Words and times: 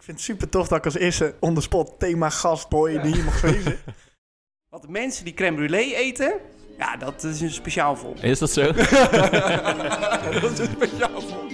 Ik 0.00 0.06
vind 0.06 0.18
het 0.18 0.26
super 0.26 0.48
tof 0.48 0.68
dat 0.68 0.78
ik 0.78 0.84
als 0.84 0.94
eerste 0.94 1.34
on 1.40 1.54
the 1.54 1.60
spot 1.60 1.98
thema 1.98 2.30
gastboy 2.30 3.00
die 3.00 3.14
hier 3.14 3.24
mag 3.24 3.40
wezen. 3.40 3.78
Want 4.70 4.82
de 4.82 4.88
mensen 4.88 5.24
die 5.24 5.34
crème 5.34 5.56
brûlée 5.56 5.94
eten, 5.96 6.32
ja, 6.78 6.96
dat 6.96 7.24
is 7.24 7.40
een 7.40 7.50
speciaal 7.50 7.96
volk. 7.96 8.18
Is 8.18 8.38
dat 8.38 8.50
zo? 8.50 8.62
dat 8.72 10.52
is 10.52 10.58
een 10.58 10.68
speciaal 10.76 11.20
volk. 11.20 11.52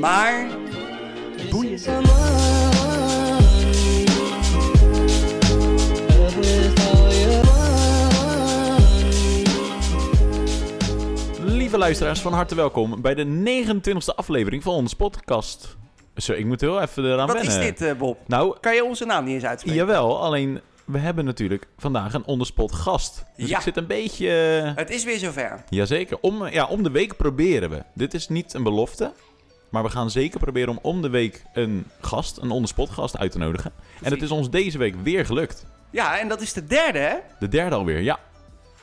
Maar, 0.00 0.46
boeien. 1.50 1.80
Lieve 11.40 11.78
luisteraars, 11.78 12.20
van 12.20 12.32
harte 12.32 12.54
welkom 12.54 13.00
bij 13.02 13.14
de 13.14 13.24
29e 13.24 14.14
aflevering 14.14 14.62
van 14.62 14.74
onze 14.74 14.96
podcast. 14.96 15.76
Zo, 16.16 16.32
ik 16.32 16.44
moet 16.44 16.60
heel 16.60 16.80
even 16.80 17.04
eraan 17.04 17.26
Wat 17.26 17.36
wennen. 17.36 17.52
is 17.62 17.64
dit, 17.78 17.82
eh, 17.88 17.96
Bob? 17.96 18.18
Nou, 18.26 18.56
Kan 18.60 18.74
je 18.74 18.84
onze 18.84 19.04
naam 19.04 19.24
niet 19.24 19.34
eens 19.34 19.44
uitspreken? 19.44 19.80
jawel, 19.80 20.22
alleen 20.22 20.60
we 20.84 20.98
hebben 20.98 21.24
natuurlijk 21.24 21.66
vandaag 21.78 22.14
een 22.14 22.24
onderspot 22.24 22.72
gast. 22.72 23.24
Dus 23.36 23.48
Ja. 23.48 23.56
ik 23.56 23.62
zit 23.62 23.76
een 23.76 23.86
beetje... 23.86 24.28
Het 24.76 24.90
is 24.90 25.04
weer 25.04 25.18
zover. 25.18 25.64
Jazeker, 25.68 26.18
om, 26.20 26.46
ja, 26.46 26.66
om 26.66 26.82
de 26.82 26.90
week 26.90 27.16
proberen 27.16 27.70
we. 27.70 27.82
Dit 27.94 28.14
is 28.14 28.28
niet 28.28 28.54
een 28.54 28.62
belofte, 28.62 29.12
maar 29.68 29.82
we 29.82 29.88
gaan 29.88 30.10
zeker 30.10 30.40
proberen 30.40 30.68
om 30.70 30.78
om 30.82 31.02
de 31.02 31.08
week 31.08 31.44
een 31.52 31.86
gast, 32.00 32.36
een 32.38 32.50
onderspot 32.50 32.90
gast 32.90 33.18
uit 33.18 33.32
te 33.32 33.38
nodigen. 33.38 33.72
En 34.02 34.12
het 34.12 34.22
is 34.22 34.30
ons 34.30 34.50
deze 34.50 34.78
week 34.78 34.94
weer 35.02 35.26
gelukt. 35.26 35.66
Ja, 35.90 36.18
en 36.18 36.28
dat 36.28 36.40
is 36.40 36.52
de 36.52 36.66
derde, 36.66 36.98
hè? 36.98 37.14
De 37.38 37.48
derde 37.48 37.76
alweer, 37.76 38.00
ja. 38.00 38.18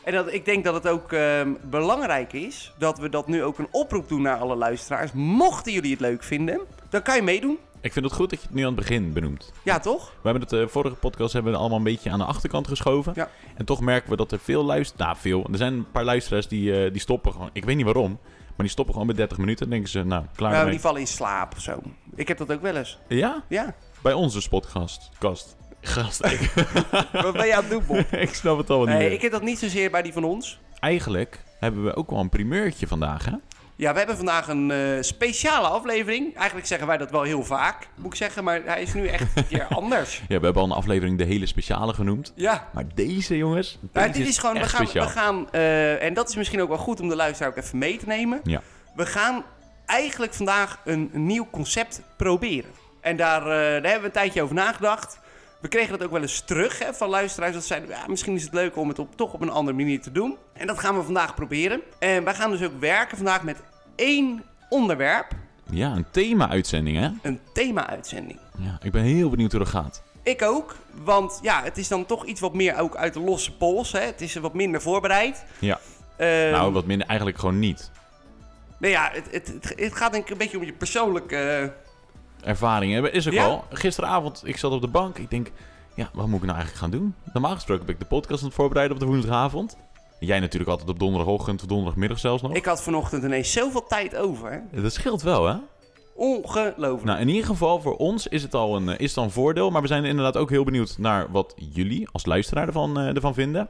En 0.04 0.14
dat, 0.14 0.34
ik 0.34 0.46
denk 0.46 0.64
dat 0.64 0.74
het 0.74 0.88
ook 0.88 1.12
ehm, 1.12 1.52
belangrijk 1.70 2.34
is 2.34 2.74
dat 2.78 3.00
we 3.00 3.10
dat 3.10 3.28
nu 3.28 3.44
ook 3.44 3.58
een 3.60 3.68
oproep 3.72 4.08
doen 4.10 4.22
naar 4.22 4.38
alle 4.38 4.56
luisteraars. 4.56 5.12
Mochten 5.12 5.72
jullie 5.72 5.92
het 5.92 6.00
leuk 6.00 6.24
vinden, 6.24 6.62
dan 6.94 7.02
kan 7.02 7.16
je 7.16 7.22
meedoen. 7.22 7.58
Ik 7.82 7.94
vind 7.94 8.06
het 8.06 8.14
goed 8.14 8.30
dat 8.30 8.40
je 8.42 8.46
het 8.48 8.56
nu 8.56 8.62
aan 8.62 8.68
het 8.68 8.76
begin 8.76 9.14
benoemt. 9.14 9.52
Ja, 9.64 9.80
toch? 9.80 10.06
We 10.06 10.20
hebben 10.30 10.42
het 10.42 10.50
de 10.50 10.68
vorige 10.68 10.96
podcast 10.96 11.34
hebben 11.34 11.52
we 11.52 11.58
allemaal 11.58 11.78
een 11.78 11.84
beetje 11.84 12.10
aan 12.10 12.20
de 12.20 12.26
achterkant 12.26 12.68
geschoven. 12.68 13.12
Ja. 13.16 13.30
En 13.56 13.66
toch 13.66 13.82
merken 13.82 14.10
we 14.10 14.16
dat 14.16 14.32
er 14.32 14.40
veel 14.40 14.64
luisteren. 14.64 15.06
Nou, 15.06 15.18
veel. 15.20 15.48
Er 15.52 15.58
zijn 15.58 15.74
een 15.74 15.92
paar 15.92 16.04
luisteraars 16.04 16.48
die, 16.48 16.84
eh, 16.86 16.92
die 16.92 17.02
stoppen 17.02 17.32
gewoon. 17.32 17.50
Ik 17.54 17.66
weet 17.66 17.76
niet 17.76 17.86
waarom. 17.86 18.20
Maar 18.48 18.56
die 18.58 18.70
stoppen 18.70 18.94
gewoon 18.94 19.08
bij 19.10 19.18
30 19.18 19.38
minuten. 19.38 19.66
En 19.66 19.72
denken 19.72 19.90
ze, 19.90 20.04
nou, 20.04 20.26
klaar 20.36 20.52
Nou, 20.52 20.70
die 20.70 20.80
vallen 20.80 21.00
in 21.00 21.08
slaap 21.08 21.54
of 21.56 21.62
zo. 21.62 21.82
Ik 22.16 22.28
heb 22.28 22.38
dat 22.38 22.52
ook 22.52 22.62
wel 22.62 22.76
eens. 22.76 22.98
Ja? 23.08 23.44
Ja. 23.48 23.76
Bij 24.02 24.14
onze 24.14 24.42
spotgast. 24.42 25.10
Kast. 25.20 25.56
Gast. 25.82 26.26
Ik, 26.26 26.54
Wat 27.12 27.34
ben 27.34 27.46
je 27.48 27.56
aan 27.56 27.62
het 27.62 27.70
doen, 27.72 27.84
Bob? 27.88 27.98
ik 28.28 28.34
snap 28.34 28.58
het 28.58 28.70
al 28.70 28.80
niet 28.80 28.88
Nee, 28.88 28.98
meer. 28.98 29.12
ik 29.12 29.22
heb 29.22 29.32
dat 29.32 29.42
niet 29.42 29.60
zozeer 29.60 29.92
bij 29.92 30.02
die 30.02 30.14
van 30.14 30.24
ons. 30.24 30.60
Eigenlijk 30.80 31.44
hebben 31.60 31.84
we 31.84 31.96
ook 31.96 32.10
wel 32.10 32.20
een 32.20 32.30
primeurtje 32.30 32.88
vandaag, 32.88 33.26
hè? 33.26 33.32
Ja, 33.76 33.92
we 33.92 33.98
hebben 33.98 34.16
vandaag 34.16 34.48
een 34.48 34.72
eh, 34.72 35.02
speciale 35.02 35.68
aflevering. 35.68 36.36
Eigenlijk 36.36 36.68
zeggen 36.68 36.88
wij 36.88 36.98
dat 36.98 37.12
wel 37.12 37.22
heel 37.22 37.44
vaak, 37.44 37.88
moet 37.96 38.06
ik 38.06 38.16
zeggen. 38.16 38.44
Maar 38.44 38.62
hij 38.66 38.82
is 38.82 38.94
nu 38.94 39.08
echt 39.08 39.38
een 39.38 39.48
keer 39.48 39.68
anders. 39.82 40.22
Ja, 40.28 40.40
we 40.40 40.46
hebben 40.46 40.62
al 40.62 40.68
een 40.68 40.76
aflevering 40.76 41.18
de 41.18 41.24
hele 41.24 41.46
speciale 41.46 41.94
genoemd. 41.94 42.34
Ja. 42.36 42.68
Maar 42.74 42.86
deze, 42.94 43.38
jongens. 43.38 43.80
Dit 43.92 44.18
is 44.18 44.38
gewoon, 44.38 44.56
we 44.56 44.64
gaan, 44.64 44.88
speciaal. 44.88 45.06
we 45.06 45.12
gaan 45.12 45.52
eh, 45.52 46.04
en 46.04 46.14
dat 46.14 46.30
is 46.30 46.36
misschien 46.36 46.62
ook 46.62 46.68
wel 46.68 46.78
goed 46.78 47.00
om 47.00 47.10
de 47.10 47.16
luisteraar 47.16 47.52
ook 47.52 47.58
even 47.58 47.78
mee 47.78 47.98
te 47.98 48.08
nemen. 48.08 48.40
Ja. 48.44 48.62
We 48.96 49.06
gaan 49.06 49.44
eigenlijk 49.86 50.34
vandaag 50.34 50.80
een, 50.86 51.10
een 51.14 51.26
nieuw 51.26 51.48
concept 51.52 52.02
proberen. 52.18 52.72
En 53.02 53.16
daar, 53.16 53.42
eh, 53.42 53.48
daar 53.48 53.72
hebben 53.72 54.00
we 54.00 54.06
een 54.06 54.12
tijdje 54.12 54.42
over 54.42 54.56
nagedacht. 54.56 55.20
We 55.62 55.68
kregen 55.68 55.92
dat 55.92 56.04
ook 56.04 56.12
wel 56.12 56.22
eens 56.22 56.42
terug 56.42 56.80
hè, 56.80 56.94
van 56.94 57.10
luisteraars. 57.10 57.54
Dat 57.54 57.66
zeiden, 57.66 57.90
ja, 57.90 58.08
misschien 58.08 58.36
is 58.36 58.44
het 58.44 58.54
leuk 58.54 58.78
om 58.78 58.88
het 58.88 59.00
op, 59.00 59.16
toch 59.16 59.34
op 59.34 59.42
een 59.42 59.50
andere 59.50 59.78
manier 59.78 60.02
te 60.02 60.12
doen. 60.12 60.38
En 60.64 60.70
dat 60.70 60.80
gaan 60.80 60.98
we 60.98 61.04
vandaag 61.04 61.36
proberen. 61.36 61.82
En 62.00 62.24
wij 62.24 62.34
gaan 62.36 62.52
dus 62.52 62.64
ook 62.64 62.80
werken 62.80 63.18
vandaag 63.18 63.44
met 63.44 63.58
één 63.96 64.44
onderwerp. 64.70 65.28
Ja, 65.70 65.92
een 65.92 66.06
thema-uitzending, 66.12 66.98
hè? 66.98 67.10
Een 67.22 67.40
thema-uitzending. 67.54 68.40
Ja, 68.58 68.78
ik 68.82 68.92
ben 68.92 69.04
heel 69.04 69.30
benieuwd 69.30 69.52
hoe 69.52 69.60
dat 69.60 69.70
gaat. 69.70 70.04
Ik 70.22 70.42
ook, 70.42 70.76
want 71.04 71.40
ja, 71.42 71.64
het 71.64 71.78
is 71.78 71.88
dan 71.88 72.06
toch 72.06 72.26
iets 72.26 72.40
wat 72.42 72.54
meer 72.54 72.78
ook 72.78 72.96
uit 72.96 73.14
de 73.14 73.20
losse 73.20 73.56
pols. 73.58 73.92
Hè. 73.92 74.00
Het 74.00 74.22
is 74.22 74.36
wat 74.36 74.54
minder 74.54 74.82
voorbereid. 74.82 75.46
Ja. 75.60 75.80
Ehm, 76.18 76.52
nou, 76.52 76.74
wat 76.74 76.86
minder 76.86 77.08
eigenlijk 77.08 77.40
gewoon 77.40 77.60
niet. 77.60 77.92
Nee, 78.80 78.92
ja, 78.92 79.10
het, 79.14 79.28
het, 79.32 79.74
het, 79.76 79.96
gaat 79.96 80.12
denk 80.12 80.24
ik 80.24 80.30
een 80.32 80.38
beetje 80.38 80.58
om 80.58 80.64
je 80.64 80.74
persoonlijke... 80.74 81.36
eh, 82.42 82.50
ervaring 82.50 82.94
hebben. 82.94 83.14
Is 83.14 83.28
ook 83.28 83.34
Ja. 83.34 83.46
al. 83.46 83.66
Gisteravond, 83.70 84.42
ik 84.46 84.58
zat 84.58 84.72
op 84.72 84.82
de 84.82 84.88
bank. 84.88 85.18
Ik 85.18 85.30
denk, 85.30 85.52
ja, 85.96 86.10
wat 86.14 86.28
moet 86.28 86.40
ik 86.40 86.46
nou 86.46 86.58
eigenlijk 86.58 86.80
gaan 86.80 87.00
doen? 87.00 87.16
Normaal 87.34 87.54
gesproken 87.54 87.86
ben 87.86 87.94
ik 87.96 88.02
de 88.02 88.08
podcast 88.08 88.42
aan 88.42 88.48
het 88.48 88.56
voorbereiden 88.56 88.96
op 88.98 89.04
de 89.04 89.10
woensdagavond. 89.10 89.78
Jij 90.20 90.40
natuurlijk 90.40 90.72
altijd 90.72 90.90
op 90.90 91.00
donderdagochtend 91.00 91.62
of 91.62 91.68
donderdagmiddag 91.68 92.20
zelfs 92.20 92.42
nog. 92.42 92.54
Ik 92.54 92.66
had 92.66 92.84
vanochtend 92.84 93.24
ineens 93.24 93.52
zoveel 93.52 93.84
tijd 93.88 94.16
over. 94.16 94.52
Hè? 94.52 94.82
Dat 94.82 94.94
scheelt 94.94 95.22
wel, 95.22 95.48
hè? 95.48 95.56
Ongelooflijk. 96.16 97.04
Nou, 97.04 97.20
in 97.20 97.28
ieder 97.28 97.46
geval 97.46 97.82
voor 97.82 97.96
ons 97.96 98.28
is 98.28 98.44
het 98.44 98.54
al 98.54 98.76
een, 98.76 98.90
eh, 98.90 99.00
is 99.00 99.10
het 99.10 99.18
al 99.18 99.24
een 99.24 99.32
voordeel. 99.32 99.70
Maar 99.70 99.82
we 99.82 99.88
zijn 99.88 100.06
inderdaad 100.06 100.38
ook 100.38 100.50
heel 100.50 100.64
benieuwd 100.64 100.98
naar 100.98 101.32
wat 101.32 101.54
jullie 101.56 102.08
als 102.12 102.26
luisteraar 102.26 102.68
ervan, 102.68 103.00
eh, 103.00 103.16
ervan 103.16 103.34
vinden. 103.34 103.70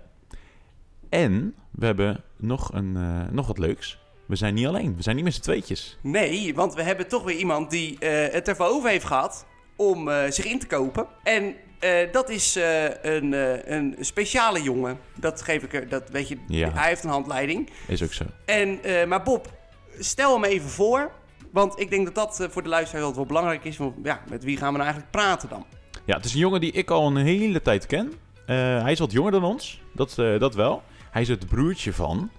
En 1.10 1.56
we 1.72 1.86
hebben 1.86 2.24
nog, 2.38 2.74
een, 2.74 2.96
eh, 2.96 3.34
nog 3.34 3.48
wat 3.48 3.58
leuks. 3.58 4.00
We 4.26 4.36
zijn 4.36 4.54
niet 4.54 4.68
alleen. 4.68 4.96
We 4.96 5.04
zijn 5.04 5.16
niet 5.16 5.26
met 5.26 5.34
z'n 5.34 5.42
tweetjes. 5.42 5.98
Nee, 6.02 6.56
want 6.56 6.74
we 6.74 6.84
hebben 6.84 7.08
toch 7.08 7.24
weer 7.24 7.36
iemand 7.36 7.70
die 7.70 8.00
eh, 8.00 8.34
het 8.34 8.48
ervoor 8.48 8.66
over 8.66 8.90
heeft 8.90 9.06
gehad 9.06 9.46
om 9.76 10.10
zich 10.30 10.46
in 10.46 10.60
te 10.60 10.68
kopen. 10.68 11.08
En 11.24 11.56
eh, 11.84 12.12
dat 12.12 12.30
is 12.30 12.56
eh, 12.56 12.84
een, 13.02 13.34
eh, 13.34 13.76
een 13.78 13.96
speciale 14.00 14.62
jongen. 14.62 15.00
Dat 15.16 15.42
geef 15.42 15.64
ik 15.64 15.74
er, 15.74 15.90
dat 15.90 16.10
weet 16.10 16.28
je, 16.28 16.38
Ja. 16.48 16.70
hij 16.74 16.88
heeft 16.88 17.04
een 17.04 17.10
handleiding. 17.10 17.70
Is 17.88 18.04
ook 18.04 18.14
zo. 18.14 18.24
En, 18.46 18.80
maar 19.08 19.24
Bob, 19.24 19.52
stel 20.00 20.34
hem 20.34 20.44
even 20.44 20.70
voor. 20.70 21.12
Want 21.52 21.80
ik 21.80 21.90
denk 21.90 22.06
dat 22.06 22.16
dat 22.16 22.48
voor 22.52 22.64
de 22.64 22.70
luisteraar 22.70 23.14
wel 23.16 23.26
belangrijk 23.26 23.64
is. 23.64 23.78
Want 23.78 23.96
ja, 24.04 24.22
met 24.30 24.44
wie 24.44 24.58
gaan 24.58 24.72
we 24.72 24.78
nou 24.78 24.84
eigenlijk 24.84 25.12
praten 25.12 25.50
dan? 25.50 25.66
Ja, 26.06 26.16
het 26.16 26.26
is 26.26 26.34
een 26.34 26.40
jongen 26.40 26.62
die 26.62 26.72
ik 26.72 26.90
al 26.90 27.08
een 27.08 27.16
hele 27.26 27.62
tijd 27.62 27.86
ken. 27.86 28.14
Hij 28.46 28.92
is 28.92 29.00
wat 29.00 29.12
jonger 29.12 29.32
dan 29.32 29.44
ons, 29.44 29.82
dat, 29.94 30.16
dat 30.16 30.56
wel. 30.56 30.84
Hij 31.12 31.22
is 31.22 31.28
het 31.28 31.48
broertje 31.48 31.94
van, 31.94 32.30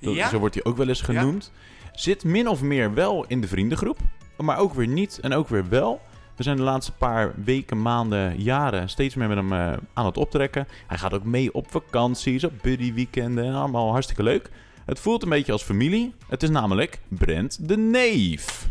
dat- 0.00 0.14
ja? 0.14 0.28
zo 0.28 0.38
wordt 0.38 0.54
hij 0.54 0.64
ook 0.64 0.76
wel 0.76 0.88
eens 0.88 1.00
genoemd. 1.00 1.52
Zit 1.92 2.24
min 2.24 2.48
of 2.48 2.62
meer 2.62 2.94
wel 2.94 3.24
in 3.28 3.40
de 3.40 3.48
vriendengroep, 3.48 3.98
maar 4.36 4.58
ook 4.58 4.74
weer 4.74 4.86
niet 4.88 5.18
en 5.22 5.32
ook 5.32 5.48
weer 5.48 5.68
wel. 5.68 6.00
We 6.40 6.46
zijn 6.46 6.58
de 6.58 6.62
laatste 6.62 6.92
paar 6.92 7.32
weken, 7.44 7.82
maanden, 7.82 8.42
jaren 8.42 8.88
steeds 8.88 9.14
meer 9.14 9.28
met 9.28 9.36
hem 9.36 9.52
eh, 9.52 9.72
aan 9.92 10.06
het 10.06 10.16
optrekken. 10.16 10.66
Hij 10.86 10.98
gaat 10.98 11.14
ook 11.14 11.24
mee 11.24 11.54
op 11.54 11.70
vakanties, 11.70 12.44
op 12.44 12.52
buddyweekenden, 12.62 13.54
allemaal 13.54 13.90
hartstikke 13.90 14.22
leuk. 14.22 14.50
Het 14.86 15.00
voelt 15.00 15.22
een 15.22 15.28
beetje 15.28 15.52
als 15.52 15.62
familie. 15.62 16.14
Het 16.28 16.42
is 16.42 16.50
namelijk 16.50 17.00
Brent 17.08 17.68
de 17.68 17.76
Neef. 17.76 18.66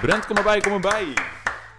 Brent, 0.00 0.26
kom 0.26 0.36
erbij, 0.36 0.60
kom 0.60 0.72
erbij. 0.72 1.06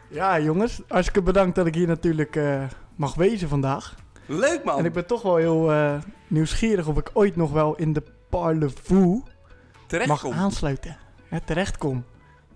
Ja, 0.10 0.40
jongens, 0.40 0.82
hartstikke 0.88 1.22
bedankt 1.22 1.56
dat 1.56 1.66
ik 1.66 1.76
hier 1.76 1.88
natuurlijk 1.88 2.36
eh, 2.36 2.64
mag 2.96 3.16
wezen 3.16 3.50
vandaag. 3.50 3.96
Leuk 4.26 4.64
man. 4.64 4.80
En 4.80 4.86
ik 4.86 4.94
ben 4.94 5.06
toch 5.06 5.22
wel 5.22 5.36
heel 5.36 5.72
eh, 5.72 5.96
nieuwsgierig 6.28 6.88
of 6.88 6.98
ik 6.98 7.10
ooit 7.14 7.36
nog 7.36 7.52
wel 7.52 7.76
in 7.76 7.94
de 7.94 8.04
Terecht 9.88 10.10
mag 10.10 10.22
kom. 10.22 10.34
aansluiten. 10.34 10.98
Ja, 11.30 11.40
terechtkom. 11.46 12.04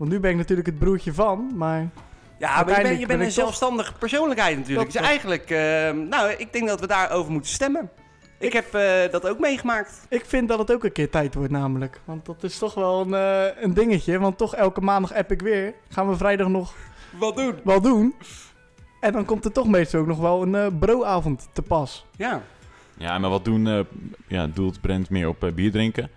Want 0.02 0.14
nu 0.14 0.20
ben 0.20 0.32
ik 0.32 0.38
natuurlijk 0.38 0.68
het 0.68 0.80
broertje 0.80 1.14
van, 1.14 1.52
maar 1.56 1.90
Ja, 2.38 2.64
maar 2.64 2.78
je 2.78 2.84
bent, 2.84 3.00
je 3.00 3.06
ben 3.06 3.22
een 3.22 3.32
zelfstandige 3.32 3.94
persoonlijkheid 3.94 4.58
natuurlijk. 4.58 4.92
Dat 4.92 5.02
Dus 5.02 5.10
eigenlijk, 5.10 5.50
eh, 5.50 5.92
nou, 5.92 6.32
ik 6.38 6.54
denk 6.54 6.68
dat 6.68 6.80
we 6.80 6.88
daarover 6.88 7.32
moeten 7.32 7.52
stemmen. 7.52 7.90
Ik 8.40 8.54
heb 8.54 8.74
eh, 8.74 9.12
dat 9.12 9.28
ook 9.28 9.40
meegemaakt. 9.40 10.06
ik 10.10 10.26
vind 10.26 10.48
dat 10.48 10.60
het 10.60 10.72
ook 10.72 10.84
een 10.84 10.92
keer 10.92 11.10
tijd 11.10 11.36
wordt 11.36 11.52
namelijk. 11.52 12.00
Want 12.06 12.26
dat 12.26 12.44
is 12.44 12.58
toch 12.58 12.74
wel 12.74 13.02
een, 13.02 13.14
eh, 13.14 13.64
een 13.64 13.74
dingetje. 13.74 14.20
Want 14.20 14.38
toch 14.38 14.56
elke 14.56 14.82
maandag 14.82 15.14
app 15.14 15.32
ik 15.32 15.42
weer. 15.42 15.74
Gaan 15.90 16.10
we 16.10 16.16
vrijdag 16.16 16.48
nog 16.48 16.74
Wat 17.20 17.36
doen? 17.36 17.56
wel 17.64 17.82
doen. 17.82 18.16
En 19.00 19.14
dan 19.14 19.26
komt 19.26 19.46
er 19.46 19.52
toch 19.52 19.68
meestal 19.68 20.00
ook 20.00 20.08
nog 20.08 20.20
wel 20.20 20.42
een 20.42 20.56
eh 20.56 20.68
broavond 20.80 21.50
te 21.54 21.62
pas. 21.62 22.06
Ja. 22.18 22.42
Ja, 22.98 23.18
maar 23.18 23.30
wat 23.30 23.46
doen, 23.46 23.68
eh, 23.68 23.80
ja, 24.28 24.48
doelt 24.48 24.82
Brent 24.82 25.10
meer 25.10 25.28
op 25.28 25.52
bier 25.56 25.72
drinken? 25.72 26.10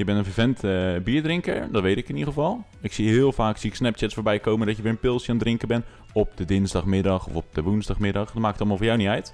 Je 0.00 0.06
bent 0.06 0.18
een 0.18 0.24
vervent 0.24 0.64
eh 0.64 1.02
bierdrinker, 1.04 1.68
dat 1.72 1.82
weet 1.82 1.96
ik 1.96 2.08
in 2.08 2.16
ieder 2.16 2.32
geval. 2.32 2.64
Ik 2.80 2.92
zie 2.92 3.08
heel 3.08 3.32
vaak 3.32 3.56
zie 3.56 3.70
ik 3.70 3.76
Snapchats 3.76 4.14
voorbij 4.14 4.38
komen 4.38 4.66
dat 4.66 4.76
je 4.76 4.82
weer 4.82 4.92
een 4.92 4.98
pilsje 4.98 5.28
aan 5.30 5.34
het 5.34 5.44
drinken 5.44 5.68
bent. 5.68 5.84
Op 6.12 6.36
de 6.36 6.44
dinsdagmiddag 6.44 7.26
of 7.26 7.34
op 7.34 7.44
de 7.52 7.62
woensdagmiddag. 7.62 8.26
Dat 8.32 8.42
maakt 8.42 8.58
allemaal 8.58 8.76
voor 8.76 8.86
jou 8.86 8.98
niet 8.98 9.08
uit. 9.08 9.32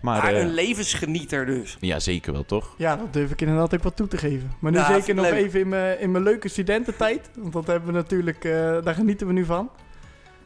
Maar, 0.00 0.22
Maar 0.22 0.32
eh, 0.34 0.40
een 0.40 0.54
levensgenieter 0.54 1.46
dus. 1.46 1.76
ja, 1.80 1.98
zeker 1.98 2.32
wel, 2.32 2.44
toch? 2.44 2.74
Ja, 2.78 2.96
dat 2.96 3.12
durf 3.12 3.30
ik 3.30 3.40
inderdaad 3.40 3.74
ook 3.74 3.82
wel 3.82 3.94
toe 3.94 4.08
te 4.08 4.16
geven. 4.16 4.52
Maar 4.60 4.72
nu 4.72 4.78
Ja, 4.78 4.84
vind 4.84 5.04
zeker 5.04 5.14
ik 5.22 5.28
nog 5.28 5.30
leuk. 5.38 5.44
even 5.46 5.60
in 5.60 5.68
mijn, 5.68 6.00
in 6.00 6.10
mijn 6.10 6.24
leuke 6.24 6.48
studententijd. 6.48 7.30
Want 7.36 7.52
dat 7.52 7.66
hebben 7.66 7.88
we 7.88 7.94
natuurlijk, 7.94 8.44
eh, 8.44 8.52
daar 8.82 8.94
genieten 8.94 9.26
we 9.26 9.32
nu 9.32 9.44
van. 9.44 9.70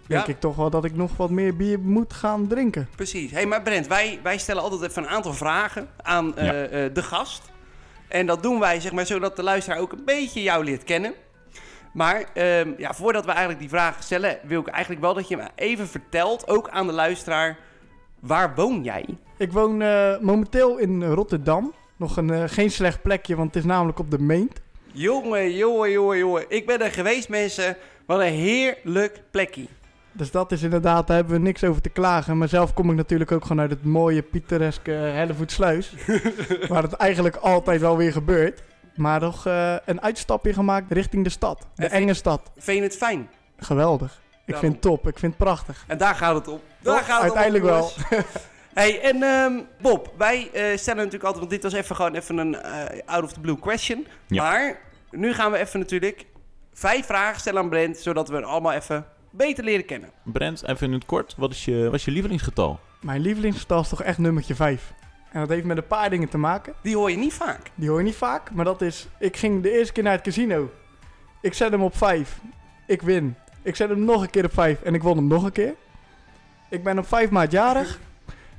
Denk 0.06 0.26
Ja. 0.26 0.32
ik 0.32 0.40
toch 0.40 0.56
wel 0.56 0.70
dat 0.70 0.84
ik 0.84 0.94
nog 0.96 1.16
wat 1.16 1.30
meer 1.30 1.56
bier 1.56 1.80
moet 1.80 2.12
gaan 2.12 2.46
drinken. 2.46 2.88
Precies. 2.96 3.30
hey, 3.30 3.46
maar 3.46 3.62
Brent, 3.62 3.86
wij, 3.86 4.18
wij 4.22 4.38
stellen 4.38 4.62
altijd 4.62 4.90
even 4.90 5.02
een 5.02 5.08
aantal 5.08 5.32
vragen 5.32 5.88
aan 6.02 6.36
eh, 6.36 6.46
Ja. 6.46 6.52
eh, 6.64 6.94
de 6.94 7.02
gast. 7.02 7.54
En 8.08 8.26
dat 8.26 8.42
doen 8.42 8.60
wij, 8.60 8.80
zeg 8.80 8.92
maar, 8.92 9.06
zodat 9.06 9.36
de 9.36 9.42
luisteraar 9.42 9.78
ook 9.78 9.92
een 9.92 10.04
beetje 10.04 10.42
jou 10.42 10.64
leert 10.64 10.84
kennen. 10.84 11.14
Maar 11.92 12.24
ehm, 12.34 12.72
ja, 12.78 12.94
voordat 12.94 13.24
we 13.24 13.30
eigenlijk 13.30 13.60
die 13.60 13.68
vragen 13.68 14.02
stellen, 14.02 14.38
wil 14.42 14.60
ik 14.60 14.66
eigenlijk 14.66 15.02
wel 15.02 15.14
dat 15.14 15.28
je 15.28 15.36
me 15.36 15.48
even 15.54 15.88
vertelt, 15.88 16.48
ook 16.48 16.68
aan 16.68 16.86
de 16.86 16.92
luisteraar, 16.92 17.58
waar 18.20 18.54
woon 18.54 18.82
jij? 18.82 19.06
Ik 19.36 19.52
woon 19.52 19.82
eh, 19.82 20.18
momenteel 20.18 20.78
in 20.78 21.04
Rotterdam. 21.04 21.74
Nog 21.96 22.16
een 22.16 22.30
eh, 22.30 22.42
geen 22.46 22.70
slecht 22.70 23.02
plekje, 23.02 23.36
want 23.36 23.54
het 23.54 23.62
is 23.62 23.68
namelijk 23.70 23.98
op 23.98 24.10
de 24.10 24.18
Meent. 24.18 24.60
Jongen, 24.92 25.56
jongen, 25.56 25.90
jongen, 25.90 26.18
jongen. 26.18 26.44
Ik 26.48 26.66
ben 26.66 26.80
er 26.80 26.90
geweest, 26.90 27.28
mensen. 27.28 27.76
Wat 28.06 28.20
een 28.20 28.32
heerlijk 28.32 29.20
plekje. 29.30 29.66
Dus 30.16 30.30
dat 30.30 30.52
is 30.52 30.62
inderdaad, 30.62 31.06
daar 31.06 31.16
hebben 31.16 31.34
we 31.34 31.40
niks 31.40 31.64
over 31.64 31.82
te 31.82 31.88
klagen. 31.88 32.38
Maar 32.38 32.48
zelf 32.48 32.74
kom 32.74 32.90
ik 32.90 32.96
natuurlijk 32.96 33.32
ook 33.32 33.42
gewoon 33.42 33.60
uit 33.60 33.70
het 33.70 33.84
mooie, 33.84 34.22
pittoreske 34.22 34.90
Hellevoetsluis. 34.90 35.92
waar 36.68 36.82
het 36.82 36.92
eigenlijk 36.92 37.36
altijd 37.36 37.80
wel 37.80 37.96
weer 37.96 38.12
gebeurt. 38.12 38.62
Maar 38.94 39.20
nog 39.20 39.46
eh, 39.46 39.74
een 39.84 40.02
uitstapje 40.02 40.52
gemaakt 40.52 40.92
richting 40.92 41.24
de 41.24 41.30
stad. 41.30 41.58
De 41.58 41.82
En 41.82 41.90
vind- 41.90 42.02
enge 42.02 42.14
stad. 42.14 42.50
Vind 42.56 42.78
je 42.78 42.82
het 42.84 42.96
fijn? 42.96 43.28
Geweldig. 43.58 44.12
Ik 44.12 44.52
Daarom. 44.52 44.60
vind 44.60 44.72
het 44.72 44.82
top. 44.82 45.08
Ik 45.08 45.18
vind 45.18 45.34
het 45.34 45.42
prachtig. 45.44 45.84
En 45.86 45.98
daar 45.98 46.14
gaat 46.14 46.34
het 46.34 46.48
om. 46.48 46.60
Daar 46.80 46.96
Toch? 46.96 47.06
gaat 47.06 47.22
het 47.22 47.36
Uiteindelijk 47.36 47.64
om, 47.64 47.70
wel. 47.70 47.92
hey, 48.74 49.00
en 49.02 49.22
ehm, 49.22 49.52
Bob, 49.80 50.12
wij 50.16 50.50
eh, 50.52 50.76
stellen 50.76 51.04
natuurlijk 51.04 51.24
altijd, 51.24 51.38
want 51.38 51.50
dit 51.50 51.62
was 51.62 51.72
even 51.72 51.96
gewoon 51.96 52.14
even 52.14 52.38
een 52.38 52.54
eh, 52.62 53.00
out 53.06 53.24
of 53.24 53.32
the 53.32 53.40
blue 53.40 53.58
question. 53.58 54.06
Ja. 54.26 54.42
Maar 54.42 54.78
nu 55.10 55.34
gaan 55.34 55.50
we 55.50 55.58
even 55.58 55.78
natuurlijk 55.80 56.26
vijf 56.72 57.06
vragen 57.06 57.40
stellen 57.40 57.62
aan 57.62 57.68
Brent, 57.68 57.96
zodat 57.98 58.28
we 58.28 58.42
allemaal 58.44 58.72
even 58.72 59.06
beter 59.36 59.64
leren 59.64 59.84
kennen. 59.84 60.10
Brent, 60.22 60.68
even 60.68 60.86
in 60.86 60.92
het 60.92 61.06
kort. 61.06 61.34
Wat 61.36 61.50
is 61.50 61.64
je, 61.64 61.84
wat 61.84 61.94
is 61.94 62.04
je 62.04 62.10
lievelingsgetal? 62.10 62.80
Mijn 63.00 63.20
lievelingsgetal 63.20 63.80
is 63.80 63.88
toch 63.88 64.02
echt 64.02 64.18
nummertje 64.18 64.54
5. 64.54 64.92
En 65.32 65.40
dat 65.40 65.48
heeft 65.48 65.64
met 65.64 65.76
een 65.76 65.86
paar 65.86 66.10
dingen 66.10 66.28
te 66.28 66.38
maken. 66.38 66.74
Die 66.82 66.96
hoor 66.96 67.10
je 67.10 67.16
niet 67.16 67.32
vaak. 67.32 67.70
Die 67.74 67.88
hoor 67.88 67.98
je 67.98 68.04
niet 68.04 68.16
vaak, 68.16 68.50
maar 68.50 68.64
dat 68.64 68.82
is... 68.82 69.08
Ik 69.18 69.36
ging 69.36 69.62
de 69.62 69.70
eerste 69.70 69.92
keer 69.92 70.02
naar 70.02 70.12
het 70.12 70.22
casino. 70.22 70.70
Ik 71.40 71.54
zet 71.54 71.70
hem 71.70 71.82
op 71.82 71.96
5. 71.96 72.40
Ik 72.86 73.02
win. 73.02 73.36
Ik 73.62 73.76
zet 73.76 73.88
hem 73.88 74.04
nog 74.04 74.22
een 74.22 74.30
keer 74.30 74.44
op 74.44 74.52
5 74.52 74.82
en 74.82 74.94
ik 74.94 75.02
won 75.02 75.16
hem 75.16 75.26
nog 75.26 75.44
een 75.44 75.52
keer. 75.52 75.74
Ik 76.70 76.82
ben 76.82 76.98
op 76.98 77.06
5 77.06 77.30
maart 77.30 77.52
jarig. 77.52 77.98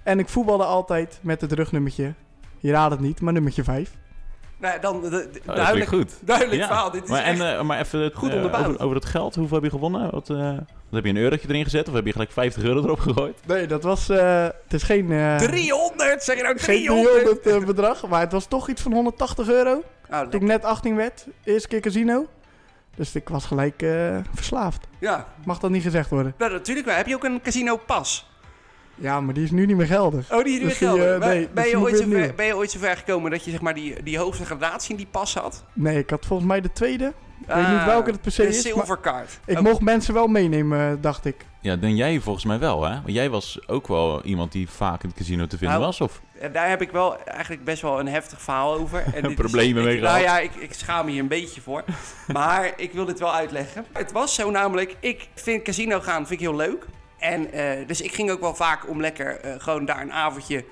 En 0.03 0.19
ik 0.19 0.29
voetbalde 0.29 0.63
altijd 0.63 1.19
met 1.21 1.41
het 1.41 1.51
rugnummertje. 1.51 2.13
Je 2.59 2.71
raadt 2.71 2.91
het 2.91 2.99
niet, 2.99 3.21
maar 3.21 3.33
nummertje 3.33 3.63
5. 3.63 3.91
Nou, 4.59 4.79
dan 4.79 5.01
de- 5.01 5.09
de- 5.09 5.41
Oh, 5.47 5.55
duidelijk, 5.55 5.89
goed. 5.89 6.11
duidelijk 6.21 6.61
Ja. 6.61 6.67
verhaal. 6.67 6.91
Dit 6.91 7.03
is 7.03 7.09
Maar, 7.09 7.23
echt... 7.23 7.39
en, 7.39 7.57
eh, 7.57 7.61
maar 7.63 7.79
even 7.79 7.99
het, 7.99 8.15
goed 8.15 8.29
eh, 8.29 8.35
onderbouwd. 8.35 8.65
over, 8.67 8.79
over 8.81 8.95
het 8.95 9.05
geld. 9.05 9.35
Hoeveel 9.35 9.55
heb 9.55 9.63
je 9.65 9.69
gewonnen? 9.69 10.11
Wat, 10.11 10.29
eh, 10.29 10.37
wat 10.57 10.63
heb 10.91 11.03
je 11.03 11.09
een 11.09 11.17
eurotje 11.17 11.47
erin 11.49 11.63
gezet? 11.63 11.87
Of 11.87 11.93
heb 11.93 12.05
je 12.05 12.11
gelijk 12.11 12.31
50 12.31 12.63
euro 12.63 12.83
erop 12.83 12.99
gegooid? 12.99 13.37
Nee, 13.45 13.67
dat 13.67 13.83
was... 13.83 14.09
eh, 14.09 14.43
het 14.43 14.73
is 14.73 14.83
geen... 14.83 15.11
eh, 15.11 15.35
300, 15.35 16.23
zeg 16.23 16.35
je 16.37 16.43
nou 16.43 16.59
geen 16.59 16.75
300? 16.85 17.13
300 17.43 17.45
eh, 17.47 17.65
bedrag, 17.67 18.07
maar 18.07 18.19
het 18.19 18.31
was 18.31 18.45
toch 18.45 18.69
iets 18.69 18.81
van 18.81 18.93
180 18.93 19.49
euro. 19.49 19.83
Oh, 20.11 20.19
Toen 20.21 20.41
ik 20.41 20.47
net 20.47 20.63
18 20.65 20.95
werd, 20.95 21.25
eerste 21.43 21.67
keer 21.67 21.79
casino. 21.79 22.25
Dus 22.95 23.15
ik 23.15 23.29
was 23.29 23.45
gelijk 23.45 23.81
eh, 23.81 24.17
verslaafd. 24.33 24.87
Ja, 24.99 25.25
Mag 25.45 25.59
dat 25.59 25.69
niet 25.71 25.83
gezegd 25.83 26.09
worden? 26.09 26.33
nou, 26.37 26.51
natuurlijk 26.51 26.87
wel. 26.87 26.95
Heb 26.95 27.07
je 27.07 27.15
ook 27.15 27.23
een 27.23 27.41
casino 27.41 27.77
pas? 27.85 28.29
Ja, 28.99 29.21
maar 29.21 29.33
die 29.33 29.43
is 29.43 29.51
nu 29.51 29.65
niet 29.65 29.77
meer 29.77 29.85
geldig. 29.85 30.31
Oh, 30.33 30.43
die 30.43 30.53
is 30.53 30.59
nu 30.61 30.67
Dus 30.67 30.79
weer 30.79 30.89
die, 30.89 30.97
geldig. 30.99 31.13
eh, 31.13 31.19
Ben- 31.19 31.29
nee, 31.29 31.47
ben, 31.53 31.63
dus 31.63 31.71
je 31.71 31.79
ooit 31.79 32.35
ben 32.35 32.45
je 32.45 32.55
ooit 32.55 32.71
zo 32.71 32.79
ver 32.79 32.97
gekomen 32.97 33.31
dat 33.31 33.43
je 33.45 33.51
zeg 33.51 33.61
maar 33.61 33.73
die, 33.73 34.03
die 34.03 34.17
hoogste 34.17 34.45
gradatie 34.45 34.91
in 34.91 34.97
die 34.97 35.07
pas 35.11 35.33
had? 35.33 35.63
Nee, 35.73 35.97
ik 35.97 36.09
had 36.09 36.25
volgens 36.25 36.47
mij 36.47 36.61
de 36.61 36.71
tweede. 36.71 37.13
Ik 37.41 37.47
weet 37.53 37.55
Ah, 37.65 37.71
niet 37.71 37.85
welke 37.85 38.11
het 38.11 38.21
per 38.21 38.31
se 38.31 38.41
Een 38.43 38.47
is. 38.49 38.63
Maar 38.63 38.73
silverkaart. 38.73 39.39
ik 39.45 39.57
Oh, 39.57 39.63
mocht 39.63 39.81
mensen 39.81 40.13
wel 40.13 40.27
meenemen, 40.27 41.01
dacht 41.01 41.25
ik. 41.25 41.35
Ja, 41.61 41.75
dan 41.75 41.95
jij 41.95 42.19
volgens 42.19 42.45
mij 42.45 42.59
wel, 42.59 42.83
hè? 42.83 42.89
Want 42.89 43.13
jij 43.13 43.29
was 43.29 43.59
ook 43.67 43.87
wel 43.87 44.23
iemand 44.23 44.51
die 44.51 44.69
vaak 44.69 45.03
in 45.03 45.09
het 45.09 45.17
casino 45.17 45.45
te 45.47 45.57
vinden 45.57 45.77
Nou, 45.77 45.85
was, 45.89 46.01
of? 46.01 46.21
En 46.39 46.51
daar 46.51 46.69
heb 46.69 46.81
ik 46.81 46.91
wel 46.91 47.23
eigenlijk 47.25 47.63
best 47.63 47.81
wel 47.81 47.99
een 47.99 48.07
heftig 48.07 48.41
verhaal 48.41 48.73
over. 48.73 49.03
En 49.13 49.23
is- 49.29 49.35
Problemen 49.35 49.83
mee 49.83 49.95
ik, 49.95 50.01
Nou 50.01 50.19
ja, 50.21 50.39
ik, 50.39 50.55
ik 50.55 50.73
schaam 50.73 51.05
me 51.05 51.11
hier 51.11 51.21
een 51.21 51.27
beetje 51.27 51.61
voor. 51.61 51.83
maar 52.33 52.71
ik 52.77 52.91
wil 52.93 53.05
dit 53.05 53.19
wel 53.19 53.33
uitleggen. 53.33 53.85
Het 53.93 54.11
was 54.11 54.35
zo 54.35 54.51
namelijk, 54.51 54.95
ik 54.99 55.27
vind 55.35 55.63
casino 55.63 55.99
gaan 55.99 56.27
vind 56.27 56.29
ik 56.41 56.47
heel 56.47 56.55
leuk. 56.55 56.85
En 57.17 57.51
eh, 57.51 57.87
dus 57.87 58.01
ik 58.01 58.13
ging 58.13 58.31
ook 58.31 58.39
wel 58.39 58.55
vaak 58.55 58.89
om 58.89 59.01
lekker 59.01 59.39
eh, 59.39 59.53
gewoon 59.57 59.85
daar 59.85 60.01
een 60.01 60.13
avondje 60.13 60.65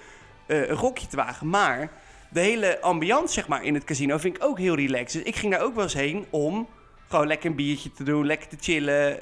eh, 0.45 0.69
een 0.69 0.77
gokje 0.77 1.07
te 1.07 1.15
wagen. 1.15 1.49
Maar 1.49 1.91
de 2.29 2.39
hele 2.39 2.81
ambiance 2.81 3.33
zeg 3.33 3.47
maar 3.47 3.63
in 3.63 3.73
het 3.73 3.83
casino 3.83 4.17
vind 4.17 4.35
ik 4.35 4.43
ook 4.43 4.59
heel 4.59 4.75
relaxed. 4.75 5.23
Dus 5.23 5.33
ik 5.33 5.35
ging 5.35 5.51
daar 5.51 5.61
ook 5.61 5.75
wel 5.75 5.83
eens 5.83 5.93
heen 5.93 6.25
om 6.29 6.67
gewoon 7.07 7.27
lekker 7.27 7.49
een 7.49 7.55
biertje 7.55 7.91
te 7.91 8.03
doen, 8.03 8.25
lekker 8.25 8.47
te 8.47 8.57
chillen. 8.59 9.19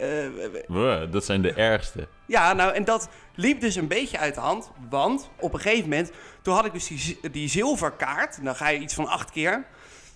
Wow, 0.68 1.12
dat 1.12 1.25
zijn 1.25 1.42
de 1.42 1.54
ergste. 1.54 2.08
ja, 2.25 2.54
nou, 2.54 2.74
en 2.74 2.86
dat 2.86 3.10
liep 3.36 3.62
dus 3.62 3.75
een 3.75 3.88
beetje 3.88 4.18
uit 4.18 4.36
de 4.36 4.42
hand. 4.42 4.72
Want 4.90 5.30
op 5.40 5.54
een 5.54 5.60
gegeven 5.60 5.90
moment, 5.90 6.12
toen 6.42 6.56
had 6.56 6.66
ik 6.66 6.74
dus 6.74 6.88
die, 6.88 7.20
die 7.31 7.50
zilverkaart. 7.50 8.44
Dan 8.44 8.56
ga 8.56 8.68
je 8.68 8.80
iets 8.80 8.94
van 8.94 9.08
acht 9.08 9.31
keer. 9.31 9.66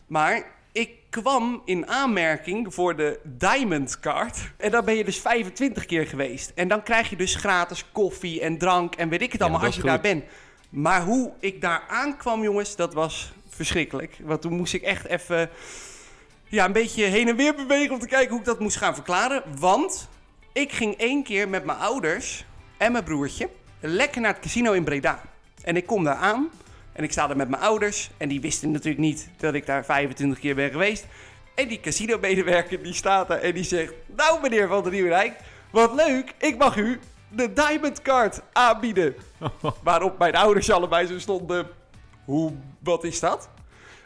Maar 0.07 0.56
ik 0.77 0.89
kwam 1.09 1.62
in 1.65 1.88
aanmerking 1.88 2.74
voor 2.74 2.95
de 2.95 3.19
Diamond 3.24 4.00
Card. 4.00 4.38
En 4.57 4.71
dan 4.71 4.85
ben 4.85 4.95
je 4.95 5.03
dus 5.03 5.19
25 5.19 5.85
keer 5.85 6.07
geweest. 6.07 6.51
En 6.56 6.68
dan 6.68 6.83
krijg 6.83 7.09
je 7.09 7.15
dus 7.15 7.35
gratis 7.35 7.85
koffie 7.91 8.41
en 8.41 8.57
drank 8.57 8.95
en 8.95 9.09
weet 9.09 9.21
ik 9.21 9.31
het 9.31 9.41
allemaal 9.41 9.65
als 9.65 9.75
je 9.75 9.81
daar 9.81 10.01
bent. 10.01 10.24
Maar 10.69 11.03
hoe 11.03 11.31
ik 11.39 11.62
daar 11.62 11.83
aankwam, 11.88 12.44
jongens, 12.44 12.75
dat 12.75 12.94
was 12.94 13.31
verschrikkelijk. 13.50 14.18
Want 14.21 14.41
toen 14.41 14.53
moest 14.53 14.74
ik 14.74 14.81
echt 14.81 15.06
even 15.06 15.50
ja, 16.47 16.65
een 16.65 16.71
beetje 16.71 17.03
heen 17.03 17.27
en 17.27 17.35
weer 17.35 17.56
bewegen 17.56 17.94
om 17.94 18.00
te 18.00 18.07
kijken 18.07 18.30
hoe 18.30 18.39
ik 18.39 18.45
dat 18.45 18.59
moest 18.59 18.77
gaan 18.77 18.94
verklaren. 18.94 19.44
Want 19.59 20.09
ik 20.53 20.71
ging 20.71 20.95
één 20.95 21.23
keer 21.23 21.50
met 21.50 21.65
mijn 21.65 21.77
ouders 21.77 22.45
en 22.77 22.91
mijn 22.91 23.03
broertje 23.03 23.50
lekker 23.80 24.21
naar 24.21 24.33
het 24.33 24.41
casino 24.41 24.71
in 24.71 24.83
Breda. 24.83 25.21
En 25.63 25.75
ik 25.75 25.85
kom 25.85 26.03
daar 26.03 26.15
aan 26.15 26.50
en 26.97 27.03
ik 27.03 27.11
sta 27.11 27.27
daar 27.27 27.38
met 27.38 27.49
mijn 27.49 27.61
ouders. 27.61 28.09
En 28.17 28.29
die 28.29 28.41
wisten 28.41 28.71
natuurlijk 28.71 28.99
niet 28.99 29.29
dat 29.38 29.53
ik 29.53 29.65
daar 29.65 29.85
25 29.85 30.39
keer 30.39 30.55
ben 30.55 30.71
geweest. 30.71 31.05
En 31.55 31.67
die 31.67 31.79
casino-medewerker 31.79 32.83
die 32.83 32.94
staat 32.94 33.27
daar 33.27 33.39
en 33.39 33.53
die 33.53 33.63
zegt... 33.63 33.94
Nou 34.15 34.41
meneer 34.41 34.67
Van 34.67 34.83
der 34.83 34.91
Nieuwenrijk, 34.91 35.33
wat 35.71 35.94
leuk, 35.94 36.33
ik 36.38 36.57
mag 36.57 36.77
u 36.77 36.99
de 37.29 37.53
Diamond 37.53 38.01
Card 38.01 38.41
aanbieden. 38.53 39.15
Waarop 39.83 40.17
mijn 40.17 40.35
ouders 40.35 40.71
allebei 40.71 41.07
zo 41.07 41.19
stonden... 41.19 41.67
Hoe, 42.25 42.53
wat 42.79 43.03
is 43.03 43.19
dat? 43.19 43.49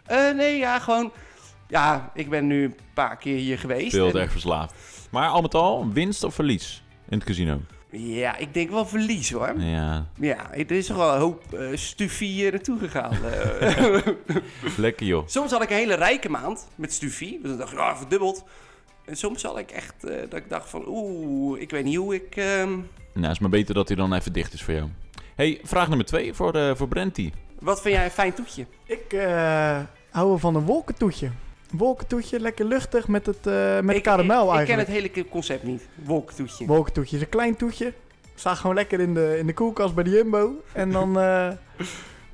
Eh, 0.06 0.32
nee, 0.32 0.58
ja, 0.58 0.80
gewoon... 0.80 1.12
Ja, 1.68 2.12
ik 2.14 2.30
ben 2.30 2.48
nu 2.48 2.64
een 2.64 2.78
paar 2.94 3.18
keer 3.18 3.38
hier 3.38 3.60
geweest. 3.60 3.92
Veel 3.92 4.10
en- 4.10 4.16
erg 4.22 4.32
verslaafd. 4.32 4.74
Maar 5.12 5.30
al 5.30 5.42
met 5.42 5.54
al, 5.54 5.90
winst 5.92 6.24
of 6.24 6.36
verlies 6.36 6.84
in 7.10 7.18
het 7.18 7.28
casino? 7.28 7.62
Ja, 7.92 8.38
ik 8.38 8.54
denk 8.54 8.70
wel 8.70 8.86
verlies 8.86 9.32
hoor. 9.32 9.54
Ja, 9.60 10.06
Ja, 10.20 10.54
er 10.54 10.72
is 10.72 10.86
toch 10.88 10.98
wel 10.98 11.14
een 11.14 11.20
hoop 11.20 11.44
uh, 11.54 11.70
stufie 11.78 12.30
hier 12.32 12.52
naartoe 12.52 12.80
gegaan. 12.80 13.12
eh. 13.26 13.98
lekker 14.78 15.06
joh. 15.06 15.28
soms 15.28 15.52
had 15.52 15.62
ik 15.62 15.70
een 15.70 15.76
hele 15.76 15.94
rijke 15.96 16.30
maand 16.30 16.68
met 16.76 16.94
stufie. 16.94 17.40
Dus 17.42 17.50
dan 17.50 17.58
dacht 17.60 17.72
ik, 17.72 17.78
ja, 17.78 17.98
verdubbeld. 17.98 18.44
En 19.06 19.18
soms 19.18 19.44
had 19.44 19.58
ik 19.58 19.72
echt 19.72 20.04
eh, 20.04 20.16
dat 20.30 20.40
ik 20.40 20.50
dacht 20.50 20.70
van, 20.70 20.84
oeh, 20.88 21.62
ik 21.62 21.70
weet 21.72 21.84
niet 21.84 21.96
hoe 21.98 22.16
ik... 22.16 22.36
ehm, 22.36 22.78
Nou, 23.14 23.32
is 23.32 23.40
maar 23.40 23.50
beter 23.50 23.74
dat 23.74 23.88
hij 23.88 23.98
dan 23.98 24.14
even 24.14 24.34
dicht 24.34 24.54
is 24.54 24.64
voor 24.64 24.74
jou. 24.74 24.90
hey, 25.36 25.60
vraag 25.64 25.88
nummer 25.88 26.06
twee 26.06 26.34
voor, 26.34 26.54
eh 26.56 26.76
voor 26.76 26.88
Brenty. 26.88 27.32
wat 27.60 27.82
vind 27.82 27.96
jij 27.96 28.06
een 28.06 28.12
fijn 28.12 28.34
toetje? 28.34 28.66
Ik 28.86 29.14
eh 29.14 29.80
hou 30.12 30.28
wel 30.28 30.38
van 30.38 30.56
een 30.56 30.66
wolkentoetje. 30.66 31.30
Wolkentoetje, 31.72 32.40
lekker 32.40 32.66
luchtig 32.66 33.08
met, 33.08 33.26
het, 33.26 33.48
eh, 33.48 33.80
met 33.80 33.96
ik, 33.96 34.04
karamel 34.04 34.44
ik, 34.46 34.50
ik 34.52 34.58
eigenlijk. 34.58 34.88
ken 34.88 34.96
het 35.04 35.14
hele 35.14 35.30
concept 35.30 35.64
niet. 35.64 35.88
Wolkentoetje. 35.96 36.66
Wolkentoetje 36.66 37.16
is 37.16 37.22
een 37.22 37.30
klein 37.30 37.56
toetje. 37.56 37.94
Staat 38.36 38.58
gewoon 38.58 38.76
lekker 38.76 39.00
in 39.00 39.14
de, 39.14 39.36
in 39.40 39.46
de 39.48 39.54
koelkast 39.54 39.94
bij 39.96 40.04
de 40.04 40.10
Jumbo. 40.10 40.54
En 40.72 40.92
dan, 40.92 41.20
eh, 41.20 41.46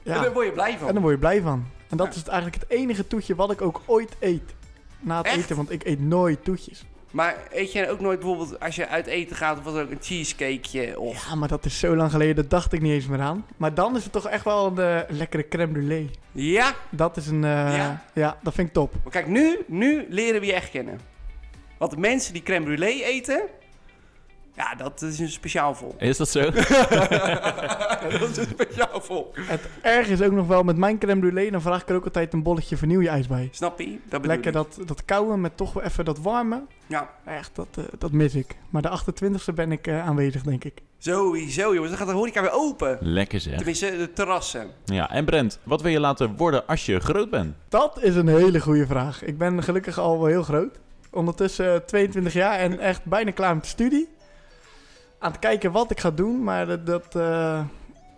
En 0.03 0.13
ja, 0.13 0.21
daar 0.21 0.33
word 0.33 0.45
je 0.45 0.51
blij 0.51 0.77
van. 0.77 0.87
en 0.87 0.93
dan 0.93 1.01
word 1.03 1.13
je 1.13 1.19
blij 1.19 1.41
van. 1.41 1.65
En 1.89 1.97
dat 1.97 2.07
Ja. 2.07 2.13
is 2.21 2.27
eigenlijk 2.27 2.55
het 2.61 2.69
enige 2.69 3.07
toetje 3.07 3.35
wat 3.35 3.51
ik 3.51 3.61
ook 3.61 3.81
ooit 3.85 4.15
eet. 4.19 4.55
Na 4.99 5.17
het 5.17 5.25
Echt? 5.25 5.35
eten, 5.37 5.55
want 5.55 5.71
ik 5.71 5.83
eet 5.85 5.99
nooit 6.01 6.43
toetjes. 6.43 6.85
Maar 7.11 7.35
eet 7.51 7.71
je 7.71 7.89
ook 7.89 7.99
nooit 7.99 8.19
bijvoorbeeld 8.19 8.59
als 8.59 8.75
je 8.75 8.87
uit 8.87 9.05
eten 9.05 9.35
gaat 9.35 9.57
of 9.57 9.63
wat 9.63 9.77
ook 9.77 9.91
een 9.91 9.97
cheesecakeje 10.01 10.99
of... 10.99 11.27
Ja, 11.27 11.35
maar 11.35 11.47
dat 11.47 11.65
is 11.65 11.79
zo 11.79 11.95
lang 11.95 12.11
geleden, 12.11 12.35
dat 12.35 12.49
dacht 12.49 12.73
ik 12.73 12.81
niet 12.81 12.91
eens 12.91 13.07
meer 13.07 13.19
aan. 13.19 13.45
Maar 13.57 13.73
dan 13.73 13.95
is 13.95 14.03
het 14.03 14.11
toch 14.11 14.27
echt 14.27 14.43
wel 14.43 14.77
een 14.77 15.05
lekkere 15.09 15.47
crème 15.47 15.73
brûlée. 15.79 16.19
Ja, 16.31 16.73
Dat 16.89 17.17
is 17.17 17.27
een, 17.27 17.43
eh, 17.43 17.75
Ja? 17.77 18.03
ja. 18.13 18.37
dat 18.43 18.53
vind 18.53 18.67
ik 18.67 18.73
top. 18.73 18.93
maar 19.03 19.11
kijk, 19.11 19.27
nu, 19.27 19.57
nu 19.67 20.05
leren 20.09 20.39
we 20.41 20.45
je 20.47 20.53
echt 20.53 20.69
kennen. 20.69 20.99
Want 21.77 21.91
de 21.91 21.97
mensen 21.97 22.33
die 22.33 22.43
crème 22.43 22.65
brûlée 22.65 23.03
eten, 23.05 23.41
ja, 24.57 24.75
dat 24.75 25.01
is 25.01 25.19
een 25.19 25.29
speciaal 25.29 25.75
volk. 25.75 26.01
Is 26.01 26.17
dat 26.17 26.29
zo? 26.29 26.41
dat 28.19 28.29
is 28.29 28.37
een 28.37 28.47
speciaal 28.49 29.01
volk. 29.01 29.37
Het 29.39 29.61
erg 29.81 30.07
is 30.07 30.21
ook 30.21 30.31
nog 30.31 30.47
wel 30.47 30.63
met 30.63 30.77
mijn 30.77 30.97
crème 30.97 31.21
brûlée, 31.31 31.51
dan 31.51 31.61
vraag 31.61 31.81
ik 31.81 31.89
er 31.89 31.95
ook 31.95 32.05
altijd 32.05 32.33
een 32.33 32.43
bolletje 32.43 32.77
vanilleijs 32.77 33.27
bij. 33.27 33.49
Snap 33.51 33.79
je? 33.79 33.85
Dat 33.89 33.99
bedoel 34.09 34.27
Lekker 34.27 34.47
ik. 34.47 34.53
dat, 34.53 34.79
dat 34.85 35.05
koude 35.05 35.37
met 35.37 35.57
toch 35.57 35.73
wel 35.73 35.83
even 35.83 36.05
dat 36.05 36.19
warme. 36.19 36.61
Ja, 36.87 37.09
Echt, 37.25 37.55
dat, 37.55 37.67
eh, 37.77 37.83
dat 37.97 38.11
mis 38.11 38.35
ik. 38.35 38.55
Maar 38.69 38.81
de 38.81 38.89
28e 38.89 39.53
ben 39.55 39.71
ik 39.71 39.87
eh, 39.87 40.07
aanwezig, 40.07 40.41
denk 40.43 40.63
ik. 40.63 40.81
sowieso 40.97 41.73
jongens. 41.73 41.89
Dan 41.89 41.97
gaat 41.97 42.07
de 42.07 42.13
horeca 42.13 42.41
weer 42.41 42.51
open. 42.53 42.97
Lekker 43.01 43.39
zeg. 43.39 43.55
Tenminste, 43.55 43.97
de 43.97 44.13
terrassen. 44.13 44.67
Ja, 44.85 45.09
en 45.11 45.25
Brent, 45.25 45.59
wat 45.63 45.81
wil 45.81 45.91
je 45.91 45.99
laten 45.99 46.35
worden 46.35 46.67
als 46.67 46.85
je 46.85 46.99
groot 46.99 47.29
bent? 47.29 47.55
Dat 47.69 47.99
is 48.01 48.15
een 48.15 48.27
hele 48.27 48.59
goede 48.59 48.85
vraag. 48.87 49.23
Ik 49.23 49.37
ben 49.37 49.63
gelukkig 49.63 49.97
al 49.97 50.17
wel 50.19 50.27
heel 50.27 50.43
groot. 50.43 50.79
Ondertussen 51.11 51.73
eh, 51.73 51.79
22 51.79 52.33
jaar 52.33 52.59
en 52.59 52.79
echt 52.79 53.03
bijna 53.05 53.31
klaar 53.31 53.53
met 53.53 53.63
de 53.63 53.69
studie. 53.69 54.07
Aan 55.19 55.31
het 55.31 55.39
kijken 55.39 55.71
wat 55.71 55.91
ik 55.91 55.99
ga 55.99 56.11
doen, 56.11 56.43
maar 56.43 56.65
dat, 56.65 56.85
dat, 56.85 57.15
eh, 57.15 57.61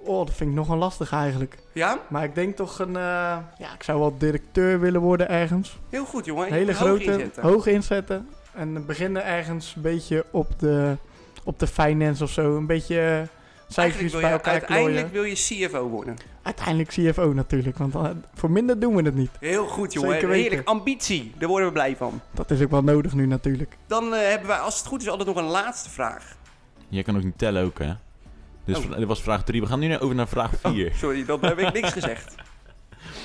oh, 0.04 0.26
dat 0.26 0.36
vind 0.36 0.50
ik 0.50 0.56
nog 0.56 0.68
wel 0.68 0.78
lastig 0.78 1.12
eigenlijk. 1.12 1.58
Ja? 1.74 2.00
Maar 2.08 2.24
ik 2.24 2.36
denk 2.36 2.56
toch 2.56 2.80
een, 2.80 2.96
eh, 2.96 3.38
ja, 3.58 3.74
ik 3.76 3.84
zou 3.84 4.00
wel 4.00 4.18
directeur 4.18 4.80
willen 4.80 5.02
worden 5.02 5.30
ergens. 5.30 5.80
Heel 5.90 6.06
goed 6.06 6.26
jongen. 6.26 6.48
Een 6.48 6.54
hele 6.54 6.74
Hoog 6.74 6.88
grote, 6.88 7.04
inzetten. 7.04 7.44
hoog 7.44 7.68
inzetten. 7.68 8.30
En 8.54 8.86
beginnen 8.86 9.26
ergens 9.26 9.74
een 9.76 9.82
beetje 9.82 10.26
op 10.32 10.60
de, 10.60 10.96
op 11.44 11.60
de 11.60 11.68
finance 11.68 12.24
of 12.24 12.30
zo. 12.30 12.58
Een 12.58 12.66
beetje 12.66 13.28
eh, 13.76 13.94
wil 13.94 14.22
bij 14.22 14.32
elkaar 14.32 14.54
uiteindelijk 14.54 15.12
wil 15.12 15.24
je 15.24 15.34
CFO 15.34 15.88
worden. 15.88 16.18
Uiteindelijk 16.42 16.90
CFO 16.90 17.34
natuurlijk, 17.34 17.78
want 17.78 17.96
voor 18.34 18.52
minder 18.52 18.80
doen 18.80 18.96
we 18.96 19.02
het 19.02 19.16
niet. 19.16 19.32
Heel 19.40 19.68
goed 19.68 19.94
jongen. 19.94 20.12
Zeker 20.12 20.28
weten. 20.28 20.44
Heerlijk. 20.44 20.68
Ambitie. 20.68 21.34
Daar 21.38 21.50
worden 21.50 21.68
we 21.68 21.74
blij 21.74 21.96
van. 21.96 22.22
Dat 22.32 22.52
is 22.52 22.62
ook 22.62 22.72
wel 22.72 22.84
nodig 22.84 23.14
nu 23.14 23.26
natuurlijk. 23.26 23.78
Dan 23.88 24.12
hebben 24.12 24.48
wij, 24.48 24.58
als 24.58 24.78
het 24.78 24.88
goed 24.88 25.02
is, 25.02 25.10
altijd 25.10 25.28
nog 25.28 25.38
een 25.38 25.44
laatste 25.44 25.90
vraag. 25.90 26.38
Jij 26.90 27.04
kan 27.04 27.16
ook 27.16 27.24
niet 27.24 27.38
tellen 27.38 27.64
ook, 27.64 27.80
hè? 27.80 27.92
Dus 28.66 28.78
Oh. 28.78 28.98
dit 28.98 29.08
was 29.08 29.22
vraag 29.22 29.44
3. 29.44 29.62
We 29.62 29.68
gaan 29.68 29.80
nu 29.80 29.98
over 30.00 30.16
naar 30.16 30.28
vraag 30.28 30.52
4. 30.64 30.92
Sorry, 30.96 31.26
dan 31.26 31.46
heb 31.46 31.60
ik 31.60 31.74
niks 31.74 31.92
gezegd. 32.00 32.36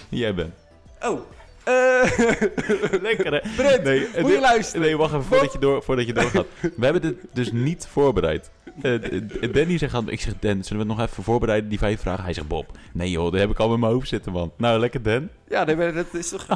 Jij 0.09 0.35
bent. 0.35 0.55
Oh. 1.03 1.21
Eh 1.65 1.73
Lekker, 3.09 3.33
hè? 3.33 3.41
Brent, 3.57 3.83
Nee, 3.85 4.09
moet 4.21 4.31
je 4.33 4.41
luisteren. 4.41 4.81
Nee, 4.81 4.97
wacht 4.97 5.13
even 5.13 5.25
voordat 5.25 5.53
je, 5.53 5.59
door, 5.59 5.83
voordat 5.83 6.07
je 6.07 6.13
doorgaat. 6.13 6.47
We 6.77 6.85
hebben 6.85 7.03
dit 7.03 7.17
dus 7.33 7.53
niet 7.53 7.87
voorbereid. 7.91 8.51
D- 8.81 9.55
Danny 9.55 9.79
zegt 9.79 9.95
ik 10.11 10.21
zeg 10.21 10.33
Dan, 10.41 10.65
zullen 10.65 10.87
we 10.87 10.91
het 10.93 10.99
nog 10.99 11.09
even 11.09 11.23
voorbereiden, 11.23 11.69
die 11.71 11.79
vijf 11.79 12.01
vragen? 12.01 12.25
Hij 12.25 12.33
zegt 12.33 12.49
Bob, 12.49 12.79
nee 12.93 13.11
joh, 13.11 13.31
dat 13.33 13.41
heb 13.41 13.51
ik 13.51 13.59
al 13.59 13.75
in 13.75 13.81
mijn 13.81 13.93
hoofd 13.93 14.09
zitten 14.09 14.33
man. 14.33 14.53
Nou, 14.57 14.79
lekker 14.81 15.03
Dan. 15.03 15.29
Ja, 15.49 15.65
nee, 15.65 15.93
dat 15.93 16.15
is 16.15 16.29
toch... 16.29 16.47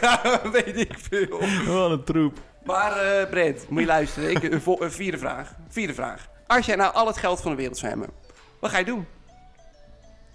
ja, 0.00 0.40
weet 0.52 0.76
ik 0.80 0.98
veel. 0.98 1.40
Wat 1.66 1.90
een 1.90 2.04
troep. 2.04 2.38
Maar 2.64 2.96
eh 2.96 3.30
Brent, 3.30 3.68
moet 3.68 3.80
je 3.80 3.86
luisteren. 3.86 4.30
Ik, 4.30 4.42
een, 4.42 4.90
vierde 4.90 5.18
vraag. 5.18 5.54
Vierde 5.68 5.94
vraag. 5.94 6.28
Als 6.46 6.66
jij 6.66 6.76
nou 6.76 6.94
al 6.94 7.06
het 7.06 7.16
geld 7.16 7.40
van 7.40 7.50
de 7.50 7.56
wereld 7.56 7.78
zou 7.78 7.90
hebben, 7.90 8.08
wat 8.60 8.70
ga 8.70 8.78
je 8.78 8.84
doen? 8.84 9.06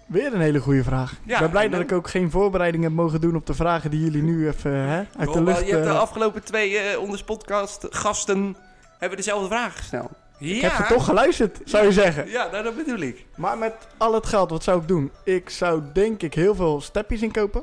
Weer 0.06 0.34
een 0.34 0.40
hele 0.40 0.58
goede 0.60 0.84
vraag. 0.84 1.14
Ja, 1.24 1.34
ik 1.34 1.40
ben 1.40 1.50
blij 1.50 1.62
dat 1.62 1.72
dan- 1.72 1.80
ik 1.80 1.92
ook 1.92 2.08
geen 2.08 2.30
voorbereiding 2.30 2.82
heb 2.82 2.92
mogen 2.92 3.20
doen 3.20 3.36
op 3.36 3.46
de 3.46 3.54
vragen 3.54 3.90
die 3.90 4.00
jullie 4.00 4.22
nu 4.22 4.48
even 4.48 4.72
hè, 4.72 5.04
uit 5.18 5.32
de 5.32 5.42
lucht... 5.42 5.66
je 5.66 5.72
hebt 5.72 5.84
de 5.84 5.90
eh, 5.90 5.98
afgelopen 6.00 6.44
twee 6.44 6.78
eh 6.78 7.00
onders 7.00 7.22
podcast 7.24 7.86
gasten 7.90 8.56
hebben 8.98 9.18
dezelfde 9.18 9.48
vraag 9.48 9.76
gesteld. 9.76 10.10
Ja. 10.38 10.54
Ik 10.54 10.60
heb 10.60 10.78
er 10.78 10.86
toch 10.86 11.04
geluisterd, 11.04 11.60
zou 11.64 11.84
je 11.84 11.92
zeggen. 11.92 12.28
Ja, 12.28 12.48
nou, 12.50 12.64
dat 12.64 12.76
bedoel 12.76 12.98
ik. 12.98 13.26
Maar 13.36 13.58
met 13.58 13.74
al 13.96 14.14
het 14.14 14.26
geld, 14.26 14.50
wat 14.50 14.62
zou 14.62 14.80
ik 14.80 14.88
doen? 14.88 15.10
Ik 15.24 15.50
zou 15.50 15.82
denk 15.92 16.22
ik 16.22 16.34
heel 16.34 16.54
veel 16.54 16.80
steppies 16.80 17.22
inkopen. 17.22 17.62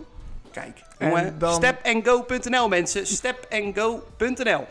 Kijk, 0.53 0.81
En 0.97 1.35
dan- 1.37 1.53
stepandgo.nl 1.53 2.67
mensen. 2.67 3.07
Stepandgo.nl 3.07 4.65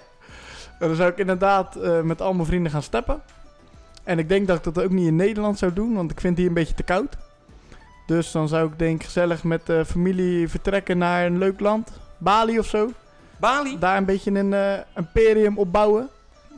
En 0.79 0.89
dan 0.89 0.95
zou 0.97 1.11
ik 1.11 1.19
inderdaad 1.19 1.77
eh, 1.77 2.01
met 2.01 2.21
al 2.21 2.33
mijn 2.35 2.47
vrienden 2.47 2.73
gaan 2.73 2.83
steppen. 2.83 3.23
En 4.05 4.19
ik 4.19 4.29
denk 4.29 4.47
dat 4.47 4.57
ik 4.57 4.75
dat 4.75 4.85
ook 4.85 4.91
niet 4.91 5.07
in 5.07 5.17
Nederland 5.17 5.59
zou 5.59 5.73
doen, 5.73 5.95
want 5.95 6.11
ik 6.11 6.21
vind 6.21 6.39
hier 6.39 6.47
een 6.47 6.55
beetje 6.55 6.75
te 6.75 6.83
koud. 6.83 7.17
Dus 8.07 8.31
dan 8.33 8.49
zou 8.49 8.67
ik 8.73 8.79
denk 8.79 9.03
gezellig 9.03 9.45
met 9.45 9.67
de 9.67 9.85
familie 9.85 10.49
vertrekken 10.49 10.99
naar 10.99 11.27
een 11.27 11.39
leuk 11.39 11.61
land. 11.61 11.89
Bali 12.19 12.59
of 12.59 12.67
zo. 12.67 12.91
Bali? 13.37 13.79
Daar 13.79 13.97
een 13.97 14.05
beetje 14.05 14.31
een 14.31 14.53
eh, 14.55 14.73
imperium 14.97 15.59
opbouwen. 15.59 16.09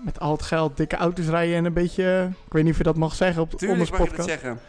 Met 0.05 0.21
al 0.21 0.33
het 0.33 0.43
geld, 0.43 0.77
dikke 0.77 0.97
auto's 0.97 1.27
rijden 1.27 1.57
en 1.57 1.65
een 1.65 1.73
beetje... 1.73 2.05
eh, 2.05 2.25
ik 2.47 2.53
weet 2.53 2.63
niet 2.63 2.73
of 2.73 2.79
je 2.79 2.85
dat 2.85 2.97
mag 2.97 3.15
zeggen 3.15 3.43
op 3.43 3.51
de 3.51 3.57
Tuurlijk 3.57 3.81
Onders 3.81 3.99
mag 3.99 4.09
je 4.11 4.17
dat 4.17 4.27
podcast. 4.27 4.43
zeggen. 4.43 4.61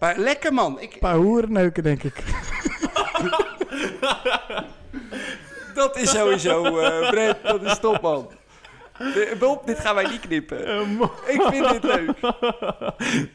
Maar 0.00 0.18
lekker 0.18 0.52
man. 0.54 0.80
Ik, 0.80 0.92
Een 0.92 0.98
paar 0.98 1.14
hoerenneuken, 1.14 1.82
denk 1.82 2.02
ik. 2.02 2.14
dat 5.74 5.96
is 5.96 6.10
sowieso, 6.10 6.78
eh 6.78 7.10
Brent, 7.10 7.36
dat 7.42 7.62
is 7.62 7.78
top 7.78 8.00
man. 8.00 8.28
De- 8.98 9.36
Bob, 9.38 9.66
dit 9.66 9.78
gaan 9.78 9.94
wij 9.94 10.10
niet 10.10 10.20
knippen. 10.20 10.58
Ik 11.26 11.42
vind 11.42 11.68
dit 11.70 11.82
leuk. 11.82 12.10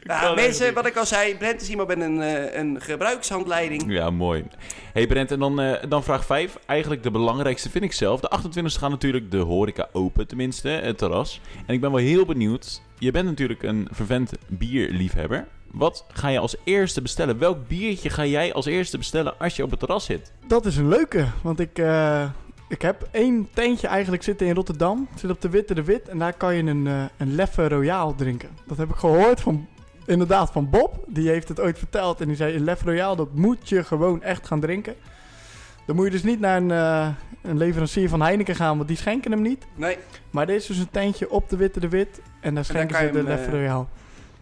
Ja, 0.02 0.34
mensen, 0.34 0.74
wat 0.74 0.86
ik 0.86 0.96
al 0.96 1.06
zei, 1.06 1.36
Brent 1.36 1.60
is 1.60 1.68
iemand 1.70 1.88
met 1.88 2.00
een, 2.00 2.22
eh, 2.22 2.54
een 2.60 2.80
gebruikshandleiding. 2.80 3.84
Ja, 3.92 4.10
mooi. 4.10 4.44
hey 4.92 5.06
Brent, 5.06 5.30
en 5.30 5.38
dan, 5.38 5.60
eh, 5.60 5.82
dan 5.88 6.04
vraag 6.04 6.24
5. 6.24 6.58
Eigenlijk 6.66 7.02
de 7.02 7.10
belangrijkste 7.10 7.70
vind 7.70 7.84
ik 7.84 7.92
zelf. 7.92 8.20
De 8.20 8.30
28e 8.30 8.78
gaan 8.78 8.90
natuurlijk 8.90 9.30
de 9.30 9.38
horeca 9.38 9.88
open, 9.92 10.26
tenminste, 10.26 10.68
het 10.68 10.98
terras. 10.98 11.40
En 11.66 11.74
ik 11.74 11.80
ben 11.80 11.90
wel 11.90 12.00
heel 12.00 12.24
benieuwd. 12.24 12.80
Je 12.98 13.10
bent 13.10 13.26
natuurlijk 13.26 13.62
een 13.62 13.88
vervent 13.92 14.32
bierliefhebber. 14.46 15.46
Wat 15.72 16.04
ga 16.12 16.28
je 16.28 16.38
als 16.38 16.56
eerste 16.64 17.02
bestellen? 17.02 17.38
Welk 17.38 17.68
biertje 17.68 18.10
ga 18.10 18.24
jij 18.24 18.52
als 18.52 18.66
eerste 18.66 18.98
bestellen 18.98 19.38
als 19.38 19.56
je 19.56 19.62
op 19.62 19.70
het 19.70 19.78
terras 19.78 20.04
zit? 20.04 20.32
Dat 20.46 20.66
is 20.66 20.76
een 20.76 20.88
leuke, 20.88 21.26
want 21.42 21.60
ik, 21.60 21.78
eh, 21.78 22.24
ik 22.68 22.82
heb 22.82 23.08
één 23.10 23.48
tentje 23.54 23.86
eigenlijk 23.86 24.22
zitten 24.22 24.46
in 24.46 24.54
Rotterdam. 24.54 25.06
Het 25.10 25.20
zit 25.20 25.30
op 25.30 25.40
de 25.40 25.48
Witte 25.48 25.74
de 25.74 25.84
Wit 25.84 26.08
en 26.08 26.18
daar 26.18 26.32
kan 26.32 26.54
je 26.54 26.62
een, 26.62 26.86
eh 26.86 27.04
een 27.16 27.34
Leffe 27.34 27.68
Royaal 27.68 28.14
drinken. 28.14 28.48
Dat 28.66 28.76
heb 28.76 28.88
ik 28.90 28.96
gehoord 28.96 29.40
van, 29.40 29.66
inderdaad 30.06 30.50
van 30.50 30.70
Bob. 30.70 31.04
Die 31.06 31.28
heeft 31.28 31.48
het 31.48 31.60
ooit 31.60 31.78
verteld 31.78 32.20
en 32.20 32.26
die 32.26 32.36
zei, 32.36 32.54
een 32.54 32.64
Leffe 32.64 32.84
Royaal, 32.84 33.16
dat 33.16 33.34
moet 33.34 33.68
je 33.68 33.84
gewoon 33.84 34.22
echt 34.22 34.46
gaan 34.46 34.60
drinken. 34.60 34.94
Dan 35.86 35.96
moet 35.96 36.04
je 36.04 36.10
dus 36.10 36.22
niet 36.22 36.40
naar 36.40 36.56
een, 36.56 36.70
eh, 36.70 37.08
een 37.42 37.56
leverancier 37.56 38.08
van 38.08 38.22
Heineken 38.22 38.54
gaan, 38.54 38.76
want 38.76 38.88
die 38.88 38.96
schenken 38.96 39.30
hem 39.30 39.42
niet. 39.42 39.66
Nee, 39.74 39.98
Maar 40.30 40.46
dit 40.46 40.56
is 40.56 40.66
dus 40.66 40.78
een 40.78 40.90
tentje 40.90 41.30
op 41.30 41.48
de 41.48 41.56
Witte 41.56 41.80
de 41.80 41.88
Wit 41.88 42.20
en 42.40 42.54
daar 42.54 42.64
schenken 42.64 42.96
ze 42.98 43.10
de 43.10 43.22
Leffe 43.22 43.50
Royaal. 43.50 43.88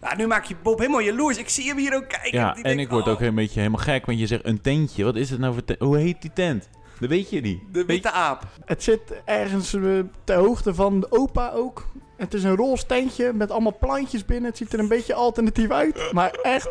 Nou, 0.05 0.17
nu 0.17 0.27
maak 0.27 0.45
je 0.45 0.55
Bob 0.63 0.79
helemaal 0.79 1.01
jaloers. 1.01 1.37
Ik 1.37 1.49
zie 1.49 1.67
hem 1.67 1.77
hier 1.77 1.95
ook 1.95 2.07
kijken. 2.07 2.39
Ja, 2.39 2.55
en 2.55 2.63
denkt, 2.63 2.81
ik 2.81 2.89
word 2.89 3.05
oh, 3.05 3.11
ook 3.11 3.21
een 3.21 3.35
beetje 3.35 3.59
helemaal 3.59 3.81
gek, 3.81 4.05
want 4.05 4.19
je 4.19 4.27
zegt 4.27 4.45
een 4.45 4.61
tentje. 4.61 5.03
Wat 5.03 5.15
is 5.15 5.29
het 5.29 5.39
nou 5.39 5.53
voor 5.53 5.63
tent? 5.63 5.79
Hoe 5.79 5.97
heet 5.97 6.21
die 6.21 6.31
tent? 6.33 6.69
Dat 6.99 7.09
weet 7.09 7.29
je 7.29 7.41
niet. 7.41 7.59
De 7.59 7.71
Weet 7.71 7.87
witte 7.87 8.11
aap. 8.11 8.43
Het 8.65 8.83
zit 8.83 9.01
ergens 9.25 9.73
eh, 9.73 9.99
ter 10.23 10.35
hoogte 10.35 10.73
van 10.73 10.99
de 10.99 11.11
opa 11.11 11.51
ook. 11.51 11.85
Het 12.17 12.33
is 12.33 12.43
een 12.43 12.55
roze 12.55 12.85
tentje 12.85 13.33
met 13.33 13.51
allemaal 13.51 13.77
plantjes 13.79 14.25
binnen. 14.25 14.49
Het 14.49 14.57
ziet 14.57 14.73
er 14.73 14.79
een 14.79 14.87
beetje 14.87 15.13
alternatief 15.13 15.69
uit. 15.69 16.09
Maar 16.11 16.31
echt, 16.31 16.69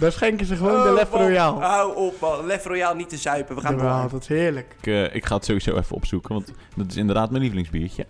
daar 0.00 0.12
schenken 0.12 0.46
ze 0.46 0.56
gewoon 0.56 0.82
de 0.82 0.88
Oh, 0.88 0.94
Leffe 0.94 1.16
man. 1.16 1.26
Royaal. 1.26 1.60
Hou 1.62 1.96
op 1.96 2.20
man. 2.20 2.46
Lef 2.46 2.64
Royaal 2.64 2.94
niet 2.94 3.08
te 3.08 3.16
zuipen. 3.16 3.54
We 3.54 3.60
gaan 3.60 4.08
dat 4.10 4.20
is 4.20 4.28
heerlijk. 4.28 4.74
Ik, 4.80 4.86
eh, 4.86 5.14
ik 5.14 5.26
ga 5.26 5.34
het 5.34 5.44
sowieso 5.44 5.76
even 5.76 5.96
opzoeken, 5.96 6.34
want 6.34 6.52
dat 6.76 6.86
is 6.90 6.96
inderdaad 6.96 7.30
mijn 7.30 7.42
lievelingsbiertje. 7.42 8.06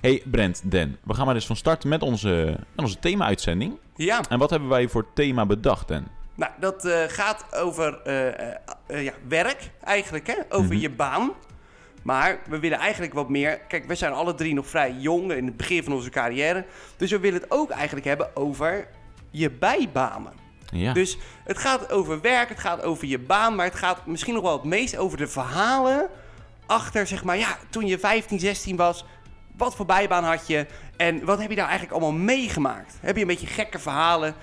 Hey 0.00 0.22
Brent, 0.24 0.60
Dan, 0.64 0.96
we 1.04 1.14
gaan 1.14 1.24
maar 1.24 1.34
dus 1.34 1.46
van 1.46 1.56
start 1.56 1.84
met 1.84 2.02
onze, 2.02 2.56
met 2.74 2.84
onze 2.84 2.98
thema-uitzending. 2.98 3.78
Ja, 3.96 4.20
En 4.28 4.38
wat 4.38 4.50
hebben 4.50 4.68
wij 4.68 4.88
voor 4.88 5.06
thema 5.14 5.46
bedacht, 5.46 5.88
Dan? 5.88 6.06
nou 6.34 6.52
dat 6.60 6.84
eh, 6.84 7.02
gaat 7.06 7.46
over 7.56 8.00
eh, 8.04 8.26
eh, 8.86 9.04
ja, 9.04 9.12
werk 9.28 9.70
eigenlijk, 9.84 10.26
hè? 10.26 10.34
Over 10.48 10.72
Mhm. 10.72 10.80
je 10.80 10.90
baan. 10.90 11.30
Maar 12.02 12.38
we 12.48 12.58
willen 12.58 12.78
eigenlijk 12.78 13.14
wat 13.14 13.28
meer... 13.28 13.58
Kijk, 13.58 13.84
we 13.86 13.94
zijn 13.94 14.12
alle 14.12 14.34
drie 14.34 14.54
nog 14.54 14.66
vrij 14.66 14.92
jong 14.98 15.32
in 15.32 15.46
het 15.46 15.56
begin 15.56 15.82
van 15.84 15.92
onze 15.92 16.10
carrière. 16.10 16.64
Dus 16.96 17.10
we 17.10 17.18
willen 17.20 17.40
het 17.40 17.50
ook 17.50 17.70
eigenlijk 17.70 18.06
hebben 18.06 18.36
over 18.36 18.88
je 19.30 19.50
bijbanen. 19.50 20.32
Ja, 20.72 20.92
Dus 20.92 21.18
het 21.44 21.58
gaat 21.58 21.90
over 21.92 22.20
werk, 22.20 22.48
het 22.48 22.58
gaat 22.58 22.82
over 22.82 23.06
je 23.06 23.18
baan, 23.18 23.54
maar 23.54 23.66
het 23.66 23.74
gaat 23.74 24.06
misschien 24.06 24.34
nog 24.34 24.42
wel 24.42 24.52
het 24.52 24.64
meest 24.64 24.96
over 24.96 25.18
de 25.18 25.26
verhalen 25.28 26.08
achter, 26.66 27.06
zeg 27.06 27.24
maar, 27.24 27.38
ja, 27.38 27.58
toen 27.70 27.86
je 27.86 27.98
15, 27.98 28.38
16 28.40 28.76
was, 28.76 29.04
wat 29.56 29.76
voor 29.76 29.86
bijbaan 29.86 30.24
had 30.24 30.46
je 30.46 30.66
en 30.96 31.24
wat 31.24 31.38
heb 31.40 31.48
je 31.50 31.56
nou 31.56 31.68
eigenlijk 31.68 31.98
allemaal 32.02 32.20
meegemaakt? 32.24 32.98
Heb 33.00 33.14
je 33.14 33.20
een 33.22 33.28
beetje 33.28 33.46
gekke 33.46 33.78
verhalen 33.78 34.34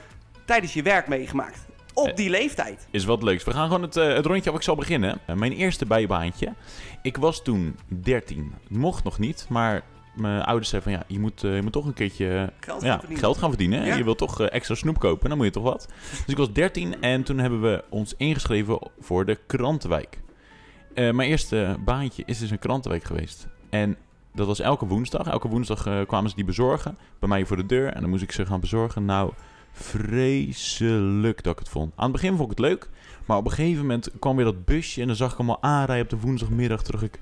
tijdens 0.45 0.73
je 0.73 0.81
werk 0.81 1.07
meegemaakt? 1.07 1.65
Op 1.93 2.07
Eh. 2.07 2.15
die 2.15 2.29
leeftijd. 2.29 2.87
is 2.91 3.05
wat 3.05 3.23
leuks. 3.23 3.43
We 3.43 3.51
gaan 3.51 3.65
gewoon 3.67 3.81
het, 3.81 3.97
eh, 3.97 4.13
het 4.13 4.25
rondje 4.25 4.49
af. 4.49 4.55
Ik 4.55 4.61
zal 4.61 4.75
beginnen. 4.75 5.19
Eh, 5.25 5.35
mijn 5.35 5.51
eerste 5.51 5.85
bijbaantje. 5.85 6.53
Ik 7.01 7.17
was 7.17 7.43
toen 7.43 7.75
13. 7.87 8.53
Het 8.67 8.77
mocht 8.77 9.03
nog 9.03 9.19
niet, 9.19 9.45
maar 9.49 9.81
mijn 10.15 10.41
ouders 10.41 10.69
zeiden 10.69 10.91
van 10.91 10.99
ja, 11.01 11.05
je 11.15 11.19
moet, 11.19 11.41
je 11.41 11.59
moet 11.63 11.71
toch 11.71 11.85
een 11.85 11.93
keertje 11.93 12.51
Geld 12.59 12.81
ja, 12.81 12.87
gaan 12.89 12.97
verdienen. 12.99 13.23
geld 13.23 13.37
gaan 13.37 13.49
verdienen. 13.49 13.85
Ja. 13.85 13.95
Je 13.95 14.03
wilt 14.03 14.17
toch 14.17 14.41
extra 14.41 14.75
snoep 14.75 14.99
kopen, 14.99 15.27
dan 15.29 15.37
moet 15.37 15.47
je 15.47 15.53
toch 15.53 15.63
wat. 15.63 15.87
Dus 16.09 16.23
ik 16.27 16.37
was 16.37 16.51
13 16.53 17.01
en 17.01 17.23
toen 17.23 17.37
hebben 17.37 17.61
we 17.61 17.83
ons 17.89 18.13
ingeschreven 18.17 18.79
voor 18.99 19.25
de 19.25 19.39
krantenwijk. 19.47 20.19
Mijn 20.93 21.19
eerste 21.21 21.75
baantje 21.85 22.23
is 22.25 22.39
dus 22.39 22.51
een 22.51 22.59
krantenwijk 22.59 23.03
geweest. 23.03 23.47
En 23.69 23.97
dat 24.33 24.47
was 24.47 24.59
elke 24.59 24.85
woensdag. 24.85 25.27
Elke 25.27 25.47
woensdag 25.47 25.85
eh, 25.85 26.01
kwamen 26.07 26.29
ze 26.29 26.35
die 26.35 26.45
bezorgen 26.45 26.97
bij 27.19 27.29
mij 27.29 27.45
voor 27.45 27.57
de 27.57 27.65
deur. 27.65 27.93
En 27.93 28.01
dan 28.01 28.09
moest 28.09 28.23
ik 28.23 28.31
ze 28.31 28.45
gaan 28.45 28.59
bezorgen. 28.59 29.05
Nou, 29.05 29.33
vreselijk 29.71 31.43
dat 31.43 31.53
ik 31.53 31.59
het 31.59 31.69
vond. 31.69 31.91
Aan 31.95 32.03
het 32.03 32.11
begin 32.11 32.37
vond 32.37 32.51
ik 32.51 32.57
het 32.57 32.65
leuk. 32.67 32.89
Maar 33.25 33.37
op 33.37 33.45
een 33.45 33.51
gegeven 33.51 33.81
moment 33.81 34.09
kwam 34.19 34.35
weer 34.35 34.45
dat 34.45 34.65
busje. 34.65 35.01
En 35.01 35.07
dan 35.07 35.15
zag 35.15 35.31
ik 35.31 35.37
hem 35.37 35.49
al 35.49 35.61
aanrijden 35.61 36.03
op 36.03 36.09
de 36.09 36.27
woensdagmiddag. 36.27 36.83
Terug 36.83 37.03
ik, 37.03 37.19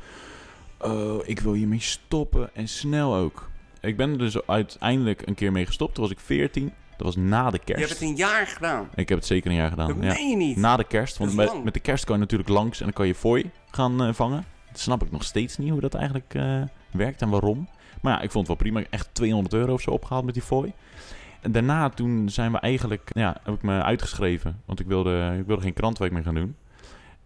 oh, 0.80 1.27
ik 1.27 1.39
wil 1.39 1.53
hiermee 1.53 1.82
stoppen. 1.82 2.56
En 2.56 2.68
snel 2.68 3.15
ook. 3.15 3.50
Ik 3.82 3.98
ben 3.98 4.12
er 4.12 4.18
dus 4.18 4.48
uiteindelijk 4.48 5.27
een 5.27 5.36
keer 5.36 5.51
mee 5.51 5.65
gestopt. 5.65 5.94
Toen 5.94 6.03
was 6.03 6.13
ik 6.13 6.20
14. 6.20 6.74
Dat 6.98 7.15
was 7.15 7.15
na 7.15 7.50
de 7.50 7.58
Je 7.58 7.63
kerst. 7.63 7.88
hebt 7.88 8.00
het 8.00 8.10
een 8.10 8.15
jaar 8.15 8.48
gedaan. 8.48 8.88
Ik 8.96 9.10
heb 9.10 9.18
het 9.18 9.27
zeker 9.27 9.50
een 9.50 9.56
jaar 9.56 9.70
gedaan. 9.70 9.88
Dat 9.88 9.98
ja. 10.01 10.13
meen 10.13 10.30
je 10.30 10.36
niet. 10.36 10.58
Na 10.58 10.77
de 10.77 10.84
kerst. 10.84 11.18
Want 11.18 11.36
met, 11.36 11.63
met 11.63 11.74
de 11.74 11.80
kerst 11.80 12.06
kan 12.06 12.15
je 12.15 12.22
natuurlijk 12.22 12.50
langs 12.50 12.80
en 12.80 12.86
dan 12.86 12.94
kan 12.94 13.08
je 13.08 13.15
fooi 13.15 13.51
gaan 13.72 14.03
eh, 14.03 14.13
vangen. 14.13 14.46
Dat 14.72 14.80
snap 14.80 15.03
ik 15.03 15.12
nog 15.12 15.24
steeds 15.24 15.58
niet 15.58 15.70
hoe 15.70 15.82
dat 15.82 15.94
eigenlijk 15.94 16.34
eh, 16.34 16.62
werkt 16.93 17.21
en 17.21 17.29
waarom. 17.29 17.67
Maar 18.01 18.13
ja, 18.13 18.21
ik 18.21 18.31
vond 18.31 18.48
het 18.48 18.57
wel 18.57 18.71
prima. 18.71 18.88
Echt 18.89 19.10
200 19.12 19.53
euro 19.53 19.74
of 19.74 19.81
zo 19.81 19.91
opgehaald 19.91 20.25
met 20.25 20.33
die 20.33 20.43
fooi. 20.43 20.74
En 21.41 21.51
daarna 21.51 21.89
toen 21.89 22.29
zijn 22.29 22.51
we 22.51 22.60
eigenlijk, 22.60 23.10
ja, 23.13 23.38
heb 23.43 23.53
ik 23.53 23.62
me 23.62 23.81
uitgeschreven. 23.83 24.62
Want 24.65 24.79
ik 24.79 24.88
wilde, 24.88 25.36
ik 25.39 25.45
wilde 25.45 25.62
geen 25.62 25.74
krantwerk 25.74 26.12
meer 26.12 26.24
gaan 26.24 26.36
doen. 26.36 26.55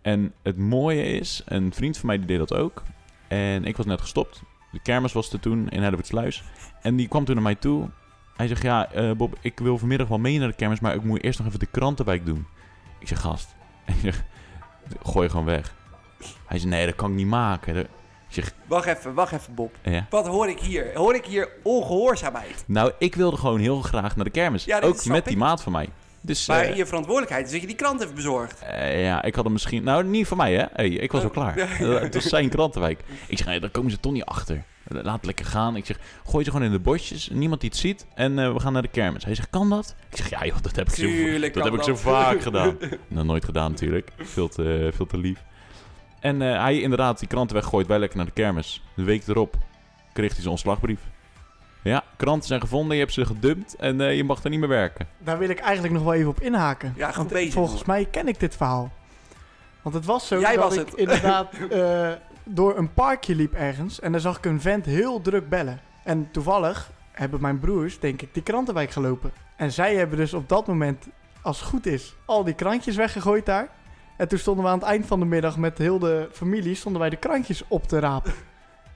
En 0.02 0.34
het 0.44 0.58
mooie 0.58 1.04
is, 1.04 1.42
een 1.46 1.74
vriend 1.74 1.98
van 1.98 2.08
mij 2.08 2.18
die 2.18 2.26
deed 2.26 2.38
dat 2.38 2.54
ook. 2.54 2.84
En 3.28 3.66
ik 3.66 3.78
was 3.78 3.86
net 3.86 4.02
gestopt. 4.02 4.42
De 4.72 4.80
kermis 4.82 5.14
was 5.14 5.34
er 5.34 5.40
toen 5.40 5.70
in 5.70 5.82
Hellevoetsluis. 5.82 6.44
En 6.82 6.96
die 6.96 7.08
kwam 7.08 7.26
toen 7.26 7.36
naar 7.36 7.44
mij 7.44 7.56
toe. 7.56 7.90
Hij 8.36 8.48
zegt, 8.48 8.62
ja 8.62 8.92
eh, 8.92 9.12
Bob, 9.12 9.38
ik 9.42 9.60
wil 9.60 9.78
vanmiddag 9.78 10.08
wel 10.08 10.18
mee 10.18 10.40
naar 10.40 10.48
de 10.48 10.56
kermis, 10.56 10.80
maar 10.80 10.96
ik 10.96 11.04
moet 11.04 11.24
eerst 11.24 11.40
nog 11.40 11.48
even 11.48 11.60
de 11.60 11.66
krantenwijk 11.66 12.26
doen. 12.26 12.46
Ik 13.00 13.08
zeg, 13.08 13.20
gast. 13.22 13.56
Ik 13.86 13.96
zeg, 14.02 14.24
gooi 15.04 15.30
gewoon 15.30 15.46
weg. 15.46 15.76
Hij 16.46 16.60
zei, 16.60 16.72
nee, 16.72 16.86
dat 16.86 16.96
kan 16.96 17.10
ik 17.10 17.16
niet 17.16 17.28
maken. 17.28 17.88
Wacht 18.68 18.86
even, 18.88 19.14
wacht 19.14 19.32
even 19.34 19.54
Bob. 19.56 19.76
ja. 19.84 20.08
Wat 20.10 20.28
hoor 20.28 20.50
ik 20.50 20.60
hier? 20.60 20.92
Hoor 20.94 21.16
ik 21.16 21.26
hier 21.26 21.50
ongehoorzaamheid? 21.64 22.64
Nou, 22.68 22.92
ik 23.00 23.16
wilde 23.16 23.38
gewoon 23.38 23.60
heel 23.60 23.82
graag 23.82 24.16
naar 24.16 24.26
de 24.26 24.32
kermis. 24.32 24.64
Ja, 24.66 24.80
Ook 24.80 25.06
met 25.06 25.26
die 25.26 25.38
maat 25.38 25.64
van 25.64 25.72
mij. 25.72 25.90
Dus 26.22 26.48
Maar 26.48 26.62
eh, 26.64 26.76
je 26.76 26.86
verantwoordelijkheid 26.86 27.46
is 27.46 27.52
dat 27.52 27.62
je 27.62 27.68
die 27.68 27.76
krant 27.76 28.00
heeft 28.00 28.16
bezorgd. 28.16 28.60
eh, 28.62 29.04
ja, 29.04 29.24
ik 29.24 29.36
had 29.36 29.44
hem 29.44 29.54
misschien... 29.54 29.84
Nou, 29.84 30.04
niet 30.04 30.28
voor 30.28 30.38
mij, 30.38 30.54
hè. 30.54 30.66
Hey, 30.74 30.90
ik 30.90 31.12
was 31.12 31.22
al 31.22 31.28
Oh, 31.28 31.34
klaar. 31.34 31.56
Het 32.02 32.14
was 32.14 32.24
zijn 32.24 32.50
krantenwijk. 32.50 33.00
Ik 33.28 33.38
zeg, 33.38 33.48
nee, 33.48 33.60
daar 33.60 33.70
komen 33.70 33.92
ze 33.92 34.00
toch 34.00 34.12
niet 34.12 34.26
achter. 34.26 34.64
laat 34.88 35.16
het 35.16 35.26
lekker 35.26 35.46
gaan. 35.46 35.76
Ik 35.76 35.86
zeg, 35.86 36.00
gooi 36.26 36.44
ze 36.46 36.52
gewoon 36.52 36.66
in 36.66 36.72
de 36.72 36.80
bosjes, 36.80 37.30
niemand 37.32 37.62
die 37.62 37.70
het 37.70 37.80
ziet. 37.80 38.06
En 38.16 38.40
eh, 38.40 38.54
we 38.54 38.60
gaan 38.60 38.74
naar 38.74 38.82
de 38.82 38.88
kermis. 38.88 39.24
Hij 39.26 39.36
zegt, 39.36 39.50
kan 39.50 39.70
dat? 39.70 39.96
Ik 40.10 40.18
zeg, 40.18 40.30
ja 40.30 40.46
joh, 40.46 40.62
dat 40.62 40.76
heb 40.76 40.88
ik 40.90 40.96
zo, 40.96 41.06
dat 41.54 41.64
heb 41.64 41.74
ik 41.74 41.84
zo 41.84 41.96
vaak 41.96 42.42
gedaan. 42.48 42.78
nou, 43.08 43.26
nooit 43.26 43.46
gedaan 43.46 43.72
natuurlijk. 43.72 44.10
Veel 44.18 44.48
te, 44.48 44.90
veel 44.96 45.06
te 45.06 45.18
lief. 45.18 45.44
En 46.26 46.42
eh, 46.42 46.62
hij 46.62 46.80
inderdaad 46.82 47.20
die 47.20 47.28
kranten 47.28 47.56
weggooit, 47.56 47.88
wij 47.88 48.00
lekker 48.00 48.18
naar 48.18 48.26
de 48.26 48.32
kermis. 48.32 48.84
De 48.96 49.04
week 49.04 49.28
erop 49.28 49.56
kreeg 50.14 50.30
hij 50.30 50.40
zijn 50.40 50.50
ontslagbrief. 50.50 51.00
Ja, 51.82 52.04
kranten 52.16 52.48
zijn 52.48 52.62
gevonden, 52.62 52.96
je 52.96 53.02
hebt 53.02 53.14
ze 53.14 53.26
gedumpt 53.26 53.76
en 53.76 54.02
eh, 54.02 54.16
je 54.16 54.24
mag 54.24 54.44
er 54.44 54.50
niet 54.50 54.60
meer 54.60 54.70
werken. 54.70 55.08
Daar 55.18 55.38
wil 55.38 55.50
ik 55.50 55.60
eigenlijk 55.60 55.94
nog 55.94 56.04
wel 56.04 56.14
even 56.14 56.30
op 56.30 56.42
inhaken. 56.42 56.94
Ja, 56.96 57.24
bezig. 57.24 57.54
volgens 57.54 57.84
mij 57.84 58.06
ken 58.06 58.28
ik 58.28 58.40
dit 58.40 58.56
verhaal. 58.56 58.92
Want 59.82 59.96
het 59.96 60.06
was 60.06 60.28
zo 60.28 60.40
Jij 60.40 60.56
dat 60.56 60.64
was 60.64 60.78
ik 60.78 60.86
het. 60.86 60.96
inderdaad 60.96 61.54
eh, 61.70 62.12
door 62.44 62.78
een 62.78 62.94
parkje 62.94 63.36
liep 63.36 63.54
ergens. 63.54 64.00
En 64.00 64.12
daar 64.12 64.22
zag 64.22 64.38
ik 64.38 64.46
een 64.46 64.62
vent 64.62 64.86
heel 64.86 65.22
druk 65.22 65.50
bellen. 65.50 65.80
En 66.04 66.28
toevallig 66.32 66.92
hebben 67.12 67.42
mijn 67.42 67.60
broers, 67.60 68.00
denk 68.00 68.22
ik, 68.22 68.34
die 68.34 68.44
krantenwijk 68.44 68.92
gelopen. 68.92 69.32
En 69.56 69.72
zij 69.72 69.96
hebben 69.96 70.18
dus 70.18 70.34
op 70.34 70.50
dat 70.50 70.68
moment, 70.68 71.08
als 71.42 71.60
het 71.60 71.70
goed 71.70 71.86
is, 71.86 72.16
al 72.26 72.44
die 72.44 72.56
krantjes 72.56 72.96
weggegooid 72.96 73.46
daar. 73.46 73.70
En 74.18 74.28
toen 74.28 74.40
stonden 74.40 74.64
we 74.64 74.70
aan 74.70 74.80
het 74.80 74.88
eind 74.88 75.06
van 75.06 75.20
de 75.20 75.26
middag 75.26 75.58
met 75.58 75.78
heel 75.78 76.00
de 76.00 76.28
familie, 76.32 76.76
stonden 76.76 77.02
wij 77.02 77.10
de 77.10 77.16
krantjes 77.16 77.64
op 77.68 77.88
te 77.88 78.00
rapen. 78.00 78.34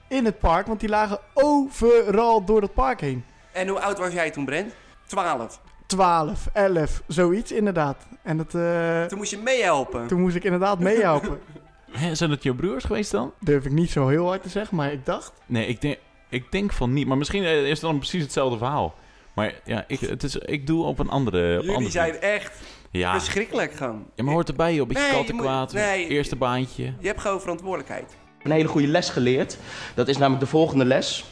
In 0.08 0.24
het 0.24 0.38
park, 0.38 0.66
want 0.66 0.80
die 0.80 0.88
lagen 0.88 1.18
overal 1.34 2.44
door 2.44 2.62
het 2.62 2.74
park 2.74 3.00
heen. 3.00 3.24
En 3.52 3.68
hoe 3.68 3.80
oud 3.80 3.98
was 3.98 4.12
jij 4.12 4.30
toen, 4.30 4.44
Brent? 4.44 4.72
12. 5.06 5.60
12, 5.86 6.48
11, 6.52 7.02
zoiets 7.06 7.52
inderdaad. 7.52 8.06
En 8.22 8.38
het, 8.38 8.54
eh, 8.54 9.04
Toen 9.04 9.18
moest 9.18 9.30
je 9.30 9.38
meehelpen. 9.38 10.06
toen 10.06 10.20
moest 10.20 10.36
ik 10.36 10.44
inderdaad 10.44 10.78
meehelpen. 10.78 11.38
Hè, 11.90 12.14
zijn 12.14 12.30
dat 12.30 12.42
jouw 12.42 12.54
broers 12.54 12.84
geweest 12.84 13.10
dan? 13.10 13.32
Durf 13.40 13.64
ik 13.64 13.72
niet 13.72 13.90
zo 13.90 14.08
heel 14.08 14.26
hard 14.26 14.42
te 14.42 14.48
zeggen, 14.48 14.76
maar 14.76 14.92
ik 14.92 15.06
dacht... 15.06 15.32
Nee, 15.46 15.66
ik 15.66 15.80
denk, 15.80 15.98
ik 16.28 16.52
denk 16.52 16.72
van 16.72 16.92
niet. 16.92 17.06
Maar 17.06 17.18
misschien 17.18 17.44
eh, 17.44 17.62
is 17.62 17.70
het 17.70 17.80
dan 17.80 17.98
precies 17.98 18.22
hetzelfde 18.22 18.58
verhaal. 18.58 18.94
Maar 19.34 19.54
ja, 19.64 19.84
ik, 19.86 20.00
het 20.00 20.22
is, 20.22 20.36
ik 20.36 20.66
doe 20.66 20.84
op 20.84 20.98
een 20.98 21.08
andere... 21.08 21.54
Op 21.54 21.60
Jullie 21.60 21.76
andere 21.76 21.90
zijn 21.92 22.20
echt 22.20 22.52
Ja, 22.92 23.12
verschrikkelijk 23.12 23.72
gewoon. 23.74 24.04
ja, 24.14 24.24
maar 24.24 24.32
hoort 24.34 24.48
erbij, 24.48 24.74
joh. 24.74 24.80
Een 24.80 24.88
beetje 24.88 25.02
Nee, 25.02 25.12
je 25.12 25.18
kattenkwaad. 25.18 25.72
nee. 25.72 26.06
Eerste 26.08 26.36
baantje. 26.36 26.92
Je 26.98 27.06
hebt 27.06 27.20
gewoon 27.20 27.40
verantwoordelijkheid. 27.40 28.16
een 28.42 28.50
hele 28.50 28.68
goede 28.68 28.86
les 28.86 29.08
geleerd. 29.08 29.56
Dat 29.94 30.08
is 30.08 30.16
namelijk 30.16 30.40
de 30.44 30.50
volgende 30.50 30.84
les. 30.84 31.24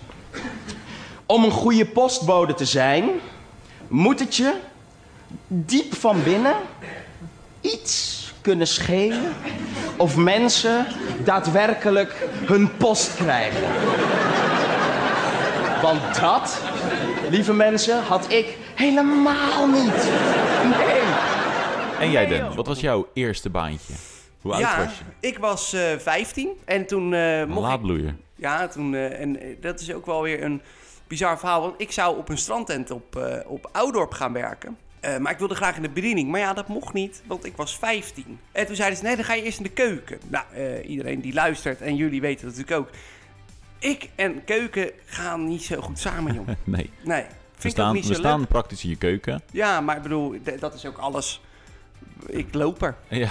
Om 1.27 1.45
een 1.45 1.50
goede 1.50 1.87
postbode 1.87 2.55
te 2.55 2.65
zijn, 2.65 3.09
moet 3.88 4.19
het 4.21 4.37
je 4.37 4.55
diep 5.47 5.95
van 5.95 6.23
binnen 6.23 6.55
iets 7.61 8.17
kunnen 8.41 8.67
schelen 8.67 9.33
of 9.97 10.17
mensen 10.17 10.87
daadwerkelijk 11.25 12.29
hun 12.45 12.77
post 12.77 13.15
krijgen. 13.15 13.69
Want 15.83 16.21
dat, 16.21 16.62
lieve 17.31 17.53
mensen, 17.53 18.03
had 18.03 18.33
ik 18.33 18.57
helemaal 18.75 19.67
niet. 19.67 20.09
Nee. 20.77 20.98
En 21.99 22.11
jij, 22.11 22.26
Den, 22.26 22.55
wat 22.55 22.67
was 22.67 22.81
jouw 22.81 23.09
eerste 23.12 23.50
baantje? 23.50 23.93
Hoe 24.40 24.52
oud 24.52 24.61
ja, 24.61 24.85
was 24.85 24.99
je? 24.99 25.28
ik 25.28 25.38
was 25.38 25.73
eh 25.73 25.97
15 25.99 26.49
en 26.64 26.87
toen 26.87 27.14
eh 27.14 27.45
mocht 27.45 27.59
ik... 27.59 27.64
laadbloeier. 27.64 28.14
Ja, 28.35 28.69
toen, 28.69 28.95
eh, 28.95 29.21
en 29.21 29.38
dat 29.61 29.81
is 29.81 29.93
ook 29.93 30.07
wel 30.07 30.23
weer 30.23 30.43
een 30.43 30.61
bizar 31.07 31.38
verhaal. 31.38 31.61
Want 31.61 31.75
ik 31.76 31.93
zou 31.93 32.19
op 32.19 32.28
een 32.28 32.38
strandtent 32.38 32.90
op, 32.90 33.40
op 33.47 33.69
Oudorp 33.73 34.12
gaan 34.12 34.33
werken. 34.33 34.76
Maar 35.21 35.33
ik 35.33 35.38
wilde 35.38 35.55
graag 35.55 35.76
in 35.76 35.83
de 35.83 35.88
bediening. 35.88 36.31
Maar 36.31 36.40
ja, 36.40 36.52
dat 36.52 36.69
mocht 36.69 36.93
niet, 36.93 37.23
want 37.26 37.45
ik 37.45 37.57
was 37.57 37.78
15. 37.78 38.38
En 38.52 38.67
toen 38.67 38.76
zeiden 38.76 38.99
ze, 38.99 39.05
nee, 39.05 39.17
dan 39.17 39.25
ga 39.25 39.35
je 39.35 39.43
eerst 39.43 39.59
in 39.59 39.64
de 39.64 39.71
keuken. 39.71 40.19
Nou, 40.28 40.45
iedereen 40.83 41.21
die 41.21 41.33
luistert 41.33 41.81
en 41.81 41.97
jullie 41.97 42.21
weten 42.21 42.47
dat 42.47 42.57
natuurlijk 42.57 42.81
ook. 42.81 42.95
Ik 43.78 44.11
en 44.14 44.45
keuken 44.45 44.90
gaan 45.05 45.47
niet 45.47 45.62
zo 45.62 45.81
goed 45.81 45.99
samen, 45.99 46.35
jongen. 46.35 46.59
Nee, 46.64 46.90
Nee, 47.02 47.23
we 47.23 47.28
vind 47.59 47.62
ik 47.62 47.64
ook 47.64 47.71
staan, 47.71 47.95
niet 47.95 48.07
we 48.07 48.14
zo 48.14 48.21
staan 48.21 48.38
leuk. 48.38 48.49
praktisch 48.49 48.85
in 48.85 48.90
je 48.90 48.97
keuken. 48.97 49.43
Ja, 49.50 49.81
maar 49.81 49.97
ik 49.97 50.02
bedoel, 50.02 50.37
dat 50.59 50.75
is 50.75 50.87
ook 50.87 50.99
alles. 50.99 51.40
Ik 52.27 52.55
loop 52.55 52.83
er. 52.83 52.97
Ja, 53.09 53.31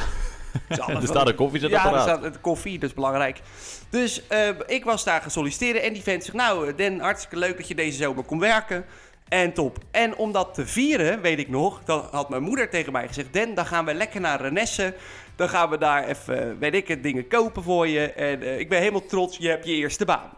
er 0.70 1.08
staat 1.08 1.28
een 1.28 1.36
koffiezetapparaat. 1.36 2.06
Ja, 2.06 2.12
er 2.12 2.20
staat 2.20 2.42
koffie, 2.42 2.80
dat 2.80 2.90
is 2.90 2.96
belangrijk. 2.96 3.42
Dus 3.90 4.28
eh, 4.28 4.50
ik 4.66 4.84
was 4.84 5.04
daar 5.04 5.22
gesolliciteerd 5.22 5.84
en 5.84 5.94
die 5.94 6.04
vent 6.04 6.24
zegt... 6.24 6.38
Nou, 6.38 6.68
eh, 6.68 6.78
Den, 6.78 7.00
hartstikke 7.00 7.38
leuk 7.38 7.58
dat 7.58 7.68
je 7.68 7.76
deze 7.76 7.98
zomer 7.98 8.24
komt 8.24 8.42
werken. 8.42 8.86
En 9.28 9.54
top. 9.54 9.78
En 9.92 10.16
om 10.16 10.32
dat 10.32 10.54
te 10.54 10.66
vieren, 10.66 11.22
weet 11.22 11.40
ik 11.40 11.50
nog... 11.50 11.82
dan 11.86 12.08
had 12.12 12.30
mijn 12.30 12.44
moeder 12.44 12.70
tegen 12.70 12.92
mij 12.92 13.08
gezegd... 13.08 13.34
Den, 13.34 13.54
dan 13.54 13.66
gaan 13.66 13.86
we 13.86 13.94
lekker 13.94 14.22
naar 14.22 14.42
Renesse. 14.42 14.94
Dan 15.36 15.50
gaan 15.50 15.70
we 15.70 15.78
daar 15.78 16.08
even, 16.08 16.60
weet 16.60 16.74
ik 16.74 16.88
het, 16.88 17.04
dingen 17.04 17.28
kopen 17.28 17.64
voor 17.64 17.88
je. 17.88 18.12
En 18.12 18.42
eh, 18.42 18.60
ik 18.60 18.70
ben 18.70 18.80
helemaal 18.80 19.06
trots, 19.06 19.38
je 19.38 19.50
hebt 19.50 19.66
je 19.66 19.74
eerste 19.74 20.06
baan. 20.06 20.30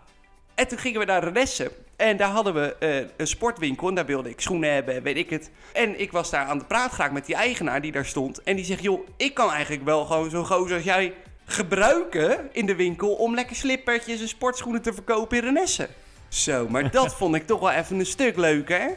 En 0.56 0.68
toen 0.68 0.78
gingen 0.78 1.00
we 1.00 1.06
naar 1.06 1.24
Renesse. 1.24 1.72
En 2.00 2.18
daar 2.18 2.30
hadden 2.30 2.54
we 2.54 2.76
eh, 2.80 2.98
een 3.18 3.28
sportwinkel. 3.28 3.88
En 3.88 3.96
daar 3.96 4.06
wilde 4.06 4.30
ik 4.30 4.42
schoenen 4.42 4.74
hebben 4.74 4.96
en 4.96 5.04
weet 5.04 5.18
ik 5.18 5.30
het. 5.30 5.50
En 5.74 6.00
ik 6.00 6.12
was 6.12 6.30
daar 6.30 6.46
aan 6.46 6.58
de 6.58 6.66
praat 6.66 6.92
geraakt 6.92 7.14
met 7.14 7.26
die 7.26 7.36
eigenaar 7.36 7.82
die 7.82 7.92
daar 7.92 8.06
stond. 8.06 8.44
En 8.44 8.56
die 8.56 8.66
zegt, 8.66 8.82
joh, 8.82 9.08
ik 9.18 9.34
kan 9.34 9.52
eigenlijk 9.52 9.84
wel 9.84 10.06
gewoon 10.06 10.30
zo'n 10.30 10.46
gozer 10.46 10.76
als 10.76 10.84
jij 10.86 11.14
gebruiken 11.46 12.50
in 12.52 12.66
de 12.66 12.76
winkel... 12.76 13.14
om 13.14 13.36
lekker 13.36 13.56
slippertjes 13.56 14.22
en 14.22 14.28
sportschoenen 14.28 14.82
te 14.82 14.94
verkopen 14.94 15.38
in 15.38 15.44
Renesse. 15.44 15.90
Zo, 16.28 16.70
maar 16.70 16.92
dat 17.02 17.16
vond 17.16 17.36
ik 17.36 17.48
toch 17.48 17.60
wel 17.60 17.72
even 17.72 18.00
een 18.00 18.06
stuk 18.06 18.38
leuker... 18.38 18.96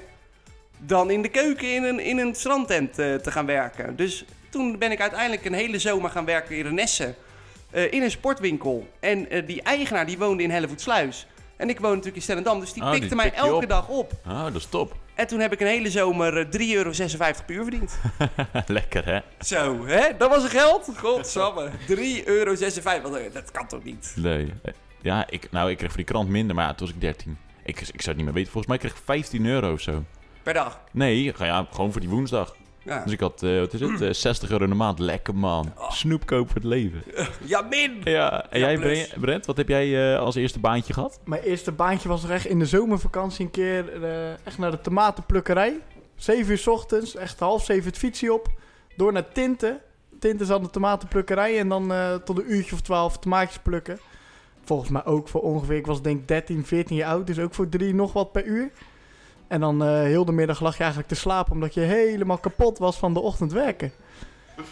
dan 0.79 1.11
in 1.11 1.23
de 1.23 1.29
keuken 1.29 1.75
in 1.75 1.83
een, 1.83 2.01
in 2.01 2.19
een 2.19 2.35
strandtent 2.35 2.99
eh, 2.99 3.15
te 3.15 3.31
gaan 3.31 3.47
werken. 3.47 3.97
Dus 3.97 4.25
toen 4.49 4.79
ben 4.79 4.91
ik 4.91 5.01
uiteindelijk 5.01 5.45
een 5.45 5.53
hele 5.53 5.79
zomer 5.79 6.11
gaan 6.11 6.25
werken 6.25 6.57
in 6.57 6.65
Renesse... 6.65 7.15
eh, 7.71 7.93
in 7.93 8.03
een 8.03 8.11
sportwinkel. 8.11 8.89
En 9.01 9.47
die 9.47 9.63
eigenaar 9.63 10.07
die 10.07 10.19
woonde 10.19 10.43
in 10.43 10.51
Hellevoetsluis. 10.51 11.27
En 11.63 11.69
ik 11.69 11.81
woon 11.81 11.89
natuurlijk 11.91 12.17
in 12.17 12.23
Stellendam, 12.23 12.61
dus 12.61 12.73
die 12.73 12.83
Oh, 12.83 12.91
die 12.91 13.01
pikte 13.01 13.15
mij 13.15 13.33
elke 13.33 13.55
op. 13.55 13.69
dag 13.69 13.89
op. 13.89 14.13
Oh, 14.27 14.43
dat 14.45 14.55
is 14.55 14.67
top. 14.67 14.97
En 15.15 15.27
toen 15.27 15.41
heb 15.41 15.53
ik 15.53 15.61
een 15.61 15.67
hele 15.67 15.91
zomer 15.91 16.39
eh, 16.39 16.45
3,56 16.61 16.75
euro 16.75 16.91
per 17.47 17.55
uur 17.55 17.63
verdiend. 17.63 17.99
Lekker, 18.67 19.05
hè? 19.05 19.19
Zo, 19.41 19.87
hè? 19.87 20.17
Dat 20.19 20.29
was 20.31 20.43
een 20.43 20.49
geld? 20.49 20.91
Godsamme. 20.97 21.71
3,56 21.89 21.95
euro. 22.25 22.55
Eh, 22.55 23.33
Dat 23.33 23.51
kan 23.51 23.67
toch 23.69 23.85
niet? 23.85 24.13
Nee. 24.17 24.53
Eh, 24.63 24.73
Ja, 25.01 25.27
ik, 25.31 25.49
nou, 25.51 25.71
ik 25.71 25.77
kreeg 25.77 25.89
voor 25.89 25.97
die 25.97 26.07
krant 26.07 26.29
minder, 26.29 26.57
maar 26.57 26.65
ja, 26.67 26.75
toen 26.75 26.87
was 26.87 26.95
ik 26.97 27.01
13. 27.01 27.39
Ik, 27.65 27.81
ik 27.81 27.87
zou 27.87 27.93
het 28.07 28.17
niet 28.17 28.25
meer 28.25 28.35
weten. 28.35 28.53
Volgens 28.53 28.67
mij 28.67 28.79
kreeg 28.79 28.93
ik 28.93 29.03
15 29.05 29.47
euro 29.47 29.73
of 29.73 29.81
zo. 29.81 30.05
Per 30.43 30.55
dag. 30.55 30.81
Nee, 30.93 31.33
ja, 31.39 31.67
gewoon 31.73 31.93
voor 31.93 32.01
die 32.01 32.11
woensdag. 32.11 32.57
Ja, 32.85 33.03
Dus 33.05 33.13
ik 33.13 33.21
had, 33.21 33.43
eh, 33.43 33.59
wat 33.59 33.73
is 33.73 33.81
het, 33.81 34.01
eh, 34.01 34.11
60 34.13 34.51
euro 34.51 34.65
in 34.65 34.71
de 34.71 34.77
maand. 34.77 34.99
Lekker, 34.99 35.35
man. 35.35 35.73
Snoep 35.89 36.27
koop 36.27 36.47
voor 36.47 36.57
het 36.57 36.65
leven. 36.65 37.03
ja 37.45 37.61
min! 37.61 38.01
Ja, 38.05 38.51
en 38.51 38.61
Ja, 38.61 38.67
jij, 38.67 38.79
plus. 38.79 39.09
Brent, 39.09 39.21
Brent, 39.21 39.47
wat 39.47 39.57
heb 39.57 39.69
jij 39.69 40.13
eh, 40.15 40.19
als 40.21 40.35
eerste 40.35 40.61
baantje 40.61 40.93
gehad? 40.93 41.21
Mijn 41.25 41.43
eerste 41.43 41.73
baantje 41.73 42.09
was 42.09 42.23
nog 42.23 42.31
echt 42.31 42.47
in 42.47 42.59
de 42.59 42.67
zomervakantie 42.67 43.45
een 43.45 43.51
keer 43.51 44.03
eh, 44.03 44.31
echt 44.47 44.59
naar 44.59 44.71
de 44.71 44.81
tomatenplukkerij. 44.81 45.79
7 46.17 46.51
uur 46.51 46.59
's 46.59 46.67
ochtends, 46.67 47.17
echt 47.17 47.41
half 47.41 47.65
zeven 47.65 47.87
het 47.87 47.99
fietsje 47.99 48.33
op. 48.33 48.49
Door 48.97 49.13
naar 49.13 49.33
Tinten. 49.33 49.81
Tinten 50.19 50.47
is 50.47 50.53
aan 50.53 50.63
de 50.63 50.71
tomatenplukkerij 50.71 51.59
en 51.59 51.69
dan 51.69 51.93
eh, 51.93 52.15
tot 52.15 52.39
een 52.39 52.53
uurtje 52.53 52.75
of 52.75 52.81
12 52.81 53.19
tomaatjes 53.19 53.59
plukken. 53.59 53.99
Volgens 54.65 54.91
mij 54.91 55.05
ook 55.05 55.29
voor 55.29 55.41
ongeveer, 55.41 55.77
ik 55.77 55.87
was 55.87 56.03
denk 56.03 56.21
ik 56.21 56.29
13, 56.29 56.67
14 56.67 56.97
jaar 56.97 57.11
oud, 57.11 57.27
dus 57.27 57.39
ook 57.39 57.55
voor 57.55 57.69
drie 57.69 57.95
nog 57.95 58.13
wat 58.13 58.33
per 58.33 58.45
uur. 58.45 58.71
En 59.53 59.61
dan 59.61 59.83
eh, 59.83 59.89
heel 59.89 60.25
de 60.25 60.33
middag 60.33 60.61
lag 60.61 60.73
je 60.73 60.81
eigenlijk 60.81 61.13
te 61.13 61.19
slapen 61.19 61.53
omdat 61.53 61.75
je 61.75 61.81
helemaal 61.81 62.39
kapot 62.39 62.79
was 62.79 62.97
van 62.97 63.15
de 63.15 63.21
ochtend 63.21 63.53
werken. 63.53 63.93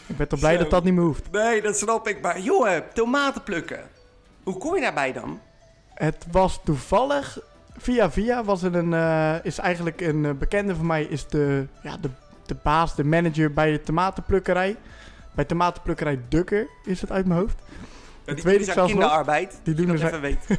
Ik 0.07 0.16
ben 0.16 0.29
toch 0.29 0.38
blij 0.38 0.53
Zo. 0.53 0.59
dat 0.59 0.71
dat 0.71 0.85
niet 0.85 0.95
meer 0.95 1.05
hoeft. 1.05 1.31
Nee, 1.31 1.62
dat 1.62 1.77
snap 1.77 2.09
ik. 2.09 2.21
Maar 2.21 2.40
jongen, 2.40 2.85
tomaten 2.93 3.43
plukken. 3.43 3.81
Hoe 4.43 4.59
kom 4.59 4.75
je 4.75 4.81
daarbij 4.81 5.12
dan? 5.12 5.40
Het 5.95 6.27
was 6.31 6.61
toevallig, 6.64 7.38
via 7.77 8.11
via 8.11 8.45
was 8.45 8.62
er 8.62 8.75
een, 8.75 8.95
eh, 8.95 9.35
is 9.43 9.59
eigenlijk 9.59 10.01
een 10.01 10.25
eh, 10.25 10.33
bekende 10.33 10.75
van 10.75 10.87
mij, 10.87 11.03
is 11.03 11.27
de, 11.27 11.66
ja, 11.83 11.97
de, 11.97 12.09
de 12.47 12.57
baas, 12.62 12.95
de 12.95 13.05
manager 13.05 13.53
bij 13.53 13.71
de 13.73 13.81
tomatenplukkerij. 13.81 14.77
Bij 15.33 15.45
tomatenplukkerij 15.45 16.21
Dukker 16.29 16.66
is 16.85 17.01
het 17.01 17.11
uit 17.11 17.27
mijn 17.27 17.40
hoofd. 17.40 17.59
Dat 18.25 18.35
weet 18.35 18.45
weet 18.45 18.61
ik 18.61 18.66
ik 18.66 18.73
zelfs 18.73 18.93
nog. 18.93 19.01
kinderarbeid. 19.01 19.61
Die 19.62 19.75
doen 19.75 19.87
dat 19.87 19.97
dus 19.97 20.05
even 20.05 20.21
weten. 20.21 20.59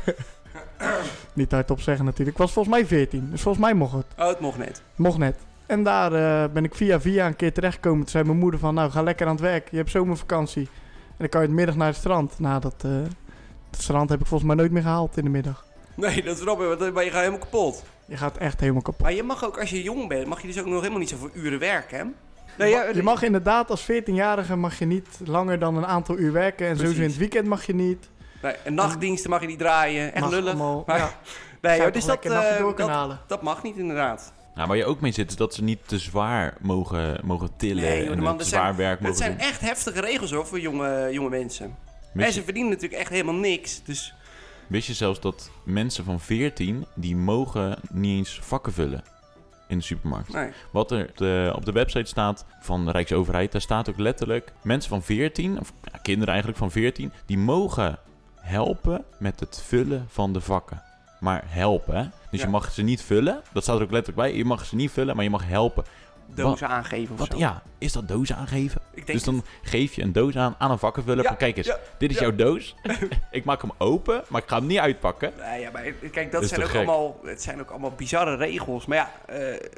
niet 1.34 1.52
hardop 1.52 1.82
zeggen 1.82 2.06
natuurlijk. 2.06 2.38
Ik 2.38 2.44
was 2.44 2.52
volgens 2.52 2.76
mij 2.76 2.86
14, 2.86 3.28
dus 3.32 3.42
volgens 3.42 3.64
mij 3.64 3.74
mocht 3.74 3.94
het. 3.94 4.06
Oh, 4.18 4.28
het 4.28 4.40
mocht 4.40 4.58
net. 4.58 4.82
Mocht 4.96 5.18
net. 5.18 5.36
En 5.66 5.84
daar 5.84 6.14
eh, 6.14 6.52
ben 6.54 6.64
ik 6.64 6.76
via 6.76 7.02
via 7.02 7.28
een 7.28 7.36
keer 7.36 7.54
terechtgekomen. 7.54 8.00
Toen 8.00 8.10
zei 8.10 8.24
mijn 8.24 8.38
moeder 8.38 8.60
van, 8.60 8.74
nou 8.74 8.92
ga 8.92 9.02
lekker 9.02 9.26
aan 9.26 9.32
het 9.32 9.42
werk. 9.42 9.72
Je 9.72 9.78
hebt 9.78 9.90
zomervakantie. 9.90 10.70
En 11.08 11.18
dan 11.18 11.30
kan 11.30 11.42
je 11.42 11.48
het 11.48 11.56
middag 11.56 11.76
naar 11.76 11.88
het 11.88 11.96
strand. 11.96 12.40
Nou, 12.40 12.62
dat, 12.62 12.76
eh, 12.78 12.92
dat 13.70 13.82
strand 13.82 14.10
heb 14.10 14.20
ik 14.20 14.26
volgens 14.26 14.50
mij 14.50 14.58
nooit 14.58 14.72
meer 14.72 14.82
gehaald 14.82 15.18
in 15.18 15.24
de 15.24 15.30
middag. 15.30 15.66
Nee, 15.96 16.24
dat 16.24 16.38
snap 16.38 16.62
ik, 16.62 16.68
want 16.68 16.80
dan 16.80 16.94
ben 16.94 17.04
je 17.04 17.10
gewoon 17.10 17.26
helemaal 17.26 17.48
kapot. 17.48 17.84
Je 18.06 18.18
gaat 18.18 18.38
echt 18.38 18.60
helemaal 18.60 18.82
kapot. 18.82 19.02
Maar 19.02 19.14
je 19.14 19.24
mag 19.24 19.46
ook, 19.46 19.60
als 19.60 19.70
je 19.70 19.84
jong 19.84 20.08
bent, 20.08 20.28
mag 20.28 20.42
je 20.42 20.48
dus 20.48 20.60
ook 20.60 20.66
nog 20.66 20.80
helemaal 20.80 21.00
niet 21.00 21.10
zoveel 21.10 21.30
uren 21.34 21.60
werken, 21.60 21.98
hè? 21.98 22.06
Nee, 22.58 22.96
je 22.96 23.04
mag 23.04 23.22
inderdaad 23.22 23.70
als 23.70 23.92
14-jarige 23.92 24.56
mag 24.56 24.80
je 24.80 24.86
niet 24.86 25.08
langer 25.26 25.60
dan 25.60 25.78
een 25.78 25.86
aantal 25.86 26.18
uur 26.18 26.32
werken. 26.32 26.68
En 26.68 26.78
sowieso 26.78 27.02
in 27.02 27.08
het 27.08 27.18
weekend 27.18 27.48
mag 27.48 27.66
je 27.66 27.76
niet. 27.76 28.10
Nee, 28.42 28.54
en 28.64 28.74
nachtdiensten 28.74 29.30
mag 29.30 29.42
je 29.42 29.48
niet 29.48 29.60
draaien. 29.60 30.12
Echt 30.14 30.22
Mag 30.24 30.30
lullig. 30.34 30.48
allemaal- 30.50 30.84
Maar- 30.86 30.98
ja, 30.98 31.12
Nee, 31.62 31.92
dus 31.92 32.06
dat, 32.06 32.26
eh, 32.26 32.76
dat, 32.78 32.90
halen. 32.90 33.20
dat 33.28 33.42
mag 33.42 33.64
niet 33.64 33.78
inderdaad. 33.78 34.34
Nou, 34.56 34.68
waar 34.68 34.78
je 34.78 34.86
ook 34.86 35.02
mee 35.02 35.12
zit, 35.12 35.30
is 35.30 35.36
dat 35.36 35.54
ze 35.54 35.64
niet 35.64 35.88
te 35.88 35.98
zwaar 36.00 36.54
mogen, 36.62 37.20
mogen 37.24 37.50
tillen. 37.58 37.84
Nee, 37.84 38.04
joh, 38.04 38.12
en 38.14 38.20
man, 38.24 38.38
dat 38.38 38.48
zwaar 38.48 38.64
zijn- 38.64 38.76
werk 38.76 38.92
Het 38.92 39.02
mogen 39.02 39.18
zijn 39.18 39.32
doen. 39.32 39.40
echt 39.40 39.62
heftige 39.62 40.02
regels 40.02 40.32
hoor, 40.32 40.46
voor 40.48 40.60
jonge, 40.60 41.10
jonge 41.12 41.30
mensen. 41.30 41.76
En 42.14 42.34
ze 42.34 42.44
verdienen 42.44 42.72
natuurlijk 42.72 43.02
echt 43.02 43.10
helemaal 43.12 43.34
niks. 43.36 43.82
Dus 43.84 44.14
Wist 44.68 44.88
je 44.88 44.94
zelfs 44.94 45.20
dat 45.20 45.52
mensen 45.64 46.04
van 46.04 46.20
14, 46.20 46.86
die 46.96 47.16
mogen 47.16 47.78
niet 47.92 48.18
eens 48.18 48.40
vakken 48.44 48.74
vullen 48.74 49.04
in 49.68 49.78
de 49.78 49.84
supermarkt? 49.84 50.34
Nee. 50.34 50.50
Wat 50.72 50.92
er 50.92 51.08
op 51.10 51.18
de, 51.18 51.52
op 51.56 51.66
de 51.66 51.72
website 51.72 52.10
staat 52.10 52.46
van 52.62 52.86
de 52.86 52.92
Rijksoverheid, 52.92 53.52
daar 53.52 53.62
staat 53.62 53.90
ook 53.90 54.00
letterlijk... 54.00 54.52
mensen 54.62 54.90
van 54.90 55.02
14, 55.04 55.60
of 55.60 55.74
ja, 55.92 55.98
kinderen 56.02 56.28
eigenlijk 56.30 56.58
van 56.58 56.72
14... 56.72 57.12
die 57.26 57.38
mogen 57.38 58.00
helpen 58.42 59.04
met 59.18 59.40
het 59.40 59.62
vullen 59.66 60.06
van 60.10 60.34
de 60.34 60.42
vakken. 60.42 60.82
Maar 61.20 61.44
helpen, 61.46 61.96
hè? 61.96 62.04
Dus 62.32 62.40
Ja. 62.40 62.46
je 62.46 62.52
mag 62.52 62.72
ze 62.72 62.82
niet 62.82 63.02
vullen. 63.02 63.42
Dat 63.54 63.64
staat 63.64 63.76
er 63.78 63.84
ook 63.84 63.92
letterlijk 63.92 64.28
bij. 64.28 64.38
Je 64.38 64.46
mag 64.46 64.66
ze 64.66 64.76
niet 64.76 64.92
vullen, 64.92 65.16
maar 65.16 65.24
je 65.24 65.30
mag 65.30 65.48
helpen. 65.48 65.84
Dozen 66.36 66.68
aangeven 66.68 67.14
of 67.14 67.20
Wat, 67.20 67.32
zo. 67.32 67.38
ja, 67.38 67.62
is 67.78 67.92
dat 67.92 68.08
doos 68.08 68.34
aangeven? 68.34 68.82
Ik 68.94 69.06
denk 69.06 69.18
Dus 69.18 69.24
dan 69.24 69.44
geef 69.62 69.94
je 69.94 70.02
een 70.02 70.12
doos 70.12 70.38
aan 70.38 70.56
aan 70.58 70.72
een 70.72 70.78
vakkenvuller 70.80 71.24
Ja, 71.24 71.28
van... 71.30 71.38
kijk 71.38 71.58
eens, 71.58 71.68
ja, 71.68 71.78
dit 71.98 72.12
is 72.12 72.20
jouw 72.20 72.36
doos. 72.36 72.76
ik 73.32 73.44
maak 73.46 73.62
hem 73.62 73.72
open, 73.78 74.24
maar 74.28 74.42
ik 74.42 74.50
ga 74.50 74.58
hem 74.58 74.66
niet 74.68 74.78
uitpakken. 74.80 75.34
Nee, 75.38 75.60
ja, 75.62 75.70
maar 75.72 75.84
kijk, 76.12 76.32
dat 76.32 76.46
zijn 76.46 76.62
ook 76.64 76.68
gek? 76.68 76.76
allemaal, 76.76 77.20
het 77.24 77.42
zijn 77.42 77.60
ook 77.60 77.70
allemaal 77.70 77.92
bizarre 77.92 78.36
regels. 78.36 78.86
Maar 78.86 78.98
ja, 78.98 79.12
eh, 79.26 79.70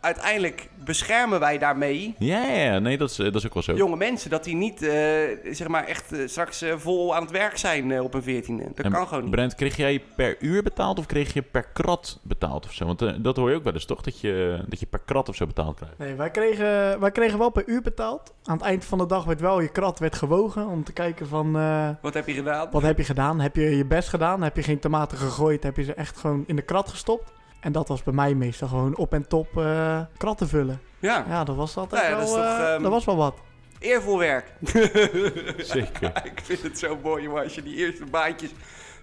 uiteindelijk 0.00 0.68
beschermen 0.84 1.40
wij 1.40 1.58
daarmee 1.58 2.14
Ja, 2.18 2.44
ja, 2.46 2.78
nee, 2.78 2.98
dat 2.98 3.10
is, 3.10 3.18
eh, 3.18 3.24
dat 3.24 3.34
is 3.34 3.46
ook 3.46 3.54
wel 3.54 3.62
zo. 3.62 3.74
jonge 3.74 3.96
mensen. 3.96 4.30
Dat 4.30 4.44
die 4.44 4.54
niet, 4.54 4.82
eh, 4.82 4.90
zeg 5.52 5.68
maar, 5.68 5.84
echt 5.84 6.12
eh, 6.12 6.18
straks 6.26 6.64
vol 6.76 7.14
aan 7.14 7.22
het 7.22 7.30
werk 7.30 7.56
zijn 7.56 8.00
op 8.00 8.14
een 8.14 8.22
veertiende. 8.22 8.64
Dat 8.74 8.84
En 8.84 8.92
kan 8.92 9.06
gewoon 9.08 9.22
niet. 9.22 9.32
Brent, 9.32 9.54
kreeg 9.54 9.76
jij 9.76 10.02
per 10.16 10.36
uur 10.40 10.62
betaald 10.62 10.98
of 10.98 11.06
kreeg 11.06 11.32
je 11.34 11.42
per 11.42 11.64
krat 11.72 12.18
betaald 12.22 12.64
of 12.64 12.72
zo? 12.72 12.86
Want 12.86 13.24
dat 13.24 13.36
hoor 13.36 13.50
je 13.50 13.56
ook 13.56 13.64
wel 13.64 13.72
eens, 13.72 13.84
toch? 13.84 14.00
Dat 14.00 14.20
je, 14.20 14.64
dat 14.68 14.80
je 14.80 14.86
per 14.86 15.00
krat 15.04 15.28
of 15.28 15.36
zo 15.36 15.46
betaald 15.46 15.76
krijgt. 15.76 15.98
Nee, 15.98 16.14
wij 16.14 16.30
kregen, 16.30 17.00
wij 17.00 17.10
kregen 17.10 17.38
wel 17.38 17.50
per 17.50 17.62
uur 17.66 17.82
betaald. 17.82 18.34
Aan 18.44 18.56
het 18.56 18.64
eind 18.66 18.84
van 18.84 18.98
de 18.98 19.06
dag 19.06 19.24
werd 19.24 19.40
wel 19.40 19.60
je 19.60 19.68
krat 19.68 19.98
werd 19.98 20.14
gewogen 20.14 20.66
om 20.66 20.84
te 20.84 20.92
kijken 20.92 21.26
van... 21.28 21.56
eh, 21.56 21.88
Wat 22.02 22.14
heb 22.14 22.26
je 22.26 22.34
gedaan? 22.34 22.68
wat 22.70 22.82
heb 22.82 22.98
je 22.98 23.04
gedaan? 23.04 23.40
Heb 23.40 23.56
je 23.56 23.76
je 23.76 23.84
best 23.86 24.08
gedaan? 24.08 24.42
Heb 24.42 24.56
je 24.56 24.62
geen 24.62 24.78
tomaten 24.78 25.18
gegooid? 25.18 25.62
Heb 25.62 25.76
je 25.76 25.82
ze 25.84 25.94
echt 25.94 26.16
gewoon 26.18 26.44
in 26.46 26.56
de 26.56 26.62
krat 26.62 26.88
gestopt? 26.88 27.32
En 27.60 27.72
dat 27.72 27.88
was 27.88 28.02
bij 28.02 28.14
mij 28.14 28.34
meestal 28.34 28.68
gewoon 28.68 28.96
op 28.96 29.12
en 29.14 29.28
top 29.28 29.58
eh 29.58 30.00
kratten 30.16 30.48
vullen. 30.48 30.80
Ja, 30.98 31.24
Ja, 31.28 31.44
dat 31.44 31.56
was 31.56 31.76
altijd 31.76 32.02
Nou 32.02 32.14
ja, 32.14 32.18
wel... 32.18 32.34
dat 32.34 32.44
is 32.44 32.50
toch, 32.50 32.58
eh, 32.66 32.72
ehm, 32.74 32.82
dat 32.82 32.90
was 32.92 33.04
wel 33.04 33.16
wat. 33.16 33.34
eervol 33.78 34.18
werk. 34.18 34.52
Zeker. 35.58 36.12
ik 36.34 36.40
vind 36.42 36.62
het 36.62 36.78
zo 36.78 36.98
mooi, 37.02 37.22
jongen, 37.22 37.42
als 37.42 37.54
je 37.54 37.62
die 37.62 37.76
eerste 37.76 38.04
baantjes 38.04 38.50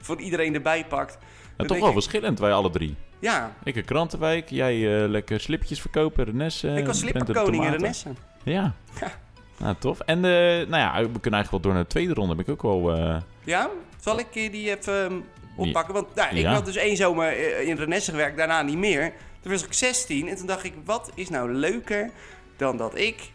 van 0.02 0.17
iedereen 0.20 0.54
erbij 0.54 0.86
pakt. 0.86 1.13
En 1.13 1.54
Dan 1.58 1.67
toch 1.67 1.78
wel 1.78 1.88
ik- 1.88 1.93
verschillend, 1.93 2.39
wij 2.39 2.52
alle 2.54 2.70
drie. 2.70 2.96
Ja, 3.20 3.54
Ik 3.63 3.76
een 3.76 3.86
krantenwijk, 3.86 4.50
jij 4.50 5.02
eh, 5.04 5.10
lekker 5.10 5.39
slipjes 5.39 5.82
verkopen, 5.82 6.26
Renes. 6.26 6.63
eh, 6.63 6.78
ik 6.78 6.86
was 6.86 7.00
slipperkoning 7.00 7.65
in. 7.65 7.72
Renesse. 7.72 8.10
Ja. 8.43 8.74
Ja. 9.00 9.12
Nou, 9.60 9.76
tof. 9.80 10.00
En 10.00 10.17
eh, 10.26 10.32
nou 10.67 10.78
ja, 10.78 10.91
we 10.93 11.20
kunnen 11.20 11.34
eigenlijk 11.39 11.50
wel 11.52 11.60
door 11.60 11.74
naar 11.74 11.82
de 11.84 11.88
tweede 11.89 12.13
ronde. 12.13 12.36
Ben 12.36 12.46
ik 12.46 12.52
ook 12.52 12.62
wel... 12.62 12.96
eh, 12.98 13.15
Ja, 13.43 13.70
zal 14.00 14.20
ik 14.20 14.34
die 14.34 14.78
even 14.78 15.04
ehm, 15.06 15.13
oppakken? 15.58 15.93
Want 15.93 16.15
nou, 16.15 16.30
ik 16.36 16.41
Ja. 16.41 16.54
had 16.54 16.65
dus 16.65 16.76
één 16.76 16.96
zomer 16.98 17.28
eh, 17.28 17.67
in 17.67 17.76
Renesse 17.78 18.12
gewerkt, 18.12 18.38
daarna 18.38 18.62
niet 18.62 18.78
meer. 18.78 19.13
Toen 19.41 19.52
was 19.52 19.63
ik 19.65 19.74
16 19.74 20.28
en 20.28 20.36
toen 20.36 20.48
dacht 20.48 20.63
ik, 20.63 20.74
wat 20.86 21.12
is 21.15 21.30
nou 21.30 21.52
leuker 21.54 22.10
dan 22.58 22.78
dat 22.78 22.98
ik 22.98 23.32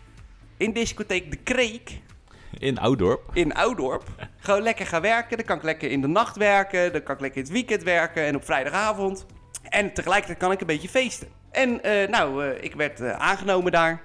in 0.56 0.72
discotheek 0.72 1.30
De 1.30 1.37
Kreek 1.37 2.00
in 2.58 2.78
Oudorp. 2.78 3.30
in 3.32 3.54
Oudorp 3.54 4.08
gewoon 4.38 4.62
lekker 4.62 4.87
ga 4.87 5.00
werken. 5.00 5.37
Dan 5.37 5.46
kan 5.46 5.56
ik 5.56 5.62
lekker 5.62 5.90
in 5.90 6.00
de 6.00 6.06
nacht 6.08 6.37
werken, 6.37 6.92
dan 6.92 7.02
kan 7.02 7.14
ik 7.14 7.20
lekker 7.20 7.38
in 7.38 7.44
het 7.46 7.52
weekend 7.52 7.82
werken 7.82 8.24
en 8.24 8.37
op 8.37 8.44
vrijdagavond. 8.44 9.26
En 9.68 9.92
tegelijkertijd 9.94 10.38
kan 10.38 10.52
ik 10.52 10.61
een 10.61 10.66
beetje 10.66 10.88
feesten. 10.88 11.28
En 11.50 11.82
eh, 11.82 12.08
nou, 12.08 12.44
eh, 12.46 12.64
ik 12.64 12.74
werd 12.74 13.02
aangenomen 13.02 13.72
daar. 13.72 14.02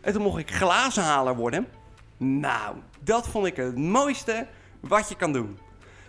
En 0.00 0.12
toen 0.12 0.22
mocht 0.22 0.38
ik 0.38 0.50
glazenhaler 0.50 1.36
worden. 1.36 1.66
Nou, 2.16 2.76
dat 3.00 3.28
vond 3.28 3.46
ik 3.46 3.56
het 3.56 3.76
mooiste 3.78 4.46
wat 4.80 5.08
je 5.08 5.16
kan 5.16 5.32
doen. 5.32 5.58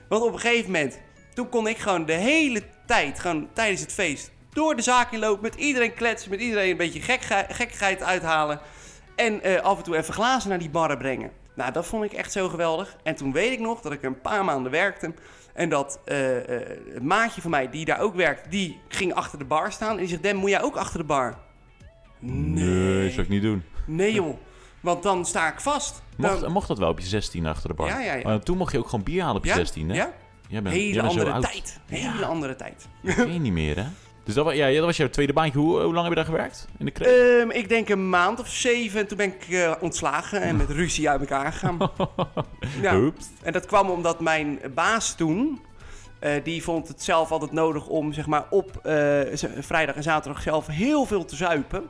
Want 0.09 0.23
op 0.23 0.33
een 0.33 0.39
gegeven 0.39 0.71
moment, 0.71 0.99
toen 1.33 1.49
kon 1.49 1.67
ik 1.67 1.77
gewoon 1.77 2.05
de 2.05 2.13
hele 2.13 2.61
tijd, 2.85 3.19
gewoon 3.19 3.47
tijdens 3.53 3.81
het 3.81 3.93
feest, 3.93 4.31
door 4.53 4.75
de 4.75 4.81
zaak 4.81 5.11
inlopen, 5.11 5.41
met 5.41 5.55
iedereen 5.55 5.93
kletsen, 5.93 6.29
met 6.29 6.39
iedereen 6.41 6.69
een 6.71 6.77
beetje 6.77 7.01
gekge- 7.01 7.45
gekkigheid 7.49 8.03
uithalen. 8.03 8.59
En 9.15 9.41
eh, 9.43 9.61
af 9.61 9.77
en 9.77 9.83
toe 9.83 9.97
even 9.97 10.13
glazen 10.13 10.49
naar 10.49 10.59
die 10.59 10.69
barren 10.69 10.97
brengen. 10.97 11.31
Nou, 11.55 11.71
dat 11.71 11.85
vond 11.85 12.03
ik 12.03 12.13
echt 12.13 12.31
zo 12.31 12.49
geweldig. 12.49 12.95
En 13.03 13.15
toen 13.15 13.31
weet 13.31 13.51
ik 13.51 13.59
nog 13.59 13.81
dat 13.81 13.91
ik 13.91 14.03
een 14.03 14.21
paar 14.21 14.45
maanden 14.45 14.71
werkte. 14.71 15.13
En 15.53 15.69
dat 15.69 15.99
eh, 16.05 16.37
eh, 16.37 16.67
het 16.93 17.03
maatje 17.03 17.41
van 17.41 17.49
mij, 17.51 17.69
die 17.69 17.85
daar 17.85 17.99
ook 17.99 18.15
werkt, 18.15 18.51
die 18.51 18.79
ging 18.87 19.13
achter 19.13 19.37
de 19.39 19.45
bar 19.45 19.71
staan. 19.71 19.91
En 19.91 19.97
die 19.97 20.07
zegt, 20.07 20.23
Dem, 20.23 20.35
moet 20.35 20.49
jij 20.49 20.61
ook 20.61 20.75
achter 20.75 20.99
de 20.99 21.05
bar? 21.05 21.37
Nee, 22.19 23.09
zou 23.09 23.21
ik 23.21 23.29
niet 23.29 23.41
doen. 23.41 23.63
Nee 23.85 24.13
joh, 24.13 24.37
want 24.79 25.03
dan 25.03 25.25
sta 25.25 25.47
ik 25.53 25.59
vast. 25.59 26.01
Mocht, 26.47 26.67
dat 26.67 26.77
wel 26.77 26.89
op 26.89 26.99
je 26.99 27.05
16 27.05 27.45
achter 27.45 27.69
de 27.69 27.75
bar? 27.75 27.87
Ja, 27.87 27.99
ja, 27.99 28.13
ja. 28.13 28.21
Maar 28.23 28.39
toen 28.39 28.57
mocht 28.57 28.71
je 28.71 28.77
ook 28.77 28.89
gewoon 28.89 29.03
bier 29.05 29.21
halen 29.21 29.37
op 29.37 29.43
je 29.43 29.49
ja? 29.49 29.55
16, 29.55 29.89
hè? 29.89 29.95
Ja? 29.95 30.11
Jij 30.51 30.61
bent, 30.61 30.75
Hele 30.75 30.93
jij 30.93 31.01
bent 31.01 31.13
zo 31.13 31.19
andere 31.19 31.39
tijd. 31.39 31.79
Hele 31.85 32.25
andere 32.25 32.55
tijd. 32.55 32.87
Dat 33.01 33.15
ken 33.15 33.33
je 33.33 33.39
niet 33.39 33.51
meer, 33.51 33.75
hè? 33.77 33.85
Dus 34.23 34.33
dat, 34.33 34.45
wa- 34.45 34.51
ja, 34.51 34.71
dat 34.71 34.85
was 34.85 34.97
jouw 34.97 35.09
tweede 35.09 35.33
baantje. 35.33 35.59
Hoe, 35.59 35.81
hoe 35.81 35.93
lang 35.93 35.99
heb 36.07 36.09
je 36.09 36.15
daar 36.15 36.25
gewerkt? 36.25 36.67
In 36.77 36.85
de 36.85 36.91
kreeg? 36.91 37.07
Ehm, 37.39 37.49
ik 37.49 37.69
denk 37.69 37.89
een 37.89 38.09
maand 38.09 38.39
of 38.39 38.47
zeven. 38.47 38.99
En 38.99 39.07
toen 39.07 39.17
ben 39.17 39.27
ik 39.33 39.47
eh, 39.49 39.71
ontslagen 39.79 40.41
en 40.41 40.55
met 40.55 40.69
ruzie 40.69 41.09
uit 41.09 41.19
elkaar 41.19 41.51
gegaan. 41.53 41.77
ja. 42.81 42.97
Oeps. 42.97 43.25
En 43.41 43.53
dat 43.53 43.65
kwam 43.65 43.89
omdat 43.89 44.19
mijn 44.19 44.59
baas 44.73 45.15
toen... 45.15 45.61
eh, 46.19 46.43
die 46.43 46.63
vond 46.63 46.87
het 46.87 47.03
zelf 47.03 47.31
altijd 47.31 47.51
nodig 47.51 47.87
om 47.87 48.13
zeg 48.13 48.25
maar, 48.27 48.45
op 48.49 48.77
eh, 48.83 49.19
vrijdag 49.59 49.95
en 49.95 50.03
zaterdag 50.03 50.41
zelf 50.41 50.67
heel 50.67 51.05
veel 51.05 51.25
te 51.25 51.35
zuipen. 51.35 51.83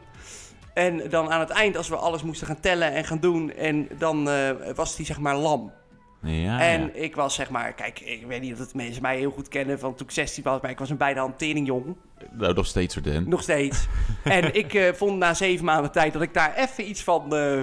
En 0.74 1.10
dan 1.10 1.32
aan 1.32 1.40
het 1.40 1.50
eind, 1.50 1.78
als 1.78 1.90
we 1.90 1.96
alles 1.96 2.24
moesten 2.24 2.48
gaan 2.48 2.60
tellen 2.60 2.94
en 2.94 3.06
gaan 3.06 3.20
doen... 3.20 3.52
en 3.54 3.88
dan 3.98 4.30
eh, 4.30 4.50
was 4.76 4.96
hij 4.96 5.06
zeg 5.06 5.20
maar 5.20 5.36
lam. 5.36 5.72
Ja, 6.24 6.60
en 6.60 6.82
ja. 6.82 6.90
ik 6.94 7.16
was 7.16 7.36
zeg 7.36 7.50
maar... 7.50 7.74
Kijk, 7.74 8.00
ik 8.00 8.26
weet 8.26 8.42
niet 8.42 8.52
of 8.52 8.58
dat 8.58 8.74
mensen 8.74 9.02
mij 9.02 9.18
heel 9.18 9.32
goed 9.32 9.48
kennen 9.48 9.80
van 9.80 9.96
toen 9.96 10.08
ik 10.08 10.14
16 10.14 10.44
was... 10.44 10.62
maar 10.62 10.72
ik 10.72 10.80
was 10.80 10.90
een 10.90 10.98
bij 10.98 11.14
de 11.14 11.20
hantering 11.20 11.68
jong. 11.68 11.96
Nou, 12.32 12.54
nog 12.54 12.66
steeds 12.66 12.94
student. 12.94 13.28
Nog 13.28 13.42
steeds. 13.42 13.88
en 14.24 14.56
ik 14.56 14.74
eh, 14.74 14.94
vond 14.94 15.18
na 15.18 15.34
zeven 15.34 15.66
maanden 15.66 15.92
tijd 15.92 16.14
dat 16.14 16.22
ik 16.22 16.34
daar 16.34 16.56
even 16.56 16.90
iets 16.90 17.04
van 17.04 17.36
eh, 17.36 17.62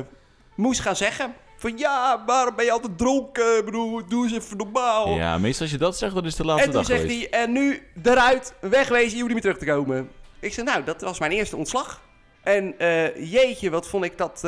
moest 0.54 0.80
gaan 0.80 0.96
zeggen. 0.96 1.34
Van 1.56 1.78
ja, 1.78 2.22
waarom 2.26 2.56
ben 2.56 2.64
je 2.64 2.70
altijd 2.70 2.98
dronken? 2.98 3.58
Ik 3.58 3.64
bedoel, 3.64 4.06
doe 4.08 4.24
eens 4.24 4.32
even 4.32 4.56
normaal. 4.56 5.16
Ja, 5.16 5.38
meestal 5.38 5.62
als 5.62 5.70
je 5.70 5.78
dat 5.78 5.98
zegt, 5.98 6.14
dan 6.14 6.24
is 6.24 6.28
het 6.28 6.40
de 6.40 6.46
laatste 6.46 6.66
en 6.66 6.72
toen 6.72 6.82
dag 6.82 6.90
zegt 6.90 7.00
geweest. 7.00 7.30
hij, 7.30 7.42
en 7.42 7.52
nu 7.52 7.82
eruit, 8.02 8.54
wegwezen, 8.60 9.16
je 9.16 9.22
hoeft 9.22 9.34
niet 9.34 9.44
meer 9.44 9.54
terug 9.54 9.58
te 9.58 9.64
komen. 9.64 10.08
Ik 10.40 10.52
zei, 10.52 10.66
nou, 10.66 10.84
dat 10.84 11.00
was 11.00 11.18
mijn 11.18 11.32
eerste 11.32 11.56
ontslag. 11.56 12.02
En 12.42 12.78
eh, 12.78 13.30
jeetje, 13.32 13.70
wat 13.70 13.88
vond 13.88 14.04
ik 14.04 14.18
dat 14.18 14.40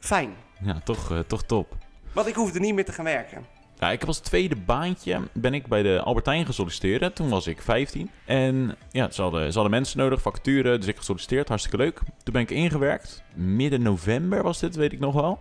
fijn. 0.00 0.36
Ja, 0.64 0.80
toch, 0.84 1.24
toch 1.26 1.42
top. 1.42 1.81
Want 2.12 2.26
ik 2.26 2.34
hoefde 2.34 2.60
niet 2.60 2.74
meer 2.74 2.84
te 2.84 2.92
gaan 2.92 3.04
werken. 3.04 3.44
Ja, 3.78 3.90
ik 3.90 3.98
heb 3.98 4.08
als 4.08 4.18
tweede 4.18 4.56
baantje 4.56 5.20
ben 5.32 5.54
ik 5.54 5.66
bij 5.66 5.82
de 5.82 6.02
Albertijn 6.02 6.46
gesolliciteerd. 6.46 7.14
Toen 7.16 7.28
was 7.28 7.46
ik 7.46 7.62
15. 7.62 8.10
En 8.24 8.76
ja, 8.90 9.10
ze 9.10 9.22
hadden, 9.22 9.46
ze 9.46 9.52
hadden 9.52 9.70
mensen 9.70 9.98
nodig, 9.98 10.20
vacature. 10.20 10.78
Dus 10.78 10.86
ik 10.86 10.96
gesolliciteerd, 10.96 11.48
hartstikke 11.48 11.76
leuk. 11.76 12.00
Toen 12.22 12.32
ben 12.32 12.42
ik 12.42 12.50
ingewerkt. 12.50 13.22
Midden 13.34 13.82
november 13.82 14.42
was 14.42 14.58
dit, 14.60 14.76
weet 14.76 14.92
ik 14.92 14.98
nog 14.98 15.14
wel. 15.14 15.40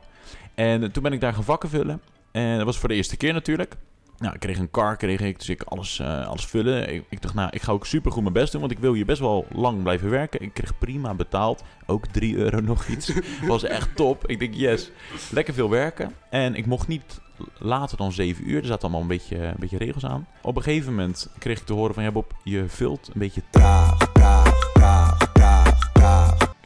En 0.55 0.91
toen 0.91 1.03
ben 1.03 1.13
ik 1.13 1.19
daar 1.21 1.34
gaan 1.34 1.43
vakken 1.43 1.69
vullen. 1.69 2.01
En 2.31 2.57
dat 2.57 2.65
was 2.65 2.77
voor 2.77 2.89
de 2.89 2.95
eerste 2.95 3.17
keer 3.17 3.34
natuurlijk. 3.34 3.75
Nou, 4.21 4.34
ik 4.34 4.39
kreeg 4.39 4.57
een 4.57 4.71
car, 4.71 4.97
kreeg 4.97 5.19
ik, 5.19 5.39
dus 5.39 5.49
ik 5.49 5.63
alles, 5.63 5.99
eh, 5.99 6.27
alles 6.27 6.45
vullen. 6.45 6.93
Ik, 6.93 7.03
ik 7.10 7.21
dacht, 7.21 7.34
nou, 7.34 7.49
ik 7.51 7.62
ga 7.62 7.71
ook 7.71 7.86
super 7.86 8.12
goed 8.12 8.21
mijn 8.21 8.34
best 8.34 8.51
doen, 8.51 8.62
want 8.62 8.73
ik 8.73 8.79
wil 8.79 8.93
hier 8.93 9.05
best 9.05 9.19
wel 9.19 9.45
lang 9.51 9.81
blijven 9.81 10.10
werken. 10.10 10.41
Ik 10.41 10.53
kreeg 10.53 10.77
prima 10.77 11.13
betaald, 11.13 11.63
ook 11.86 12.07
3 12.07 12.36
euro 12.36 12.60
nog 12.71 12.88
iets. 12.88 13.13
was 13.47 13.63
echt 13.63 13.95
top. 13.95 14.27
Ik 14.27 14.39
denk, 14.39 14.53
yes, 14.53 14.91
lekker 15.31 15.53
veel 15.53 15.69
werken. 15.69 16.12
En 16.29 16.55
ik 16.55 16.65
mocht 16.65 16.88
niet 16.88 17.21
later 17.57 17.97
dan 17.97 18.12
7 18.12 18.49
uur. 18.49 18.60
Er 18.60 18.65
zaten 18.65 18.81
allemaal 18.81 19.01
een 19.01 19.07
beetje, 19.07 19.38
een 19.38 19.55
beetje 19.60 19.77
regels 19.77 20.05
aan. 20.05 20.27
Op 20.41 20.55
een 20.55 20.63
gegeven 20.63 20.95
moment 20.95 21.29
kreeg 21.38 21.60
ik 21.60 21.65
te 21.65 21.73
horen 21.73 21.93
van... 21.93 22.03
Ja 22.03 22.12
Bob, 22.12 22.34
je 22.43 22.67
vult 22.67 23.07
een 23.13 23.19
beetje 23.19 23.43
traag. 23.49 24.11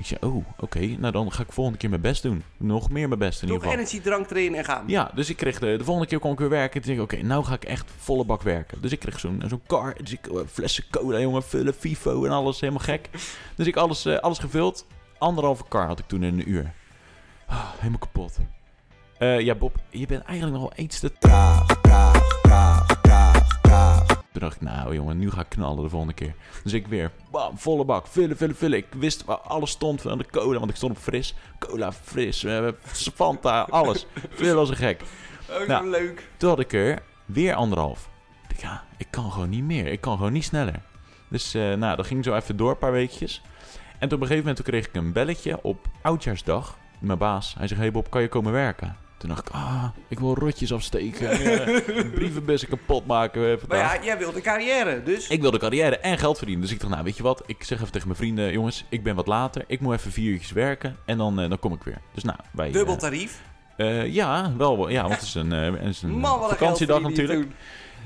Ik 0.05 0.17
zei, 0.19 0.33
oh, 0.33 0.45
oké. 0.59 0.79
Nou, 0.79 1.11
dan 1.13 1.31
ga 1.31 1.43
ik 1.43 1.51
volgende 1.51 1.79
keer 1.79 1.89
mijn 1.89 2.01
best 2.01 2.21
doen. 2.23 2.43
Nog 2.57 2.89
meer 2.89 3.07
mijn 3.07 3.19
best 3.19 3.41
in 3.41 3.47
Nog 3.47 3.55
ieder 3.57 3.69
geval. 3.71 3.83
energiedrank 3.85 4.29
erin 4.29 4.55
en 4.55 4.65
gaan. 4.65 4.83
Ja, 4.87 5.11
dus 5.15 5.29
ik 5.29 5.37
kreeg 5.37 5.59
de, 5.59 5.77
de 5.77 5.83
volgende 5.83 6.09
keer 6.09 6.19
kon 6.19 6.31
ik 6.31 6.39
weer 6.39 6.49
werken. 6.49 6.81
Toen 6.81 6.95
dacht 6.95 7.11
ik, 7.11 7.17
oké, 7.17 7.27
nou 7.27 7.43
ga 7.43 7.53
ik 7.53 7.63
echt 7.63 7.91
volle 7.97 8.25
bak 8.25 8.41
werken. 8.41 8.81
Dus 8.81 8.91
ik 8.91 8.99
kreeg 8.99 9.19
zo'n 9.19 9.41
zo'n 9.47 9.61
car. 9.67 9.95
Dus 10.01 10.11
ik 10.11 10.27
eh, 10.27 10.39
flessen 10.51 10.83
cola, 10.91 11.19
jongen, 11.19 11.43
vullen, 11.43 11.73
FIFO 11.73 12.25
en 12.25 12.31
alles. 12.31 12.59
Helemaal 12.59 12.83
gek. 12.83 13.09
Dus 13.55 13.67
ik 13.67 13.75
alles, 13.75 14.05
eh, 14.05 14.17
alles 14.17 14.39
gevuld. 14.39 14.85
Anderhalve 15.17 15.63
car 15.69 15.87
had 15.87 15.99
ik 15.99 16.07
toen 16.07 16.23
in 16.23 16.39
een 16.39 16.49
uur. 16.49 16.73
Ah, 17.47 17.65
helemaal 17.77 17.99
kapot. 17.99 18.37
Eh, 19.17 19.39
ja, 19.39 19.55
Bob, 19.55 19.75
je 19.89 20.05
bent 20.05 20.23
eigenlijk 20.23 20.59
nog 20.61 20.69
wel 20.69 20.85
iets 20.85 20.99
te 20.99 21.11
traag. 21.19 21.74
Toen 24.35 24.43
dacht 24.43 24.55
ik, 24.55 24.61
nou 24.61 24.93
jongen, 24.95 25.17
nu 25.17 25.31
ga 25.31 25.41
ik 25.41 25.49
knallen 25.49 25.83
de 25.83 25.89
volgende 25.89 26.13
keer. 26.13 26.33
Dus 26.63 26.73
ik 26.73 26.87
weer, 26.87 27.11
bam, 27.31 27.57
volle 27.57 27.85
bak, 27.85 28.07
vullen, 28.07 28.37
vullen, 28.37 28.55
vullen. 28.55 28.77
Ik 28.77 28.85
wist 28.97 29.25
waar 29.25 29.37
alles 29.37 29.69
stond 29.71 30.01
van 30.01 30.17
de 30.17 30.25
cola, 30.31 30.59
want 30.59 30.69
ik 30.71 30.75
stond 30.77 30.91
op 30.91 31.03
fris. 31.03 31.35
Cola, 31.59 31.91
fris, 31.91 32.43
eh, 32.43 32.67
Fanta, 33.13 33.61
alles. 33.69 34.05
Vullen 34.29 34.57
als 34.57 34.69
een 34.69 34.75
gek. 34.75 35.01
Ook 35.51 35.67
Nou. 35.67 35.89
leuk. 35.89 36.29
Toen 36.37 36.49
had 36.49 36.59
ik 36.59 36.73
er 36.73 37.01
weer 37.25 37.53
anderhalf. 37.53 38.09
Ik 38.47 38.59
ja, 38.61 38.83
ik 38.97 39.07
kan 39.09 39.31
gewoon 39.31 39.49
niet 39.49 39.63
meer. 39.63 39.87
Ik 39.87 40.01
kan 40.01 40.17
gewoon 40.17 40.33
niet 40.33 40.43
sneller. 40.43 40.81
Dus 41.27 41.53
eh, 41.53 41.73
nou, 41.73 41.95
dat 41.95 42.07
ging 42.07 42.23
zo 42.23 42.35
even 42.35 42.57
door 42.57 42.69
een 42.69 42.77
paar 42.77 42.91
weekjes. 42.91 43.41
En 43.99 44.05
op 44.05 44.11
een 44.11 44.17
gegeven 44.19 44.37
moment 44.37 44.55
toen 44.55 44.65
kreeg 44.65 44.87
ik 44.87 44.95
een 44.95 45.11
belletje 45.13 45.61
op 45.63 45.87
Oudjaarsdag. 46.01 46.77
Mijn 46.99 47.17
baas. 47.17 47.55
Hij 47.57 47.67
zegt, 47.67 47.79
hey 47.81 47.91
Bob, 47.91 48.09
kan 48.09 48.21
je 48.21 48.27
komen 48.27 48.51
werken? 48.51 48.97
Toen 49.17 49.29
dacht 49.29 49.47
ik, 49.47 49.53
ah, 49.55 49.83
ik 50.07 50.19
wil 50.19 50.35
rotjes 50.35 50.73
afsteken. 50.73 51.29
en, 51.29 51.75
eh, 51.95 52.11
brievenbussen 52.13 52.69
kapot 52.69 53.05
maken. 53.05 53.51
eh, 53.51 53.67
Maar 53.67 53.77
ja, 53.77 54.03
jij 54.03 54.17
wilde 54.17 54.41
carrière, 54.41 55.03
dus... 55.03 55.27
Ik 55.27 55.41
wilde 55.41 55.57
carrière 55.57 55.97
en 55.97 56.17
geld 56.17 56.37
verdienen. 56.37 56.63
Dus 56.63 56.73
ik 56.73 56.79
dacht, 56.79 56.91
nou 56.91 57.03
weet 57.03 57.17
je 57.17 57.23
wat, 57.23 57.43
ik 57.45 57.63
zeg 57.63 57.77
even 57.79 57.91
tegen 57.91 58.07
mijn 58.07 58.19
vrienden, 58.19 58.51
jongens, 58.51 58.85
ik 58.89 59.03
ben 59.03 59.15
wat 59.15 59.27
later. 59.27 59.63
Ik 59.67 59.79
moet 59.79 59.93
even 59.93 60.11
vier 60.11 60.31
uurtjes 60.31 60.51
werken 60.51 60.97
en 61.05 61.17
dan, 61.17 61.39
eh, 61.39 61.49
dan 61.49 61.59
kom 61.59 61.73
ik 61.73 61.83
weer. 61.83 62.01
Dus 62.13 62.23
nou, 62.23 62.37
wij... 62.51 62.71
Dubbel 62.71 62.97
tarief. 62.97 63.41
ja, 64.05 64.51
wel, 64.57 64.89
ja, 64.89 65.01
want 65.01 65.13
het 65.13 65.21
is 65.23 65.33
een, 65.35 65.51
het 65.51 65.81
is 65.81 66.01
een 66.01 66.17
Man, 66.17 66.49
vakantiedag 66.49 67.01
natuurlijk. 67.01 67.47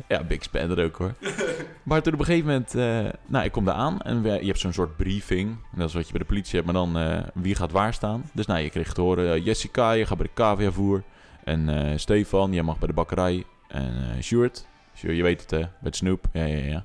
Ja, 0.07 0.23
big 0.23 0.43
spender 0.43 0.83
ook 0.85 0.95
hoor. 0.97 1.13
maar 1.83 2.01
toen 2.01 2.13
op 2.13 2.19
een 2.19 2.25
gegeven 2.25 2.47
moment, 2.47 2.75
eh, 2.75 3.19
nou, 3.25 3.45
ik 3.45 3.51
kom 3.51 3.65
daar 3.65 3.75
aan 3.75 4.01
en 4.01 4.21
we- 4.21 4.29
je 4.39 4.45
hebt 4.45 4.59
zo'n 4.59 4.73
soort 4.73 4.95
briefing. 4.97 5.57
Dat 5.75 5.87
is 5.87 5.93
wat 5.93 6.05
je 6.05 6.11
bij 6.11 6.21
de 6.21 6.27
politie 6.27 6.53
hebt, 6.59 6.65
maar 6.65 6.73
dan 6.73 6.97
eh, 6.97 7.19
wie 7.33 7.55
gaat 7.55 7.71
waar 7.71 7.93
staan. 7.93 8.29
Dus 8.33 8.45
nou, 8.45 8.59
je 8.59 8.69
kreeg 8.69 8.93
te 8.93 9.01
horen, 9.01 9.33
eh, 9.33 9.45
Jessica, 9.45 9.91
je 9.91 10.05
gaat 10.05 10.17
bij 10.17 10.27
de 10.27 10.33
cavia-voer. 10.33 11.03
En 11.43 11.93
Stefan, 11.99 12.53
jij 12.53 12.63
mag 12.63 12.79
bij 12.79 12.87
de 12.87 12.93
bakkerij. 12.93 13.43
En 13.67 13.93
Sjoerd, 14.23 14.67
je 14.93 15.23
weet 15.23 15.41
het, 15.41 15.51
hè, 15.51 15.57
bij 15.59 15.69
het 15.83 15.95
snoep. 15.95 16.25
Ja, 16.33 16.45
ja, 16.45 16.83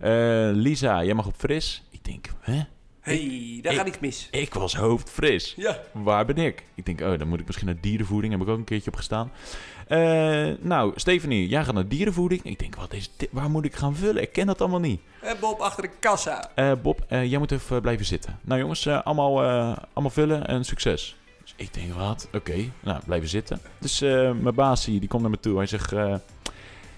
ja. 0.00 0.50
Lisa, 0.52 1.04
jij 1.04 1.14
mag 1.14 1.26
op 1.26 1.34
fris. 1.36 1.82
Ik 1.90 2.04
denk, 2.04 2.28
hè? 2.40 2.62
Hey, 3.06 3.58
daar 3.62 3.72
ik- 3.72 3.78
gaat 3.78 3.88
iets 3.88 3.98
mis. 3.98 4.28
Ik 4.30 4.54
was 4.54 4.74
hoofdfris. 4.76 5.54
Ja. 5.56 5.80
Waar 5.92 6.24
ben 6.26 6.36
ik? 6.36 6.64
Ik 6.74 6.86
denk, 6.86 7.00
oh, 7.00 7.18
dan 7.18 7.28
moet 7.28 7.40
ik 7.40 7.46
misschien 7.46 7.66
naar 7.66 7.80
dierenvoeding. 7.80 8.32
Heb 8.32 8.42
ik 8.42 8.48
ook 8.48 8.58
een 8.58 8.64
keertje 8.64 8.90
op 8.90 8.96
gestaan. 8.96 9.32
Eh, 9.88 9.98
nou, 10.60 10.92
Stephanie, 10.96 11.48
jij 11.48 11.64
gaat 11.64 11.74
naar 11.74 11.88
dierenvoeding. 11.88 12.42
Ik 12.44 12.58
denk, 12.58 12.74
wat 12.76 12.92
is 12.92 13.10
dit? 13.16 13.28
Waar 13.32 13.50
moet 13.50 13.64
ik 13.64 13.74
gaan 13.74 13.96
vullen? 13.96 14.22
Ik 14.22 14.32
ken 14.32 14.46
dat 14.46 14.60
allemaal 14.60 14.80
niet. 14.80 15.00
Eh, 15.20 15.32
Bob 15.40 15.60
achter 15.60 15.82
de 15.82 15.90
kassa. 16.00 16.50
Eh, 16.54 16.72
Bob, 16.82 17.04
jij 17.08 17.38
moet 17.38 17.52
even 17.52 17.80
blijven 17.80 18.06
zitten. 18.06 18.38
Nou 18.42 18.60
jongens, 18.60 18.86
allemaal, 18.88 19.42
allemaal 19.92 20.10
vullen 20.10 20.46
en 20.46 20.64
succes. 20.64 21.16
Dus 21.42 21.54
ik 21.56 21.74
denk, 21.74 21.92
wat? 21.94 22.28
Oké, 22.32 22.56
nou, 22.80 23.00
blijven 23.06 23.28
zitten. 23.28 23.60
Dus 23.80 24.00
mijn 24.00 24.54
baas 24.54 24.84
die, 24.84 25.08
komt 25.08 25.22
naar 25.22 25.30
me 25.30 25.40
toe. 25.40 25.56
Hij 25.56 25.66
zegt, 25.66 25.90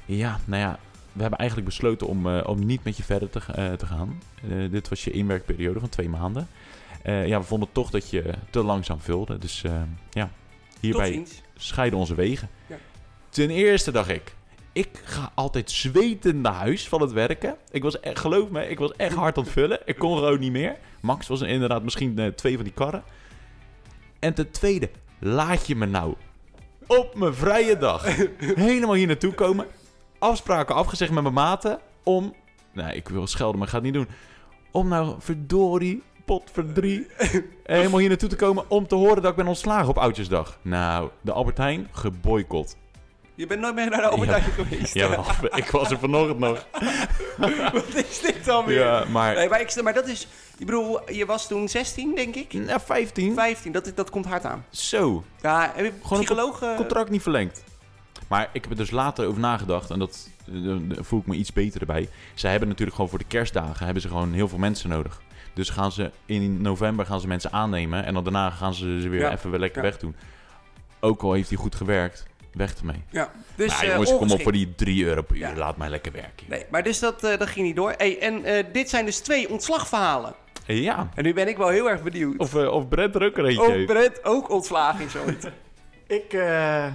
ja, 0.05 0.40
nou 0.44 0.62
ja, 0.62 0.79
we 1.12 1.21
hebben 1.21 1.38
eigenlijk 1.38 1.68
besloten 1.68 2.07
om, 2.07 2.27
eh, 2.27 2.49
om 2.49 2.66
niet 2.66 2.85
met 2.85 2.97
je 2.97 3.03
verder 3.03 3.31
te, 3.31 3.40
eh, 3.55 3.73
te 3.73 3.87
gaan. 3.87 4.23
Eh, 4.42 4.71
dit 4.71 4.88
was 4.88 5.05
je 5.05 5.11
inwerkperiode 5.11 5.81
van 5.81 5.88
twee 5.88 6.09
maanden. 6.09 6.49
Ja, 7.03 7.38
we 7.38 7.47
vonden 7.47 7.68
toch 7.73 7.90
dat 7.90 8.11
je 8.11 8.33
te 8.51 8.62
langzaam 8.62 9.01
vulde. 9.01 9.38
Dus 9.38 9.64
ja, 10.11 10.31
hierbij 10.81 11.27
scheiden 11.57 11.99
onze 11.99 12.14
wegen. 12.14 12.49
Ja. 12.66 12.77
Ten 13.29 13.51
eerste 13.51 13.90
dacht 13.90 14.09
ik, 14.09 14.35
ik 14.73 14.88
ga 15.05 15.33
altijd 15.35 15.71
zweten 15.71 16.40
naar 16.40 16.53
huis 16.53 16.88
van 16.88 17.01
het 17.01 17.12
werken. 17.12 17.57
Ik 17.71 17.83
was, 17.83 18.01
echt, 18.01 18.18
geloof 18.18 18.51
me, 18.51 18.68
ik 18.68 18.79
was 18.79 18.92
echt 18.92 19.14
hard 19.14 19.37
aan 19.37 19.42
het 19.42 19.53
vullen. 19.53 19.81
Ik 19.85 19.97
kon 19.97 20.16
gewoon 20.16 20.40
niet 20.40 20.53
meer. 20.53 20.77
Max 21.01 21.27
was 21.27 21.40
inderdaad 21.40 21.83
misschien 21.83 22.33
twee 22.35 22.55
van 22.55 22.64
die 22.64 22.73
karren. 22.73 23.03
En 24.18 24.35
ten 24.35 24.51
tweede, 24.51 24.90
laat 25.18 25.66
je 25.66 25.77
me 25.77 25.87
nou 25.87 26.14
op 26.87 27.14
mijn 27.14 27.35
vrije 27.35 27.79
dag 27.79 28.16
helemaal 28.68 28.94
hier 28.94 29.07
naartoe 29.07 29.33
komen. 29.33 29.66
Afspraken 30.18 30.74
afgezegd 30.74 31.11
met 31.11 31.22
mijn 31.22 31.35
maten 31.35 31.78
om... 32.02 32.35
Nee, 32.72 32.94
ik 32.96 33.09
wil 33.09 33.26
schelden, 33.26 33.57
maar 33.59 33.66
ik 33.66 33.72
ga 33.72 33.76
het 33.78 33.87
niet 33.87 33.94
doen. 33.94 34.09
Om 34.70 34.88
nou 34.88 35.14
verdorie, 35.18 36.02
pot 36.24 36.50
verdrie, 36.52 37.07
helemaal 37.64 37.98
hier 37.98 38.09
naartoe 38.09 38.28
te 38.28 38.37
komen 38.37 38.64
om 38.70 38.87
te 38.87 38.94
horen 38.94 39.22
dat 39.22 39.31
ik 39.31 39.37
ben 39.37 39.46
ontslagen 39.46 39.88
op 39.88 39.98
Oudjesdag. 39.98 40.59
Nou, 40.62 41.11
de 41.20 41.33
Albert 41.33 41.59
Heijn 41.59 41.88
geboycott. 41.92 42.76
Je 43.35 43.46
bent 43.46 43.61
nooit 43.61 43.74
meer 43.74 43.90
naar 43.90 44.00
de 44.00 44.09
Albert 44.09 44.31
Ja. 44.31 44.38
Heijn 44.38 44.52
geweest. 44.52 44.94
Ja, 44.94 45.24
ik 45.62 45.70
was 45.70 45.90
er 45.90 45.98
vanochtend 45.98 46.38
nog. 46.38 46.66
Wat 47.72 47.94
is 47.94 48.20
dit 48.20 48.44
dan 48.44 48.64
weer? 48.64 48.78
Ja, 48.78 49.04
maar... 49.11 49.35
Nee, 49.35 49.48
maar, 49.48 49.61
ik, 49.61 49.83
maar 49.83 49.94
dat 49.94 50.07
is... 50.09 50.28
Ik 50.59 50.66
bedoel, 50.66 51.11
je 51.12 51.26
was 51.26 51.46
toen 51.48 51.68
16, 51.68 52.14
denk 52.14 52.35
ik? 52.35 52.52
Ja, 52.52 52.81
15. 52.81 53.35
15, 53.35 53.72
dat, 53.72 53.92
dat 53.94 54.11
komt 54.11 54.26
hard 54.26 54.44
aan. 54.44 54.64
Zo, 54.70 55.24
Ja, 55.42 55.72
heb 55.74 55.85
je 55.85 55.92
Gewoon 56.02 56.18
een 56.18 56.24
psycholoog... 56.24 56.62
eh, 56.62 56.76
contract 56.76 57.11
niet 57.11 57.22
verlengd. 57.22 57.62
Maar 58.29 58.49
ik 58.53 58.62
heb 58.62 58.71
er 58.71 58.77
dus 58.77 58.91
later 58.91 59.27
over 59.27 59.41
nagedacht 59.41 59.91
en 59.91 59.99
dat 59.99 60.29
eh, 60.53 60.73
voel 61.01 61.21
ik 61.21 61.27
me 61.27 61.35
iets 61.35 61.53
beter 61.53 61.81
erbij. 61.81 62.09
Zij 62.35 62.51
hebben 62.51 62.69
natuurlijk 62.69 62.97
gewoon 62.97 63.11
voor 63.11 63.19
de 63.19 63.25
kerstdagen 63.29 63.85
hebben 63.85 64.03
ze 64.03 64.09
gewoon 64.09 64.33
heel 64.33 64.49
veel 64.49 64.59
mensen 64.59 64.88
nodig. 64.88 65.23
Dus 65.55 65.71
gaan 65.71 65.93
ze 65.93 66.11
in 66.27 66.62
november 66.62 67.07
gaan 67.07 67.21
ze 67.21 67.27
mensen 67.27 67.53
aannemen 67.53 68.05
en 68.05 68.14
dan 68.14 68.25
daarna 68.25 68.51
gaan 68.51 68.75
ze 68.75 69.01
ze 69.01 69.09
weer 69.09 69.21
Ja. 69.21 69.33
even 69.33 69.51
weer 69.51 69.61
lekker 69.61 69.83
Ja. 69.83 69.88
wegdoen. 69.88 70.17
Ook 71.01 71.23
al 71.23 71.33
heeft 71.33 71.49
hij 71.49 71.59
goed 71.59 71.75
gewerkt, 71.75 72.27
weg 72.53 72.75
ermee. 72.75 73.03
Ja, 73.11 73.31
dus 73.55 73.71
nou, 73.73 73.85
eh, 73.85 73.91
jongens, 73.91 74.17
kom 74.17 74.31
op 74.31 74.43
voor 74.43 74.53
die 74.53 74.75
3 74.75 75.05
euro 75.05 75.23
per 75.23 75.37
uur. 75.37 75.43
Ja. 75.43 75.55
Laat 75.55 75.77
mij 75.77 75.88
lekker 75.88 76.12
werken. 76.12 76.47
Nee, 76.49 76.64
maar 76.71 76.83
dus 76.83 76.99
dat, 76.99 77.25
eh, 77.25 77.38
dat 77.38 77.49
ging 77.49 77.67
niet 77.67 77.77
door. 77.77 77.95
Hey, 77.97 78.19
en 78.21 78.45
eh, 78.45 78.64
dit 78.73 78.88
zijn 78.91 79.05
dus 79.05 79.19
twee 79.19 79.49
ontslagverhalen. 79.51 80.35
Ja. 80.67 81.09
En 81.14 81.25
nu 81.25 81.33
ben 81.35 81.49
ik 81.49 81.57
wel 81.57 81.69
heel 81.69 81.91
erg 81.91 82.03
benieuwd. 82.03 82.38
Of, 82.38 82.55
eh, 82.55 82.73
of 82.73 82.88
Brent 82.88 83.14
er 83.14 83.25
ook 83.25 83.37
een 83.38 83.45
eentje 83.47 83.79
Of. 83.81 83.85
Brent 83.85 84.25
ook 84.25 84.51
ontslagen 84.51 85.05
is 85.05 85.17
ooit. 85.17 85.51
Ik 86.07 86.33
eh, 86.33 86.87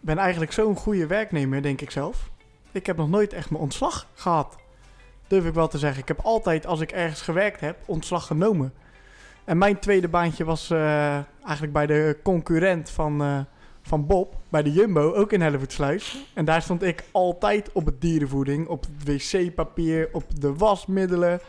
ben 0.00 0.18
eigenlijk 0.18 0.52
zo'n 0.52 0.76
goede 0.76 1.06
werknemer, 1.06 1.62
denk 1.62 1.80
ik 1.80 1.90
zelf. 1.90 2.30
Ik 2.72 2.86
heb 2.86 2.96
nog 2.96 3.08
nooit 3.08 3.32
echt 3.32 3.50
mijn 3.50 3.62
ontslag 3.62 4.06
gehad. 4.14 4.56
Durf 5.26 5.44
ik 5.46 5.54
wel 5.54 5.68
te 5.68 5.78
zeggen. 5.78 6.00
Ik 6.00 6.08
heb 6.08 6.20
altijd, 6.22 6.66
als 6.66 6.80
ik 6.80 6.92
ergens 6.92 7.22
gewerkt 7.22 7.60
heb, 7.60 7.76
ontslag 7.86 8.26
genomen. 8.26 8.72
En 9.44 9.58
mijn 9.58 9.78
tweede 9.78 10.08
baantje 10.08 10.44
was 10.44 10.70
eh, 10.70 11.14
eigenlijk 11.42 11.72
bij 11.72 11.86
de 11.86 12.18
concurrent 12.22 12.90
van, 12.90 13.22
eh, 13.22 13.38
van 13.82 14.06
Bob, 14.06 14.36
bij 14.48 14.62
de 14.62 14.72
Jumbo, 14.72 15.12
ook 15.14 15.32
in 15.32 15.40
Hellevoetsluis. 15.40 16.24
En 16.34 16.44
daar 16.44 16.62
stond 16.62 16.82
ik 16.82 17.04
altijd 17.10 17.72
op 17.72 17.86
het 17.86 18.00
dierenvoeding, 18.00 18.68
op 18.68 18.84
het 18.84 19.04
wc-papier, 19.32 20.08
op 20.12 20.40
de 20.40 20.54
wasmiddelen. 20.54 21.40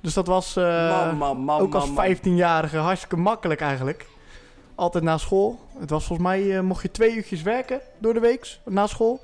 Dus 0.00 0.14
dat 0.14 0.26
was 0.26 0.54
man, 0.54 1.50
ook 1.60 1.74
als 1.74 1.90
man, 1.90 1.94
man. 1.94 2.16
15-jarige 2.16 2.76
hartstikke 2.76 3.16
makkelijk 3.16 3.60
eigenlijk. 3.60 4.06
Altijd 4.74 5.04
na 5.04 5.18
school. 5.18 5.58
Het 5.78 5.90
was 5.90 6.04
volgens 6.04 6.28
mij, 6.28 6.56
eh, 6.56 6.62
mocht 6.62 6.82
je 6.82 6.90
twee 6.90 7.14
uurtjes 7.14 7.42
werken 7.42 7.80
door 7.98 8.14
de 8.14 8.20
week 8.20 8.58
na 8.64 8.86
school. 8.86 9.20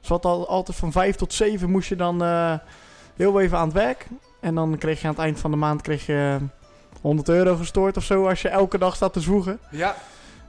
Dus 0.00 0.08
wat 0.08 0.24
al, 0.24 0.48
altijd 0.48 0.76
van 0.76 0.92
vijf 0.92 1.16
tot 1.16 1.32
zeven 1.32 1.70
moest 1.70 1.88
je 1.88 1.96
dan 1.96 2.22
eh, 2.22 2.54
heel 3.16 3.40
even 3.40 3.58
aan 3.58 3.64
het 3.64 3.76
werk. 3.76 4.06
En 4.40 4.54
dan 4.54 4.78
kreeg 4.78 5.00
je 5.00 5.06
aan 5.06 5.14
het 5.14 5.22
eind 5.22 5.40
van 5.40 5.50
de 5.50 5.56
maand 5.56 5.82
kreeg 5.82 6.06
je 6.06 6.38
100 7.00 7.28
euro 7.28 7.56
gestort 7.56 7.96
of 7.96 8.04
zo 8.04 8.28
als 8.28 8.42
je 8.42 8.48
elke 8.48 8.78
dag 8.78 8.94
staat 8.94 9.12
te 9.12 9.20
zwoegen. 9.20 9.58
Ja, 9.70 9.94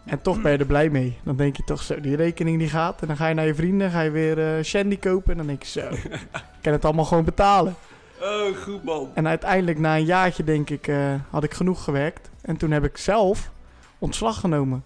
En 0.05 0.21
toch 0.21 0.41
ben 0.41 0.51
je 0.51 0.57
er 0.57 0.65
blij 0.65 0.89
mee. 0.89 1.17
Dan 1.23 1.35
denk 1.35 1.57
je 1.57 1.63
toch 1.63 1.81
zo, 1.81 1.99
die 2.01 2.15
rekening 2.15 2.59
die 2.59 2.69
gaat. 2.69 3.01
En 3.01 3.07
dan 3.07 3.17
ga 3.17 3.27
je 3.27 3.33
naar 3.33 3.45
je 3.45 3.55
vrienden, 3.55 3.91
ga 3.91 4.01
je 4.01 4.11
weer 4.11 4.57
eh, 4.57 4.63
shandy 4.63 4.97
kopen. 4.99 5.31
En 5.31 5.37
dan 5.37 5.47
denk 5.47 5.63
je 5.63 5.79
zo, 5.79 5.87
ik 5.93 6.61
kan 6.61 6.73
het 6.73 6.85
allemaal 6.85 7.05
gewoon 7.05 7.23
betalen. 7.23 7.75
oh, 8.21 8.57
goed 8.57 8.83
man. 8.83 9.09
En 9.13 9.27
uiteindelijk 9.27 9.79
na 9.79 9.95
een 9.95 10.05
jaartje 10.05 10.43
denk 10.43 10.69
ik, 10.69 10.87
eh, 10.87 11.13
had 11.29 11.43
ik 11.43 11.53
genoeg 11.53 11.83
gewerkt. 11.83 12.29
En 12.41 12.57
toen 12.57 12.71
heb 12.71 12.83
ik 12.83 12.97
zelf 12.97 13.51
ontslag 14.03 14.39
genomen. 14.39 14.83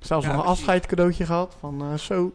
Zelfs 0.00 0.24
Ja, 0.26 0.30
nog 0.32 0.40
een 0.40 0.44
precies. 0.46 0.60
afscheidscadeautje 0.60 1.24
gehad. 1.26 1.56
Van 1.60 1.80
eh, 1.80 1.98
zo, 1.98 2.32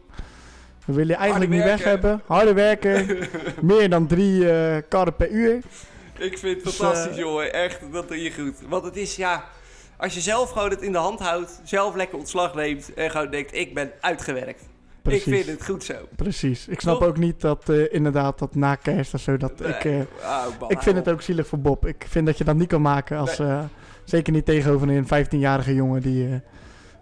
we 0.84 0.92
willen 0.92 1.06
je 1.06 1.14
eigenlijk 1.14 1.50
Harde 1.52 1.64
niet 1.68 1.76
weg 1.78 1.84
hebben. 1.84 2.22
Harder 2.26 2.54
werken. 2.54 3.18
meer 3.60 3.90
dan 3.90 4.06
drie 4.06 4.50
eh 4.50 4.82
karren 4.88 5.16
per 5.16 5.30
uur. 5.30 5.60
Ik 6.18 6.38
vind 6.38 6.54
het 6.56 6.64
Dus, 6.64 6.74
fantastisch, 6.74 7.12
eh, 7.12 7.18
jongen. 7.18 7.52
Echt, 7.52 7.78
dat 7.92 8.08
doe 8.08 8.22
je 8.22 8.32
goed. 8.32 8.54
Want 8.68 8.84
het 8.84 8.96
is, 8.96 9.16
ja... 9.16 9.44
Als 9.96 10.14
je 10.14 10.20
zelf 10.20 10.50
gewoon 10.50 10.70
het 10.70 10.82
in 10.82 10.92
de 10.92 10.98
hand 10.98 11.20
houdt, 11.20 11.60
zelf 11.64 11.94
lekker 11.94 12.18
ontslag 12.18 12.54
neemt 12.54 12.94
en 12.94 13.10
gewoon 13.10 13.30
denkt, 13.30 13.54
ik 13.54 13.74
ben 13.74 13.90
uitgewerkt. 14.00 14.62
Precies. 15.02 15.26
Ik 15.26 15.34
vind 15.34 15.46
het 15.58 15.64
goed 15.64 15.84
zo. 15.84 15.94
Precies. 16.16 16.68
Ik 16.68 16.80
snap 16.80 17.02
ook 17.02 17.16
niet 17.16 17.40
dat 17.40 17.68
inderdaad 17.68 18.38
dat 18.38 18.54
na 18.54 18.74
kerst 18.74 19.14
of 19.14 19.20
zo. 19.20 19.36
Dat 19.36 19.58
Nee. 19.58 19.72
ik, 19.72 19.84
man, 20.60 20.70
ik 20.70 20.82
vind 20.82 20.96
het 20.96 21.08
ook 21.08 21.22
zielig 21.22 21.46
voor 21.46 21.58
Bob. 21.58 21.86
Ik 21.86 22.06
vind 22.08 22.26
dat 22.26 22.38
je 22.38 22.44
dat 22.44 22.54
niet 22.54 22.68
kan 22.68 22.82
maken 22.82 23.18
als... 23.18 23.38
zeker 24.04 24.32
niet 24.32 24.44
tegenover 24.44 24.88
een 24.88 25.06
15-jarige 25.26 25.74
jongen 25.74 26.02
die 26.02 26.28
eh, 26.28 26.34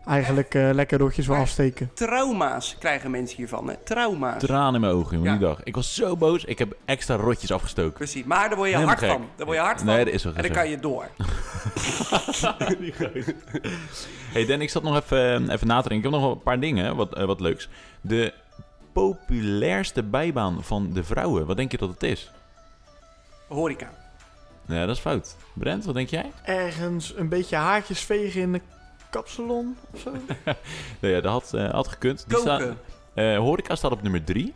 eigenlijk 0.06 0.54
eh, 0.54 0.70
lekker 0.72 0.98
rotjes 0.98 1.26
wil 1.26 1.36
afsteken. 1.36 1.90
Trauma's 1.94 2.76
krijgen 2.78 3.10
mensen 3.10 3.36
hiervan, 3.36 3.68
hè? 3.68 3.74
Trauma's. 3.84 4.42
Tranen 4.42 4.74
in 4.74 4.80
mijn 4.80 4.92
ogen, 4.92 5.16
jongen, 5.16 5.32
Ja. 5.32 5.38
die 5.38 5.46
dag. 5.46 5.62
Ik 5.62 5.74
was 5.74 5.94
zo 5.94 6.16
boos. 6.16 6.44
Ik 6.44 6.58
heb 6.58 6.76
extra 6.84 7.16
rotjes 7.16 7.52
afgestoken. 7.52 7.92
Precies. 7.92 8.24
Maar 8.24 8.48
daar 8.48 8.56
word 8.58 8.68
je 8.70 8.74
Helemaal 8.74 8.96
hard 8.96 9.10
gek. 9.10 9.18
van. 9.18 9.28
Daar 9.36 9.46
word 9.46 9.58
je 9.58 9.64
hard 9.64 9.78
van. 9.78 9.86
Nee, 9.86 10.04
dat 10.04 10.14
is 10.14 10.24
wel 10.24 10.34
en 10.34 10.42
dan 10.42 10.50
kan 10.52 10.68
je 10.70 10.78
door. 10.78 11.08
hey 14.32 14.46
Dan, 14.46 14.60
ik 14.60 14.70
zat 14.70 14.82
nog 14.82 14.96
even, 14.96 15.48
eh, 15.48 15.54
even 15.54 15.66
na 15.66 15.80
te 15.80 15.88
denken. 15.88 15.96
Ik 15.96 16.02
heb 16.02 16.12
nog 16.12 16.20
wel 16.22 16.30
een 16.32 16.42
paar 16.42 16.60
dingen, 16.60 16.96
wat, 16.96 17.18
wat 17.24 17.40
leuks. 17.40 17.68
De 18.00 18.32
populairste 18.92 20.02
bijbaan 20.02 20.64
van 20.64 20.92
de 20.92 21.04
vrouwen, 21.04 21.46
wat 21.46 21.56
denk 21.56 21.70
je 21.70 21.78
dat 21.78 21.88
het 21.88 22.02
is? 22.02 22.30
Horeca. 23.48 23.90
Nee, 24.70 24.86
dat 24.86 24.96
is 24.96 25.02
fout. 25.02 25.36
Brent, 25.54 25.84
wat 25.84 25.94
denk 25.94 26.08
jij? 26.08 26.30
Ergens 26.44 27.16
een 27.16 27.28
beetje 27.28 27.56
haartjes 27.56 28.00
vegen 28.00 28.40
in 28.40 28.52
de 28.52 28.60
kapsalon 29.10 29.76
of 29.92 30.00
zo. 30.00 30.12
Nee, 31.00 31.12
ja, 31.12 31.20
dat 31.20 31.32
had, 31.32 31.54
eh, 31.54 31.70
had 31.70 31.88
gekund. 31.88 32.24
Die 32.28 32.36
Koken. 32.36 32.58
staat- 32.60 32.76
eh, 33.14 33.36
horeca 33.38 33.74
staat 33.74 33.92
op 33.92 34.02
nummer 34.02 34.24
3. 34.24 34.54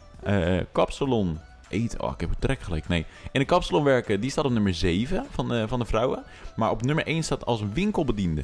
kapsalon 0.72 1.38
eten. 1.68 2.02
Oh, 2.02 2.10
ik 2.14 2.20
heb 2.20 2.30
het 2.30 2.40
trek 2.40 2.60
gelijk. 2.60 2.88
Nee. 2.88 3.06
In 3.32 3.40
de 3.40 3.46
kapsalon 3.46 3.84
werken, 3.84 4.20
die 4.20 4.30
staat 4.30 4.44
op 4.44 4.50
nummer 4.50 4.74
7 4.74 5.26
van 5.30 5.48
de, 5.48 5.68
van 5.68 5.78
de 5.78 5.84
vrouwen. 5.84 6.22
Maar 6.56 6.70
op 6.70 6.82
nummer 6.82 7.06
1 7.06 7.22
staat 7.24 7.46
als 7.46 7.62
winkelbediende. 7.72 8.42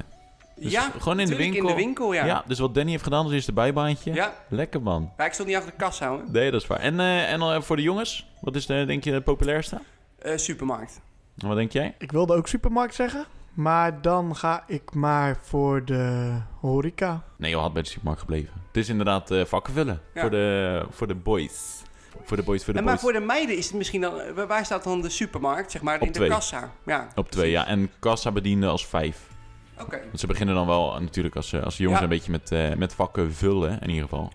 Dus 0.56 0.72
ja, 0.72 0.90
gewoon 0.98 1.20
in 1.20 1.26
de 1.28 1.36
winkel. 1.36 1.60
in 1.60 1.66
de 1.66 1.74
winkel, 1.74 2.12
ja. 2.12 2.24
Ja. 2.24 2.44
dus 2.46 2.58
wat 2.58 2.74
Danny 2.74 2.90
heeft 2.90 3.02
gedaan 3.02 3.24
als 3.24 3.32
eerste 3.32 3.52
bijbaantje. 3.52 4.12
Ja. 4.14 4.34
Lekker 4.48 4.82
man. 4.82 5.12
Ja, 5.16 5.24
ik 5.24 5.32
stond 5.32 5.48
niet 5.48 5.56
achter 5.56 5.72
de 5.72 5.76
kassa, 5.78 6.06
houden. 6.06 6.32
Nee, 6.32 6.50
dat 6.50 6.60
is 6.62 6.66
waar. 6.66 6.78
En, 6.80 7.00
eh, 7.00 7.32
en 7.32 7.40
eh, 7.40 7.60
voor 7.60 7.76
de 7.76 7.82
jongens, 7.82 8.26
wat 8.40 8.54
is 8.56 8.66
de, 8.66 8.84
denk 8.86 9.04
je 9.04 9.10
de 9.10 9.20
populairste? 9.20 9.80
Eh, 10.18 10.36
supermarkt. 10.36 11.00
Wat 11.46 11.56
denk 11.56 11.72
jij? 11.72 11.94
Ik 11.98 12.12
wilde 12.12 12.34
ook 12.34 12.48
supermarkt 12.48 12.94
zeggen. 12.94 13.24
Maar 13.54 14.02
dan 14.02 14.36
ga 14.36 14.64
ik 14.66 14.94
maar 14.94 15.36
voor 15.42 15.84
de 15.84 16.32
horeca. 16.60 17.22
Nee, 17.36 17.50
je 17.50 17.56
had 17.56 17.72
bij 17.72 17.82
de 17.82 17.88
supermarkt 17.88 18.20
gebleven. 18.20 18.52
Het 18.66 18.76
is 18.76 18.88
inderdaad 18.88 19.30
eh, 19.30 19.44
vakken 19.44 19.72
vullen. 19.72 20.00
Ja. 20.14 20.20
Voor, 20.20 20.30
de, 20.30 20.84
voor 20.90 21.06
de 21.06 21.14
boys. 21.14 21.82
Voor 22.24 22.36
de 22.36 22.42
boys, 22.42 22.64
voor 22.64 22.72
de 22.72 22.78
En 22.78 22.84
boys. 22.84 23.02
maar 23.02 23.12
voor 23.12 23.20
de 23.20 23.26
meiden 23.26 23.56
is 23.56 23.66
het 23.66 23.74
misschien 23.76 24.00
dan... 24.00 24.20
eh, 24.20 24.44
Waar 24.46 24.64
staat 24.64 24.84
dan 24.84 25.00
de 25.00 25.08
supermarkt, 25.08 25.70
zeg 25.70 25.82
maar, 25.82 25.94
Op 25.94 26.00
in 26.00 26.06
de 26.06 26.12
twee. 26.12 26.28
kassa? 26.28 26.70
Ja, 26.86 27.08
Op 27.14 27.30
twee, 27.30 27.50
ja. 27.50 27.66
En 27.66 27.90
kassa 27.98 28.30
bediende 28.32 28.66
als 28.66 28.86
vijf. 28.86 29.28
oké. 29.80 30.00
Want 30.04 30.20
ze 30.20 30.26
beginnen 30.26 30.54
dan 30.54 30.66
wel 30.66 30.94
eh, 30.94 31.00
natuurlijk 31.00 31.36
als, 31.36 31.54
als 31.62 31.76
jongens 31.76 31.98
Ja. 31.98 32.04
een 32.04 32.10
beetje 32.10 32.30
met, 32.30 32.52
eh, 32.52 32.74
met 32.74 32.94
vakken 32.94 33.32
vullen, 33.34 33.80
in 33.80 33.88
ieder 33.88 34.02
geval. 34.02 34.32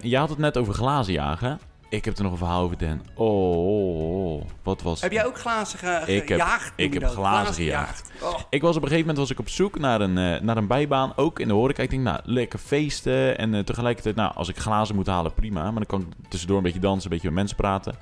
Je 0.00 0.16
had 0.16 0.28
het 0.28 0.38
net 0.38 0.56
over 0.56 0.74
glazen 0.74 1.12
jagen. 1.12 1.60
Ik 1.90 2.04
heb 2.04 2.16
er 2.16 2.22
nog 2.22 2.32
een 2.32 2.38
verhaal 2.38 2.62
over, 2.62 2.78
Dan. 2.78 3.02
Oh, 3.14 3.56
oh, 3.56 4.34
oh. 4.34 4.42
wat 4.62 4.82
was... 4.82 5.00
Heb 5.00 5.12
jij 5.12 5.24
ook 5.26 5.38
glazen 5.38 5.78
ge- 5.78 6.02
Ik 6.06 6.26
gejaagd? 6.26 6.72
ik 6.76 6.92
heb 6.94 7.04
glazen 7.06 7.54
gejaagd. 7.54 8.10
Oh. 8.22 8.34
Ik 8.50 8.62
was 8.62 8.76
op 8.76 8.82
een 8.82 8.88
gegeven 8.88 9.00
moment 9.00 9.18
was 9.18 9.30
ik 9.30 9.38
op 9.38 9.48
zoek 9.48 9.78
naar 9.78 10.00
een, 10.00 10.18
eh, 10.18 10.40
naar 10.40 10.56
een 10.56 10.66
bijbaan, 10.66 11.12
ook 11.16 11.38
in 11.40 11.48
de 11.48 11.54
horeca. 11.54 11.82
Ik 11.82 11.90
denk, 11.90 12.02
nou, 12.02 12.20
lekker 12.24 12.58
feesten 12.58 13.38
en 13.38 13.54
eh, 13.54 13.60
tegelijkertijd, 13.64 14.14
nou, 14.16 14.34
als 14.34 14.48
ik 14.48 14.56
glazen 14.58 14.94
moet 14.94 15.06
halen, 15.06 15.34
prima. 15.34 15.62
Maar 15.62 15.72
dan 15.72 15.86
kan 15.86 16.00
ik 16.00 16.28
tussendoor 16.28 16.56
een 16.56 16.62
beetje 16.62 16.80
dansen, 16.80 17.04
een 17.04 17.10
beetje 17.10 17.26
met 17.26 17.36
mensen 17.36 17.56
praten. 17.56 17.94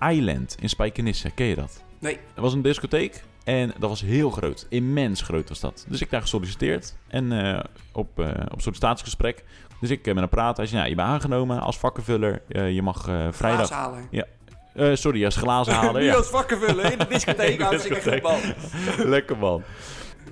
Island 0.00 0.56
in 0.60 0.68
Spijkenisse, 0.68 1.30
ken 1.30 1.46
je 1.46 1.54
dat? 1.54 1.82
Nee. 1.98 2.18
Er 2.34 2.42
was 2.42 2.52
een 2.52 2.62
discotheek 2.62 3.22
en 3.44 3.72
dat 3.78 3.88
was 3.88 4.00
heel 4.00 4.30
groot. 4.30 4.66
Immens 4.68 5.22
groot 5.22 5.48
was 5.48 5.60
dat. 5.60 5.84
Dus 5.88 6.00
ik 6.00 6.10
daar 6.10 6.20
gesolliciteerd 6.20 6.94
en 7.08 7.32
eh, 7.54 7.60
op, 7.92 8.18
op 8.52 8.60
sollicitatiegesprek. 8.60 9.44
Dus 9.82 9.90
ik 9.90 10.06
eh, 10.06 10.06
met 10.06 10.22
hem 10.22 10.28
praten. 10.28 10.56
Hij 10.56 10.66
zei, 10.66 10.82
ja, 10.82 10.88
je 10.88 10.94
bent 10.94 11.08
aangenomen 11.08 11.60
als 11.60 11.78
vakkenvuller. 11.78 12.42
Eh, 12.48 12.74
je 12.74 12.82
mag 12.82 13.08
eh, 13.08 13.26
vrijdag... 13.30 13.70
Halen. 13.70 14.08
Eh, 14.74 14.94
sorry, 14.94 15.24
als 15.24 15.36
glazen 15.36 15.74
halen. 15.80 16.00
Nu 16.00 16.06
ja. 16.06 16.14
als 16.14 16.28
vakken 16.28 16.58
vullen 16.58 16.92
in 16.92 16.98
de 16.98 17.06
discotheek. 17.06 17.60
Hartstikke 17.62 18.10
goed, 18.10 18.22
man. 18.22 18.40
Lekker 19.14 19.38
man. 19.38 19.62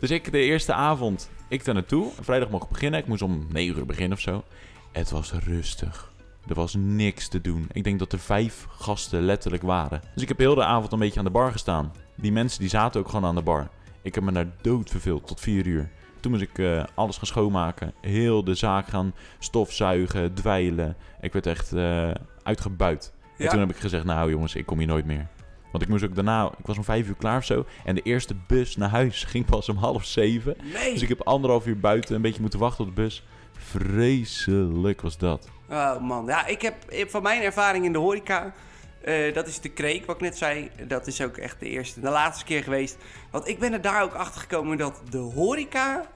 Dus 0.01 0.11
ik 0.11 0.33
de 0.33 0.39
eerste 0.39 0.73
avond, 0.73 1.31
ik 1.49 1.65
daar 1.65 1.75
naartoe. 1.75 2.11
Vrijdag 2.21 2.51
mocht 2.51 2.65
ik 2.65 2.71
beginnen. 2.71 3.01
Ik 3.01 3.07
moest 3.07 3.23
om 3.23 3.47
9 3.49 3.79
uur 3.79 3.87
beginnen 3.87 4.17
of 4.17 4.23
zo. 4.23 4.45
Het 4.93 5.11
was 5.11 5.33
rustig. 5.33 6.13
Er 6.49 6.55
was 6.55 6.75
niks 6.79 7.29
te 7.29 7.41
doen. 7.41 7.69
Ik 7.73 7.85
denk 7.85 7.99
dat 7.99 8.13
er 8.13 8.19
vijf 8.19 8.67
gasten 8.69 9.23
letterlijk 9.23 9.63
waren. 9.63 10.01
Dus 10.15 10.23
ik 10.23 10.29
heb 10.29 10.39
heel 10.39 10.55
de 10.55 10.65
avond 10.65 10.93
een 10.93 10.99
beetje 10.99 11.19
aan 11.19 11.25
de 11.25 11.31
bar 11.31 11.53
gestaan. 11.53 11.93
Die 12.15 12.33
mensen 12.33 12.61
die 12.61 12.69
zaten 12.69 13.01
ook 13.01 13.09
gewoon 13.09 13.25
aan 13.25 13.35
de 13.35 13.43
bar. 13.43 13.69
Ik 14.03 14.15
heb 14.15 14.25
me 14.25 14.33
daar 14.33 14.49
dood 14.61 14.91
verveeld 14.91 15.27
tot 15.27 15.41
4 15.41 15.67
uur. 15.67 15.91
Toen 16.21 16.31
moest 16.31 16.43
ik 16.43 16.59
eh, 16.59 16.85
alles 16.95 17.17
gaan 17.17 17.27
schoonmaken. 17.27 17.93
Heel 18.01 18.45
de 18.45 18.55
zaak 18.55 18.89
gaan 18.89 19.15
stofzuigen, 19.39 20.35
dweilen. 20.35 20.97
Ik 21.21 21.33
werd 21.33 21.47
echt 21.47 21.73
eh, 21.73 22.11
uitgebuit. 22.43 23.13
En 23.39 23.49
toen 23.49 23.61
heb 23.61 23.71
ik 23.71 23.77
gezegd, 23.77 24.05
nou 24.05 24.31
jongens, 24.31 24.55
ik 24.55 24.67
kom 24.67 24.79
hier 24.79 24.87
nooit 24.87 25.07
meer. 25.07 25.29
Want 25.71 25.83
ik 25.83 25.89
moest 25.89 26.05
ook 26.05 26.15
daarna, 26.15 26.47
ik 26.59 26.67
was 26.67 26.77
om 26.77 26.85
vijf 26.85 27.09
uur 27.09 27.15
klaar 27.15 27.37
of 27.37 27.45
zo. 27.45 27.65
En 27.85 27.95
de 27.95 28.03
eerste 28.03 28.35
bus 28.47 28.77
naar 28.77 28.89
huis 28.89 29.25
ging 29.25 29.45
pas 29.45 29.69
om 29.69 29.77
half 29.77 30.05
zeven. 30.05 30.57
Nee. 30.73 30.93
Dus 30.93 31.03
ik 31.03 31.09
heb 31.09 31.23
anderhalf 31.23 31.67
uur 31.67 31.79
buiten 31.79 32.15
een 32.15 32.23
beetje 32.23 32.41
moeten 32.41 32.59
wachten 32.59 32.85
op 32.85 32.97
de 32.97 33.03
bus. 33.03 33.25
Vreselijk 33.53 35.01
was 35.01 35.19
dat. 35.19 35.49
Oh 35.71 36.01
man, 36.01 36.27
ja, 36.27 36.47
ik 36.47 36.63
heb 36.63 36.75
ik 36.89 36.99
heb 36.99 37.11
van 37.11 37.23
mijn 37.23 37.43
ervaring 37.43 37.85
in 37.85 37.93
de 37.93 37.99
horeca, 37.99 38.53
eh, 39.01 39.35
dat 39.35 39.47
is 39.47 39.61
de 39.61 39.69
kreek, 39.69 40.07
wat 40.07 40.17
ik 40.17 40.23
net 40.23 40.39
zei, 40.39 40.71
dat 40.87 41.07
is 41.07 41.21
ook 41.21 41.37
echt 41.37 41.61
de 41.61 41.69
eerste 41.69 42.01
en 42.01 42.07
de 42.07 42.13
laatste 42.13 42.45
keer 42.45 42.63
geweest. 42.63 42.97
Want 43.31 43.49
ik 43.49 43.59
ben 43.59 43.73
er 43.73 43.81
daar 43.81 44.03
ook 44.03 44.15
achter 44.15 44.41
gekomen 44.41 44.79
dat 44.79 45.01
de 45.11 45.19
horeca, 45.19 46.07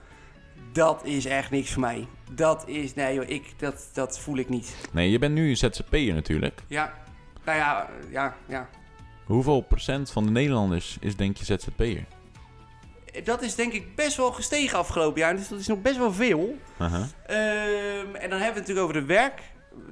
dat 0.72 1.04
is 1.04 1.24
echt 1.24 1.50
niks 1.50 1.72
voor 1.72 1.80
mij. 1.80 2.06
Dat 2.30 2.68
is, 2.68 2.94
nee 2.94 3.14
joh, 3.14 3.28
ik, 3.28 3.54
dat, 3.56 3.88
dat 3.92 4.18
voel 4.18 4.36
ik 4.36 4.48
niet. 4.48 4.76
Nee, 4.92 5.10
je 5.10 5.18
bent 5.18 5.34
nu 5.34 5.48
een 5.48 5.56
ZZP'er 5.56 6.14
natuurlijk. 6.14 6.60
Ja, 6.66 6.94
nou 7.44 7.58
ja, 7.58 7.88
ja, 8.10 8.36
ja. 8.46 8.68
Hoeveel 9.24 9.60
procent 9.60 10.10
van 10.10 10.24
de 10.24 10.30
Nederlanders 10.30 10.96
is 11.00 11.16
denk 11.16 11.36
je 11.36 11.44
ZZP'er? 11.44 12.04
Dat 13.24 13.42
is 13.42 13.54
denk 13.54 13.72
ik 13.72 13.94
best 13.94 14.16
wel 14.16 14.32
gestegen 14.32 14.78
afgelopen 14.78 15.20
jaar, 15.20 15.36
dus 15.36 15.48
dat 15.48 15.58
is 15.58 15.66
nog 15.66 15.82
best 15.82 15.96
wel 15.96 16.12
veel. 16.12 16.58
Aha. 16.78 17.08
Ehm, 17.26 18.14
en 18.14 18.30
dan 18.30 18.38
hebben 18.38 18.38
we 18.38 18.44
het 18.44 18.54
natuurlijk 18.54 18.80
over 18.80 18.94
de 18.94 19.04
werk. 19.04 19.40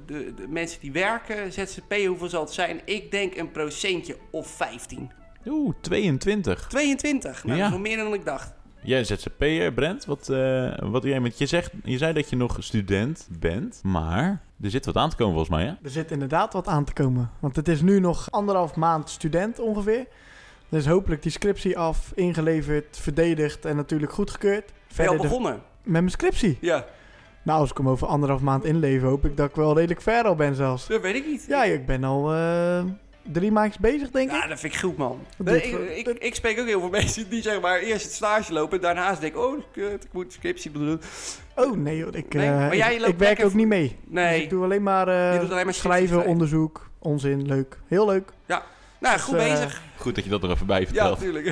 De, 0.05 0.33
de 0.35 0.47
mensen 0.47 0.79
die 0.79 0.91
werken, 0.91 1.51
ZZP, 1.53 1.93
hoeveel 2.07 2.29
zal 2.29 2.41
het 2.43 2.51
zijn? 2.53 2.81
Ik 2.85 3.11
denk 3.11 3.35
een 3.37 3.51
procentje 3.51 4.17
of 4.31 4.47
15. 4.47 5.11
Oeh, 5.47 5.73
22. 5.81 6.67
22. 6.67 7.43
Nou, 7.43 7.57
Ja. 7.57 7.63
dat 7.69 7.73
is 7.73 7.79
meer 7.79 7.97
dan 7.97 8.13
ik 8.13 8.25
dacht. 8.25 8.53
Jij 8.83 9.03
ZZP'er, 9.03 9.73
Brent. 9.73 10.05
Wat, 10.05 10.29
eh, 10.29 10.77
wat 10.79 11.01
doe 11.01 11.11
jij 11.11 11.19
met... 11.19 11.37
Je, 11.37 11.45
zegt, 11.45 11.71
je 11.83 11.97
zei 11.97 12.13
dat 12.13 12.29
je 12.29 12.35
nog 12.35 12.57
student 12.59 13.27
bent, 13.39 13.79
maar 13.83 14.41
er 14.61 14.69
zit 14.69 14.85
wat 14.85 14.95
aan 14.97 15.09
te 15.09 15.15
komen 15.15 15.33
volgens 15.33 15.55
mij, 15.57 15.65
hè? 15.65 15.73
Er 15.83 15.89
zit 15.89 16.11
inderdaad 16.11 16.53
wat 16.53 16.67
aan 16.67 16.85
te 16.85 16.93
komen. 16.93 17.31
Want 17.39 17.55
het 17.55 17.67
is 17.67 17.81
nu 17.81 17.99
nog 17.99 18.31
anderhalf 18.31 18.75
maand 18.75 19.09
student 19.09 19.59
ongeveer. 19.59 20.05
Dus 20.69 20.85
hopelijk 20.85 21.21
die 21.21 21.31
scriptie 21.31 21.77
af, 21.77 22.11
ingeleverd, 22.15 22.97
verdedigd 22.97 23.65
en 23.65 23.75
natuurlijk 23.75 24.11
goedgekeurd. 24.13 24.71
Ben 24.95 25.05
je 25.05 25.11
al 25.11 25.17
de- 25.17 25.21
begonnen? 25.23 25.53
met 25.83 25.91
mijn 25.91 26.09
scriptie. 26.09 26.57
Ja. 26.61 26.85
Nou, 27.43 27.59
als 27.59 27.69
ik 27.71 27.77
hem 27.77 27.89
over 27.89 28.07
anderhalf 28.07 28.41
maand 28.41 28.65
inlever, 28.65 29.07
hoop 29.07 29.25
ik 29.25 29.37
dat 29.37 29.49
ik 29.49 29.55
wel 29.55 29.75
redelijk 29.75 30.01
ver 30.01 30.23
al 30.23 30.35
ben 30.35 30.55
zelfs. 30.55 30.87
Dat 30.87 31.01
weet 31.01 31.15
ik 31.15 31.25
niet. 31.27 31.45
Ja, 31.47 31.63
ik 31.63 31.85
ben 31.85 32.03
al 32.03 32.33
eh, 32.33 32.83
drie 33.21 33.51
maandjes 33.51 33.81
bezig, 33.81 34.11
denk 34.11 34.31
Ja, 34.31 34.43
ik. 34.43 34.49
dat 34.49 34.59
vind 34.59 34.73
ik 34.73 34.79
goed, 34.79 34.97
man. 34.97 35.19
Nee, 35.37 35.61
ik, 35.61 36.07
ik, 36.07 36.17
ik 36.19 36.35
spreek 36.35 36.59
ook 36.59 36.65
heel 36.65 36.79
veel 36.79 36.89
mensen 36.89 37.29
die 37.29 37.41
zeg 37.41 37.61
maar 37.61 37.79
eerst 37.79 38.03
het 38.05 38.13
stage 38.13 38.53
lopen... 38.53 38.77
en 38.77 38.83
daarnaast 38.83 39.21
denken, 39.21 39.47
oh, 39.47 39.61
kut, 39.71 40.03
ik 40.03 40.13
moet 40.13 40.33
scriptie 40.33 40.71
doen. 40.71 41.01
Oh, 41.55 41.75
nee 41.77 41.97
joh, 41.97 42.13
ik, 42.15 42.33
Nee, 42.33 42.47
eh, 42.47 42.55
maar 42.57 42.75
jij 42.75 42.93
ik, 42.93 42.99
loopt 42.99 43.11
ik 43.11 43.17
werk 43.19 43.43
ook 43.45 43.53
niet 43.53 43.67
mee. 43.67 43.97
Nee. 44.07 44.33
Dus 44.33 44.43
ik 44.43 44.49
doe 44.49 44.63
alleen 44.63 44.83
maar, 44.83 45.07
eh, 45.07 45.49
alleen 45.51 45.65
maar 45.65 45.73
schrijven, 45.73 46.25
onderzoek, 46.25 46.89
onzin, 46.99 47.45
leuk. 47.45 47.79
Heel 47.87 48.05
leuk. 48.05 48.31
Nou, 49.03 49.19
goed 49.19 49.33
Dus, 49.33 49.43
eh, 49.43 49.49
bezig. 49.51 49.81
Goed 49.97 50.15
dat 50.15 50.23
je 50.23 50.29
dat 50.29 50.43
er 50.43 50.49
even 50.51 50.65
bij 50.65 50.79
Ja, 50.79 50.85
vertelt. 50.85 51.19
natuurlijk. 51.19 51.45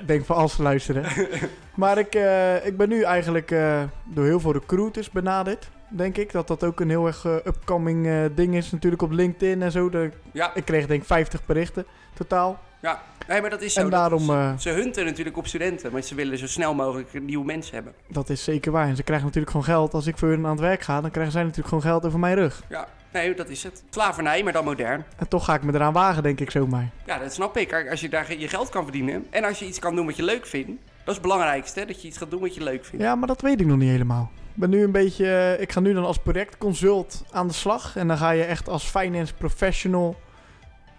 Ik 0.00 0.06
denk 0.06 0.24
voor 0.24 0.36
als 0.36 0.58
luisteren. 0.58 1.04
maar 1.74 1.98
ik, 1.98 2.14
eh, 2.14 2.66
ik 2.66 2.76
ben 2.76 2.88
nu 2.88 3.02
eigenlijk 3.02 3.50
eh, 3.50 3.82
door 4.04 4.24
heel 4.24 4.40
veel 4.40 4.52
recruiters 4.52 5.10
benaderd. 5.10 5.68
Denk 5.88 6.16
ik 6.16 6.32
dat 6.32 6.48
dat 6.48 6.64
ook 6.64 6.80
een 6.80 6.88
heel 6.88 7.06
erg 7.06 7.24
upcoming 7.24 8.06
eh, 8.06 8.14
ding 8.34 8.54
is. 8.54 8.70
Natuurlijk 8.70 9.02
op 9.02 9.10
LinkedIn 9.10 9.62
en 9.62 9.70
zo. 9.72 9.90
De- 9.90 10.10
Ja, 10.32 10.54
ik 10.54 10.64
kreeg 10.64 10.86
denk 10.86 11.00
ik 11.00 11.06
50 11.06 11.46
berichten 11.46 11.86
totaal. 12.14 12.58
ja. 12.80 13.02
Nee, 13.28 13.40
maar 13.40 13.50
dat 13.50 13.62
is 13.62 13.72
zo. 13.72 13.80
En 13.80 13.90
daarom, 13.90 14.20
ze, 14.20 14.54
ze 14.58 14.70
hunten 14.70 15.04
natuurlijk 15.04 15.36
op 15.36 15.46
studenten, 15.46 15.92
maar 15.92 16.02
ze 16.02 16.14
willen 16.14 16.38
zo 16.38 16.46
snel 16.46 16.74
mogelijk 16.74 17.22
nieuwe 17.22 17.44
mensen 17.44 17.74
hebben. 17.74 17.92
Dat 18.08 18.28
is 18.30 18.44
zeker 18.44 18.72
waar. 18.72 18.86
En 18.86 18.96
ze 18.96 19.02
krijgen 19.02 19.26
natuurlijk 19.26 19.52
gewoon 19.52 19.66
geld. 19.66 19.94
Als 19.94 20.06
ik 20.06 20.18
voor 20.18 20.28
hun 20.28 20.44
aan 20.44 20.50
het 20.50 20.60
werk 20.60 20.80
ga, 20.82 21.00
dan 21.00 21.10
krijgen 21.10 21.32
zij 21.32 21.42
natuurlijk 21.42 21.68
gewoon 21.68 21.82
geld 21.84 22.06
over 22.06 22.18
mijn 22.18 22.34
rug. 22.34 22.62
Ja, 22.68 22.88
nee, 23.12 23.34
dat 23.34 23.48
is 23.48 23.62
het. 23.62 23.82
Slavernij, 23.90 24.42
maar 24.42 24.52
dan 24.52 24.64
modern. 24.64 25.04
En 25.16 25.28
toch 25.28 25.44
ga 25.44 25.54
ik 25.54 25.62
me 25.62 25.74
eraan 25.74 25.92
wagen, 25.92 26.22
denk 26.22 26.40
ik 26.40 26.50
zomaar. 26.50 26.88
Ja, 27.06 27.18
dat 27.18 27.32
snap 27.32 27.56
ik. 27.56 27.86
Als 27.90 28.00
je 28.00 28.08
daar 28.08 28.38
je 28.38 28.48
geld 28.48 28.68
kan 28.68 28.82
verdienen 28.82 29.26
en 29.30 29.44
als 29.44 29.58
je 29.58 29.66
iets 29.66 29.78
kan 29.78 29.94
doen 29.96 30.06
wat 30.06 30.16
je 30.16 30.22
leuk 30.22 30.46
vindt, 30.46 30.68
dat 30.68 31.06
is 31.06 31.12
het 31.12 31.22
belangrijkste, 31.22 31.80
hè? 31.80 31.86
dat 31.86 32.02
je 32.02 32.08
iets 32.08 32.18
gaat 32.18 32.30
doen 32.30 32.40
wat 32.40 32.54
je 32.54 32.62
leuk 32.62 32.84
vindt. 32.84 33.04
Ja, 33.04 33.14
maar 33.14 33.28
dat 33.28 33.40
weet 33.40 33.60
ik 33.60 33.66
nog 33.66 33.78
niet 33.78 33.90
helemaal. 33.90 34.30
Ik 34.54 34.60
ben 34.64 34.70
nu 34.70 34.82
een 34.82 34.92
beetje... 34.92 35.26
eh, 35.26 35.60
ik 35.60 35.72
ga 35.72 35.80
nu 35.80 35.92
dan 35.94 36.04
als 36.04 36.18
projectconsult 36.18 37.24
aan 37.30 37.46
de 37.46 37.52
slag. 37.54 37.96
En 37.96 38.08
dan 38.08 38.16
ga 38.16 38.30
je 38.30 38.42
echt 38.44 38.68
als 38.68 38.84
finance 38.84 39.34
professional... 39.34 40.16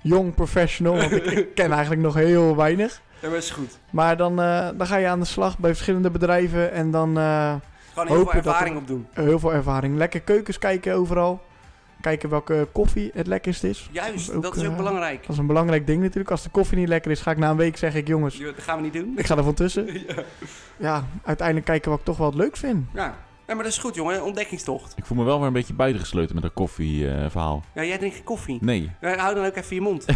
Jong 0.02 0.36
professional, 0.36 0.96
want 0.96 1.12
ik, 1.12 1.26
ik 1.26 1.56
ken 1.56 1.72
eigenlijk 1.72 2.02
nog 2.02 2.14
heel 2.14 2.56
weinig. 2.56 3.02
Ja, 3.22 3.30
dat 3.30 3.38
is 3.38 3.50
goed. 3.52 3.80
Maar 3.90 4.18
dan, 4.18 4.42
eh, 4.42 4.68
dan 4.76 4.88
ga 4.88 4.96
je 4.96 5.08
aan 5.08 5.20
de 5.20 5.26
slag 5.26 5.58
bij 5.58 5.70
verschillende 5.72 6.10
bedrijven 6.12 6.72
en 6.72 6.92
dan 6.92 7.18
eh, 7.18 7.56
Gewoon 7.94 8.08
heel 8.08 8.26
veel 8.26 8.34
ervaring 8.34 8.76
er- 8.76 8.82
op 8.82 8.88
doen. 8.88 9.08
heel 9.14 9.40
veel 9.40 9.54
ervaring. 9.54 9.98
Lekker 9.98 10.22
keukens 10.22 10.60
kijken 10.60 10.94
overal. 10.94 11.42
Kijken 12.02 12.30
welke 12.30 12.68
koffie 12.72 13.12
het 13.14 13.28
lekkerst 13.28 13.64
is. 13.64 13.90
Juist, 13.92 14.12
Dat 14.12 14.20
is 14.30 14.32
ook, 14.32 14.42
dat 14.44 14.56
is 14.56 14.64
ook 14.64 14.72
eh, 14.72 14.78
belangrijk. 14.78 15.22
Dat 15.22 15.30
is 15.30 15.38
een 15.38 15.48
belangrijk 15.48 15.88
ding 15.88 16.02
natuurlijk. 16.02 16.32
Als 16.32 16.44
de 16.44 16.50
koffie 16.50 16.78
niet 16.78 16.88
lekker 16.88 17.12
is, 17.12 17.22
ga 17.22 17.32
ik 17.32 17.38
na 17.38 17.50
een 17.50 17.58
week 17.58 17.78
zeggen 17.78 18.00
ik 18.00 18.08
jongens, 18.08 18.40
Dat 18.40 18.54
gaan 18.58 18.78
we 18.78 18.84
niet 18.84 18.94
doen. 18.94 19.14
ik 19.16 19.26
ga 19.26 19.38
er 19.38 19.44
van 19.44 19.54
tussen. 19.54 19.86
ja. 20.08 20.24
Ja, 20.78 21.06
uiteindelijk 21.24 21.66
kijken 21.68 21.90
wat 21.90 22.00
ik 22.00 22.06
toch 22.06 22.18
wel 22.18 22.28
het 22.28 22.36
leuk 22.36 22.58
vind. 22.58 22.86
ja. 22.94 23.28
Nee, 23.50 23.58
maar 23.58 23.68
dat 23.68 23.78
is 23.78 23.84
goed, 23.84 23.96
jongen. 23.96 24.24
Ontdekkingstocht. 24.24 24.94
Ik 24.98 25.06
voel 25.06 25.18
me 25.18 25.24
wel 25.24 25.38
weer 25.38 25.48
een 25.48 25.54
beetje 25.54 25.74
buitengesloten 25.74 26.34
met 26.34 26.44
dat 26.44 26.54
koffieverhaal. 26.54 27.64
Ja, 27.76 27.84
jij 27.84 27.98
drinkt 27.98 28.16
geen 28.16 28.26
koffie. 28.26 28.58
nee. 28.62 28.92
Ja, 29.02 29.18
hou 29.18 29.36
dan 29.36 29.46
ook 29.46 29.56
even 29.56 29.76
je 29.76 29.82
mond. 29.82 30.06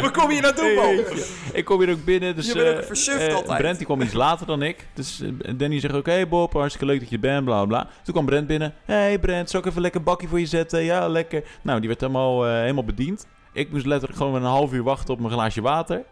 Waar 0.00 0.10
kom 0.12 0.30
je 0.30 0.40
naartoe, 0.40 0.74
man? 0.74 1.18
Ik 1.52 1.64
kom 1.64 1.80
hier 1.80 1.90
ook 1.90 2.04
binnen, 2.04 2.36
dus... 2.36 2.46
Je 2.46 2.54
bent 2.54 2.68
ook 2.68 2.80
eh, 2.80 2.86
versuft 2.86 3.26
eh, 3.28 3.34
altijd. 3.34 3.58
Brent 3.58 3.76
die 3.76 3.86
kwam 3.86 4.00
iets 4.00 4.12
later 4.12 4.46
dan 4.46 4.62
ik. 4.62 4.86
Dus 4.94 5.20
eh, 5.20 5.28
Danny 5.56 5.80
zegt 5.80 5.94
ook, 5.94 6.06
hey 6.06 6.28
Bob, 6.28 6.52
hartstikke 6.52 6.86
leuk 6.86 7.00
dat 7.00 7.10
je 7.10 7.18
bent, 7.18 7.44
bla 7.44 7.64
bla. 7.64 7.88
Toen 8.02 8.14
kwam 8.14 8.26
Brent 8.26 8.46
binnen. 8.46 8.74
Hey 8.84 9.18
Brent, 9.18 9.50
zal 9.50 9.60
ik 9.60 9.66
even 9.66 9.80
lekker 9.80 10.02
bakje 10.02 10.28
voor 10.28 10.40
je 10.40 10.46
zetten? 10.46 10.82
Ja, 10.82 11.08
lekker. 11.08 11.44
Nou, 11.62 11.78
die 11.78 11.88
werd 11.88 12.00
helemaal, 12.00 12.46
eh, 12.46 12.52
helemaal 12.52 12.84
bediend. 12.84 13.26
Ik 13.52 13.70
moest 13.70 13.86
letterlijk 13.86 14.18
gewoon 14.20 14.34
een 14.34 14.42
half 14.42 14.72
uur 14.72 14.82
wachten 14.82 15.14
op 15.14 15.20
mijn 15.20 15.32
glaasje 15.32 15.60
water. 15.60 16.02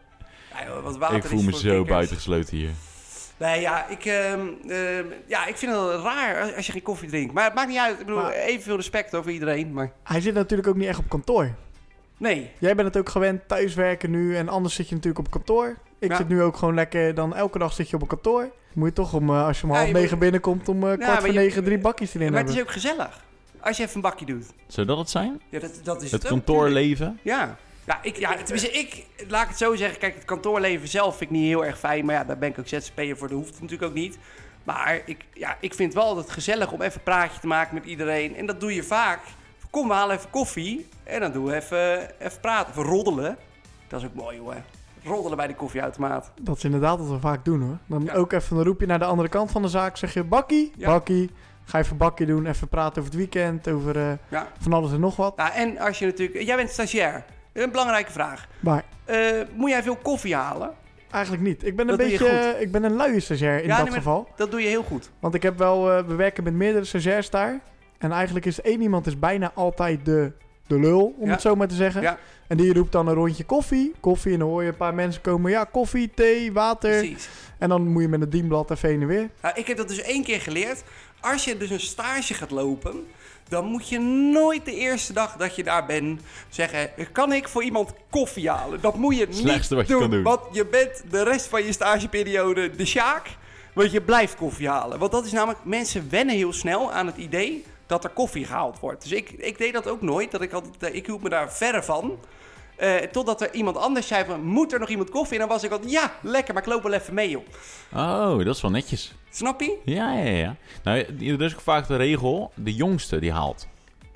Ja, 0.52 0.66
joh, 0.66 0.82
wat 0.82 0.96
water 0.96 1.16
ik 1.16 1.24
voel 1.24 1.38
is 1.38 1.44
me 1.44 1.50
voor 1.50 1.60
zo 1.60 1.68
kikkers. 1.68 1.88
buitengesloten 1.88 2.56
hier. 2.56 2.70
Nee, 3.43 3.61
ja 3.61 3.86
ik, 3.88 4.05
ehm, 4.05 4.47
ehm, 4.68 5.05
ja, 5.26 5.47
ik 5.47 5.57
vind 5.57 5.72
het 5.72 5.80
wel 5.80 6.01
raar 6.03 6.55
als- 6.57 6.66
je 6.66 6.72
geen 6.72 6.82
koffie 6.82 7.09
drinkt. 7.09 7.32
Maar 7.34 7.45
het 7.45 7.55
maakt 7.55 7.68
niet 7.68 7.78
uit. 7.78 8.01
Ik 8.01 8.07
bedoel, 8.07 8.22
Maar- 8.22 8.32
evenveel 8.32 8.76
respect 8.76 9.14
over 9.14 9.30
iedereen. 9.30 9.72
Maar 9.72 9.93
Hij 10.03 10.20
zit 10.20 10.34
natuurlijk 10.34 10.68
ook 10.68 10.76
niet 10.76 10.88
echt 10.88 10.99
op 10.99 11.09
kantoor. 11.09 11.51
nee. 12.16 12.51
Jij 12.59 12.74
bent 12.74 12.88
het 12.88 12.97
ook 12.97 13.09
gewend 13.09 13.49
thuiswerken 13.49 14.11
nu 14.11 14.36
en 14.36 14.49
anders 14.49 14.74
zit 14.74 14.88
je 14.88 14.95
natuurlijk 14.95 15.26
op 15.26 15.30
kantoor. 15.32 15.76
Ik 15.99 16.11
Ja. 16.11 16.16
zit 16.16 16.28
nu 16.28 16.43
ook 16.43 16.57
gewoon 16.57 16.74
lekker, 16.74 17.14
dan 17.14 17.34
elke 17.34 17.59
dag 17.59 17.72
zit 17.72 17.88
je 17.90 17.97
op 17.97 18.03
een 18.03 18.09
kantoor. 18.09 18.51
Moet 18.74 18.88
je 18.88 18.95
toch 18.95 19.14
om, 19.14 19.28
eh, 19.30 19.47
als 19.47 19.59
je 19.61 19.64
om 19.64 19.70
Ja, 19.70 19.76
half 19.76 19.88
je 19.88 19.95
negen 19.95 20.11
moet- 20.11 20.18
binnenkomt, 20.18 20.68
om 20.68 20.88
eh, 20.90 20.99
kwart 20.99 21.18
voor 21.18 21.26
je- 21.32 21.38
negen 21.38 21.64
drie 21.64 21.78
bakjes 21.78 22.14
erin 22.14 22.30
maar 22.30 22.40
het 22.40 22.49
is 22.49 22.55
hebben. 22.55 22.74
ook 22.74 22.80
gezellig. 22.80 23.20
Als 23.61 23.76
je 23.76 23.82
even 23.82 23.95
een 23.95 24.01
bakje 24.03 24.24
doet. 24.26 24.47
Zou 24.66 24.86
dat 24.86 24.99
het 24.99 25.11
zijn? 25.11 25.40
Ja, 25.49 25.59
dat, 25.61 25.80
dat 25.82 25.97
is 26.03 26.11
Het 26.11 26.22
het 26.22 26.32
ook, 26.32 26.38
kantoorleven? 26.45 27.18
Ja. 27.22 27.57
Ja, 27.86 27.98
ik, 28.02 28.16
ja 28.16 28.34
tenminste, 28.34 28.70
ik, 28.70 29.04
laat 29.28 29.42
ik 29.42 29.48
het 29.48 29.58
zo 29.58 29.74
zeggen. 29.74 29.98
Kijk, 29.98 30.14
het 30.14 30.24
kantoorleven 30.24 30.88
zelf 30.88 31.16
vind 31.16 31.30
ik 31.30 31.36
niet 31.36 31.46
heel 31.46 31.64
erg 31.64 31.78
fijn. 31.78 32.04
Maar 32.04 32.14
ja, 32.14 32.24
daar 32.24 32.38
ben 32.38 32.48
ik 32.48 32.58
ook 32.58 32.68
ZZP'er 32.68 33.16
voor. 33.16 33.28
Dat 33.28 33.36
hoeft 33.38 33.52
natuurlijk 33.60 33.82
ook 33.90 33.94
niet. 33.96 34.18
Maar 34.64 35.00
ik, 35.04 35.24
ja, 35.34 35.56
ik 35.60 35.74
vind 35.74 35.94
wel 35.94 36.02
altijd 36.04 36.30
gezellig 36.30 36.72
om 36.72 36.82
even 36.82 36.94
een 36.96 37.02
praatje 37.02 37.40
te 37.40 37.46
maken 37.46 37.74
met 37.74 37.84
iedereen. 37.84 38.36
En 38.36 38.46
dat 38.46 38.60
doe 38.60 38.74
je 38.74 38.82
vaak. 38.82 39.20
Kom, 39.70 39.88
we 39.88 39.94
halen 39.94 40.16
even 40.16 40.30
koffie. 40.30 40.88
En 41.04 41.20
dan 41.20 41.32
doen 41.32 41.44
we 41.44 41.54
even, 41.54 42.10
even 42.20 42.40
praten. 42.40 42.70
Even 42.72 42.84
roddelen. 42.84 43.36
Dat 43.88 44.00
is 44.00 44.06
ook 44.06 44.14
mooi, 44.14 44.38
hoor. 44.38 44.56
Roddelen 45.04 45.36
bij 45.36 45.46
de 45.46 45.54
koffieautomaat. 45.54 46.30
Dat 46.40 46.56
is 46.56 46.64
inderdaad 46.64 46.98
wat 46.98 47.08
we 47.08 47.18
vaak 47.20 47.44
doen 47.44 47.60
hoor. 47.62 47.78
Dan 47.86 48.04
Ja. 48.04 48.12
ook 48.14 48.32
even 48.32 48.56
een 48.56 48.64
roepje 48.64 48.86
naar 48.86 48.98
de 48.98 49.04
andere 49.04 49.28
kant 49.28 49.50
van 49.50 49.62
de 49.62 49.68
zaak. 49.68 49.96
Zeg 49.96 50.14
je 50.14 50.24
bakkie, 50.24 50.72
Ja. 50.76 50.86
bakkie. 50.86 51.30
Ga 51.64 51.78
even 51.78 51.96
bakkie 51.96 52.26
doen, 52.26 52.46
even 52.46 52.68
praten 52.68 52.98
over 53.02 53.04
het 53.04 53.14
weekend, 53.14 53.68
over 53.68 53.96
eh, 53.96 54.12
Ja. 54.28 54.46
van 54.60 54.72
alles 54.72 54.92
en 54.92 55.00
nog 55.00 55.16
wat. 55.16 55.36
Nou, 55.36 55.52
en 55.52 55.78
als 55.78 55.98
je 55.98 56.06
natuurlijk... 56.06 56.42
Jij 56.42 56.56
bent 56.56 56.70
stagiair. 56.70 57.24
Een 57.53 57.70
belangrijke 57.70 58.12
vraag. 58.12 58.46
Maar 58.61 58.84
Eh, 59.05 59.18
moet 59.55 59.70
jij 59.70 59.82
veel 59.82 59.96
koffie 59.96 60.34
halen? 60.34 60.70
eigenlijk 61.11 61.42
niet. 61.44 61.66
Ik 61.66 61.76
ben 61.76 61.88
een 61.88 61.96
Dat 61.96 62.07
beetje, 62.09 62.57
ik 62.61 62.72
ben 62.72 62.84
een 62.84 62.96
luie 62.96 63.20
stagiair 63.20 63.61
in 63.62 63.68
Ja, 63.68 63.76
dat 63.76 63.84
nee, 63.84 63.94
geval. 63.94 64.28
Dat 64.36 64.50
doe 64.50 64.61
je 64.62 64.68
heel 64.68 64.82
goed. 64.82 65.11
Want 65.20 65.34
ik 65.34 65.42
heb 65.42 65.59
wel, 65.59 65.90
eh, 65.92 66.05
we 66.07 66.14
werken 66.14 66.44
met 66.44 66.53
meerdere 66.55 66.84
stagiairs 66.84 67.30
daar. 67.30 67.61
En 67.98 68.12
eigenlijk 68.12 68.46
is 68.46 68.61
één 68.61 68.80
iemand 68.82 69.07
is 69.07 69.18
bijna 69.18 69.50
altijd 69.55 70.05
de, 70.05 70.32
de 70.66 70.78
lul, 70.80 71.14
om 71.18 71.26
Ja. 71.26 71.32
het 71.32 71.40
zo 71.40 71.55
maar 71.57 71.68
te 71.68 71.74
zeggen. 71.74 72.03
Ja. 72.03 72.18
En 72.46 72.57
die 72.57 72.72
roept 72.74 72.92
dan 72.92 73.07
een 73.09 73.14
rondje 73.14 73.44
koffie. 73.44 73.92
Koffie 74.00 74.32
en 74.32 74.38
dan 74.38 74.48
hoor 74.48 74.62
je 74.62 74.68
een 74.68 74.76
paar 74.76 74.94
mensen 74.94 75.22
komen. 75.22 75.50
Ja, 75.50 75.64
koffie, 75.64 76.11
thee, 76.14 76.53
water. 76.53 76.98
Precies. 76.98 77.28
En 77.59 77.68
dan 77.68 77.86
moet 77.88 78.03
je 78.03 78.09
met 78.09 78.20
een 78.22 78.30
dienblad 78.30 78.70
even 78.70 78.88
en 79.00 79.07
weer. 79.07 79.28
Nou, 79.42 79.55
ik 79.59 79.66
heb 79.66 79.76
dat 79.76 79.88
dus 79.88 80.03
één 80.03 80.24
keer 80.24 80.40
geleerd. 80.40 80.82
Als 81.20 81.44
je 81.44 81.57
dus 81.57 81.70
een 81.70 81.80
stage 81.80 82.34
gaat 82.34 82.50
lopen, 82.50 83.07
dan 83.53 83.64
moet 83.64 83.88
je 83.88 83.98
nooit 84.32 84.64
de 84.64 84.74
eerste 84.74 85.12
dag 85.12 85.36
dat 85.36 85.57
je 85.57 85.62
daar 85.62 85.86
bent 85.86 86.20
zeggen: 86.48 86.90
kan 87.12 87.32
ik 87.32 87.48
voor 87.48 87.62
iemand 87.62 87.92
koffie 88.11 88.50
halen? 88.50 88.80
Dat 88.80 88.96
moet 88.96 89.16
je 89.16 89.26
Slechtste 89.30 89.74
niet 89.74 89.88
wat 89.88 89.98
je 89.98 90.03
kan 90.03 90.11
doen. 90.11 90.22
Want 90.22 90.40
je 90.53 90.66
bent 90.66 91.03
de 91.11 91.22
rest 91.22 91.46
van 91.46 91.64
je 91.64 91.72
stageperiode 91.72 92.70
de 92.70 92.84
sjaak. 92.84 93.26
Want 93.72 93.90
je 93.90 94.00
blijft 94.00 94.34
koffie 94.34 94.68
halen. 94.68 94.98
Want 94.98 95.12
dat 95.12 95.24
is 95.24 95.32
namelijk, 95.32 95.64
mensen 95.64 96.11
wennen 96.11 96.34
heel 96.34 96.53
snel 96.53 96.92
aan 96.92 97.07
het 97.07 97.16
idee 97.16 97.64
dat 97.86 98.05
er 98.05 98.11
koffie 98.11 98.44
gehaald 98.44 98.80
wordt. 98.80 99.03
Dus 99.03 99.12
ik, 99.12 99.30
ik 99.30 99.59
deed 99.59 99.72
dat 99.72 99.88
ook 99.88 100.03
nooit. 100.03 100.30
Dat 100.30 100.42
ik, 100.42 100.53
altijd, 100.53 100.82
eh, 100.82 100.94
ik 100.94 101.07
hield 101.07 101.22
me 101.22 101.28
daar 101.28 101.53
verre 101.53 101.82
van. 101.82 102.18
Eh, 102.82 102.94
totdat 102.94 103.40
er 103.40 103.54
iemand 103.54 103.76
anders 103.76 104.06
zei 104.06 104.24
van, 104.24 104.44
moet 104.44 104.72
er 104.72 104.78
nog 104.78 104.88
iemand 104.88 105.10
koffie? 105.10 105.32
En 105.32 105.38
dan 105.38 105.48
was 105.48 105.62
ik 105.64 105.70
altijd, 105.70 105.90
ja, 105.92 106.12
lekker, 106.22 106.54
maar 106.54 106.62
ik 106.62 106.68
loop 106.68 106.82
wel 106.82 106.92
even 106.92 107.14
mee, 107.14 107.30
joh. 107.30 107.42
Oh, 107.94 108.44
dat 108.44 108.54
is 108.54 108.62
wel 108.62 108.70
netjes. 108.70 109.14
Snap 109.30 109.60
je? 109.60 109.78
Ja, 109.84 110.12
ja, 110.12 110.30
ja. 110.30 110.56
Nou, 110.82 110.98
er 111.20 111.42
is 111.42 111.54
ook 111.54 111.60
vaak 111.60 111.86
de 111.86 111.96
regel, 111.96 112.52
de 112.54 112.74
jongste 112.74 113.18
die 113.18 113.32
haalt. 113.32 113.66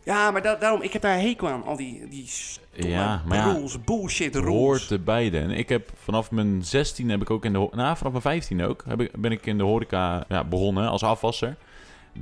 Ja, 0.05 0.31
maar 0.31 0.43
da- 0.43 0.55
daarom, 0.55 0.83
ik 0.83 0.93
heb 0.93 1.03
daar 1.03 1.19
hekel 1.21 1.49
aan. 1.49 1.65
Al 1.65 1.77
die, 1.77 2.09
die 2.09 2.29
Ja, 2.73 3.23
maar 3.27 3.37
ja, 3.39 3.53
rules, 3.53 3.85
bullshit 3.85 4.35
rules. 4.35 4.49
hoort 4.49 4.91
erbij. 4.91 5.33
En 5.33 5.51
ik 5.51 5.69
heb 5.69 5.91
vanaf 6.03 6.31
mijn 6.31 6.65
16 6.65 7.11
heb 7.11 7.21
ik 7.21 7.31
ook 7.31 7.45
in 7.45 7.53
de 7.53 7.69
nou, 7.73 7.97
vanaf 7.97 8.11
mijn 8.13 8.23
15 8.23 8.65
ook 8.65 8.85
heb 8.89 9.01
ik, 9.01 9.11
ben 9.21 9.33
ik 9.33 9.47
in 9.47 9.59
de 9.59 9.65
horeca 9.65 10.25
ja, 10.29 10.45
begonnen 10.45 10.89
als 10.89 11.03
afwasser. 11.03 11.57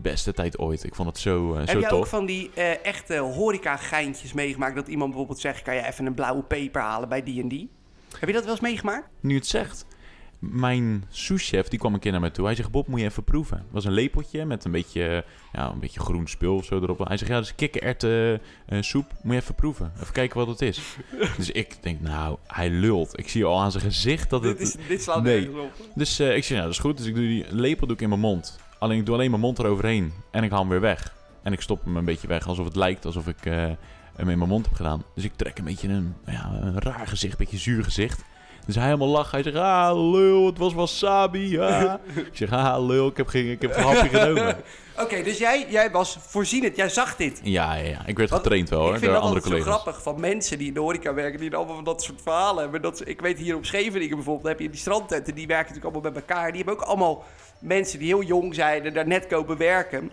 Beste 0.03 0.33
tijd 0.33 0.59
ooit. 0.59 0.85
Ik 0.85 0.95
vond 0.95 1.09
het 1.09 1.19
zo, 1.19 1.53
eh, 1.53 1.59
Heb 1.59 1.69
zo 1.69 1.79
jij 1.79 1.91
ook 1.91 2.07
van 2.07 2.27
die 2.27 2.51
eh, 2.55 2.85
echte 2.85 3.17
horeca-geintjes 3.17 4.33
meegemaakt? 4.33 4.75
Dat 4.75 4.89
iemand 4.89 5.09
bijvoorbeeld 5.11 5.41
zegt, 5.41 5.63
kan 5.63 5.75
je 5.75 5.87
even 5.87 6.07
een 6.07 6.15
blauwe 6.15 6.43
peper 6.43 6.83
halen 6.83 7.09
bij 7.09 7.23
die 7.23 7.43
en 7.43 7.49
die? 7.49 7.71
Heb 8.19 8.29
je 8.29 8.35
dat 8.35 8.45
wel 8.45 8.53
eens 8.53 8.63
meegemaakt? 8.63 9.09
Nu 9.21 9.35
het 9.35 9.47
zegt. 9.47 9.87
Mijn 10.39 11.05
souschef 11.09 11.69
die 11.69 11.79
kwam 11.79 11.95
een 11.95 12.01
keer 12.01 12.13
naar 12.13 12.21
me 12.21 12.31
toe. 12.31 12.45
Hij 12.45 12.55
zegt, 12.55 12.71
Bob, 12.71 12.87
moet 12.87 13.01
je 13.01 13.07
even 13.07 13.25
proeven. 13.25 13.57
Het 13.57 13.67
was 13.71 13.85
een 13.85 13.93
lepeltje 13.93 14.45
met 14.45 14.65
een 14.65 14.71
beetje, 14.71 15.25
ja, 15.53 15.71
een 15.71 15.79
beetje 15.81 16.01
groen 16.01 16.29
spul 16.29 16.55
of 16.55 16.65
zo 16.65 16.81
erop. 16.81 16.99
Hij 16.99 17.17
zegt, 17.17 17.31
ja, 17.31 17.37
dat 17.37 17.45
is 17.45 17.55
kikkererwten 17.55 18.41
eh, 18.67 18.83
soep. 18.83 19.13
Moet 19.23 19.35
je 19.35 19.41
even 19.41 19.55
proeven. 19.55 19.93
Even 20.01 20.13
kijken 20.13 20.39
wat 20.39 20.49
het 20.49 20.63
is. 20.63 20.81
dus 21.37 21.51
ik 21.51 21.77
denk, 21.81 22.01
nou, 22.01 22.37
hij 22.47 22.71
lult. 22.71 23.19
Ik 23.19 23.29
zie 23.29 23.45
al 23.45 23.61
aan 23.61 23.71
zijn 23.73 23.85
gezicht 23.85 24.31
dat 24.31 24.45
het... 24.45 24.59
dit, 24.59 24.67
is, 24.67 24.87
dit 24.89 25.03
slaat 25.03 25.23
nee. 25.23 25.41
nergens 25.41 25.65
op. 25.65 25.73
Dus 25.95 26.21
ik 26.21 26.45
zeg, 26.45 26.57
ja, 26.57 26.63
dat 26.63 26.73
is 26.73 26.79
goed. 26.79 26.97
Dus 26.97 27.07
ik 27.07 27.15
doe 27.15 27.27
die 27.27 27.47
lepel 27.51 27.87
doe 27.87 27.97
ik 27.97 28.03
in 28.03 28.09
mijn 28.09 28.21
mond. 28.21 28.59
Alleen 28.85 28.99
ik 28.99 29.07
doe 29.07 29.15
alleen 29.15 29.31
mijn 29.31 29.43
mond 29.43 29.59
eroverheen. 29.59 30.13
En 30.31 30.45
ik 30.45 30.51
haal 30.51 30.61
hem 30.61 30.69
weer 30.69 30.81
weg. 30.81 31.15
En 31.43 31.53
ik 31.53 31.61
stop 31.61 31.85
hem 31.85 31.97
een 31.97 32.05
beetje 32.05 32.29
weg, 32.29 32.47
alsof 32.47 32.65
het 32.65 32.77
lijkt 32.77 33.05
alsof 33.05 33.27
ik 33.27 33.47
eh, 33.47 33.53
hem 34.17 34.29
in 34.29 34.39
mijn 34.39 34.49
mond 34.49 34.65
heb 34.67 34.75
gedaan. 34.75 35.05
Dus 35.15 35.25
ik 35.25 35.33
trek 35.37 35.59
een 35.59 35.65
beetje 35.65 35.89
een, 35.89 36.15
ja, 36.27 36.51
een 36.61 36.81
raar 36.81 37.07
gezicht, 37.07 37.33
een 37.33 37.39
beetje 37.39 37.59
zuur 37.59 37.85
gezicht. 37.85 38.25
Dus 38.67 38.75
hij 38.75 38.85
helemaal 38.85 39.09
lacht. 39.09 39.33
Hij 39.33 39.43
zegt, 39.43 39.57
ah, 39.57 40.11
lul, 40.13 40.47
het 40.47 40.59
was 40.59 40.75
wasabi. 40.75 41.59
Ah. 41.59 41.95
ik 42.31 42.31
zeg, 42.33 42.51
ah, 42.51 42.87
lul, 42.87 43.07
ik 43.07 43.17
heb 43.17 43.27
geen, 43.27 43.51
ik 43.51 43.63
heb 43.63 43.73
geen 43.73 43.85
hapje 43.85 44.09
genomen. 44.09 44.57
Oké, 45.03 45.23
dus 45.23 45.39
jij, 45.39 45.67
jij 45.69 45.91
was 45.91 46.19
voorzienend, 46.21 46.77
jij 46.77 46.89
zag 46.89 47.17
dit. 47.17 47.41
Ja, 47.43 47.75
ja, 47.75 47.89
ja. 47.89 48.07
Ik 48.07 48.17
werd 48.17 48.33
getraind 48.33 48.69
wel, 48.69 48.81
hoor, 48.81 48.93
ik 48.93 48.99
vind 48.99 49.05
door 49.05 49.15
dat 49.21 49.23
andere 49.23 49.41
collega's. 49.41 49.67
grappig 49.67 50.03
van 50.03 50.21
mensen 50.21 50.59
die 50.59 50.69
in 50.69 50.75
de 50.75 50.81
horeca 50.81 51.15
werken, 51.15 51.41
die 51.41 51.57
allemaal 51.57 51.75
van 51.75 51.85
dat 51.85 52.03
soort 52.03 52.23
verhalen 52.23 52.63
hebben. 52.63 52.83
Dat, 52.83 53.09
ik 53.09 53.21
weet 53.21 53.39
hier 53.39 53.57
op 53.57 53.65
Scheveningen 53.65 54.17
bijvoorbeeld, 54.17 54.49
heb 54.49 54.61
je 54.61 54.71
die 54.71 54.81
strandtenten, 54.81 55.35
die 55.35 55.47
werken 55.47 55.75
natuurlijk 55.75 55.95
allemaal 55.95 56.13
met 56.13 56.29
elkaar. 56.29 56.53
Die 56.53 56.57
hebben 56.57 56.75
ook 56.75 56.89
allemaal 56.89 57.25
mensen 57.59 57.99
die 57.99 58.09
heel 58.09 58.23
jong 58.23 58.55
zijn 58.55 58.85
en 58.85 58.95
daar 58.95 59.07
net 59.07 59.27
komen 59.27 59.57
werken. 59.57 60.11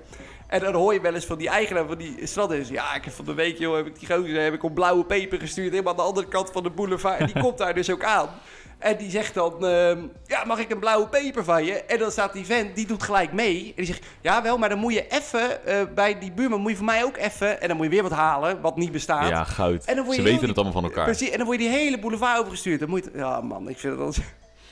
En 0.48 0.60
dan 0.60 0.74
hoor 0.74 0.94
je 0.94 1.02
wel 1.02 1.14
eens 1.14 1.26
van 1.26 1.38
die 1.38 1.50
eigenaar 1.50 1.86
van 1.88 1.98
die 1.98 2.16
strandtenten. 2.24 2.74
Ja, 2.74 2.96
ik 2.96 3.04
heb 3.04 3.14
van 3.14 3.26
de 3.26 3.34
week, 3.34 3.58
joh, 3.58 3.76
heb 3.76 3.86
ik 3.88 4.00
die 4.00 4.08
gozer 4.16 4.42
heb 4.44 4.54
ik 4.54 4.64
op 4.64 4.74
blauwe 4.76 5.04
peper 5.06 5.39
gestuurd, 5.39 5.70
helemaal 5.72 5.92
aan 5.92 5.98
de 6.00 6.06
andere 6.06 6.28
kant 6.28 6.52
van 6.52 6.64
de 6.64 6.70
boulevard. 6.70 7.20
En 7.20 7.26
die 7.26 7.42
komt 7.44 7.58
daar 7.58 7.74
dus 7.74 7.92
ook 7.92 8.04
aan. 8.04 8.30
En 8.78 8.98
die 8.98 9.10
zegt 9.10 9.34
dan, 9.34 9.66
ehm, 9.66 10.00
ja, 10.28 10.46
mag 10.46 10.60
ik 10.60 10.70
een 10.72 10.80
blauwe 10.80 11.08
peper 11.08 11.44
van 11.44 11.66
je? 11.66 11.74
En 11.74 12.00
dan 12.00 12.12
staat 12.12 12.34
die 12.34 12.46
vent, 12.46 12.76
die 12.76 12.88
doet 12.88 13.04
gelijk 13.04 13.32
mee. 13.34 13.66
En 13.68 13.74
die 13.76 13.86
zegt, 13.86 14.06
ja 14.22 14.42
wel, 14.44 14.58
maar 14.58 14.70
dan 14.70 14.78
moet 14.78 14.94
je 14.94 15.06
even 15.10 15.66
eh, 15.66 15.76
bij 15.96 16.20
die 16.20 16.32
buurman, 16.32 16.60
moet 16.62 16.72
je 16.72 16.78
voor 16.78 16.86
mij 16.86 17.04
ook 17.04 17.18
even... 17.18 17.62
En 17.62 17.68
dan 17.68 17.78
moet 17.78 17.86
je 17.86 17.92
weer 17.92 18.04
wat 18.04 18.12
halen, 18.12 18.62
wat 18.62 18.78
niet 18.78 18.92
bestaat. 18.92 19.30
Ja, 19.30 19.44
goud. 19.44 19.86
En 19.86 19.96
dan 19.96 20.04
word 20.06 20.16
Ze 20.18 20.22
weten 20.22 20.39
die- 20.39 20.48
het 20.48 20.58
allemaal 20.58 20.74
van 20.82 20.84
elkaar. 20.84 21.06
Precies, 21.06 21.30
en 21.30 21.38
dan 21.38 21.46
word 21.48 21.60
je 21.62 21.68
die 21.68 21.76
hele 21.78 22.00
boulevard 22.00 22.39
overgestuurd. 22.39 22.80
Dan 22.80 22.89
moet 22.89 23.04
je, 23.04 23.12
ja 23.16 23.42
man, 23.42 23.70
ik 23.70 23.78
vind 23.78 23.94
het 23.94 24.02
als 24.06 24.18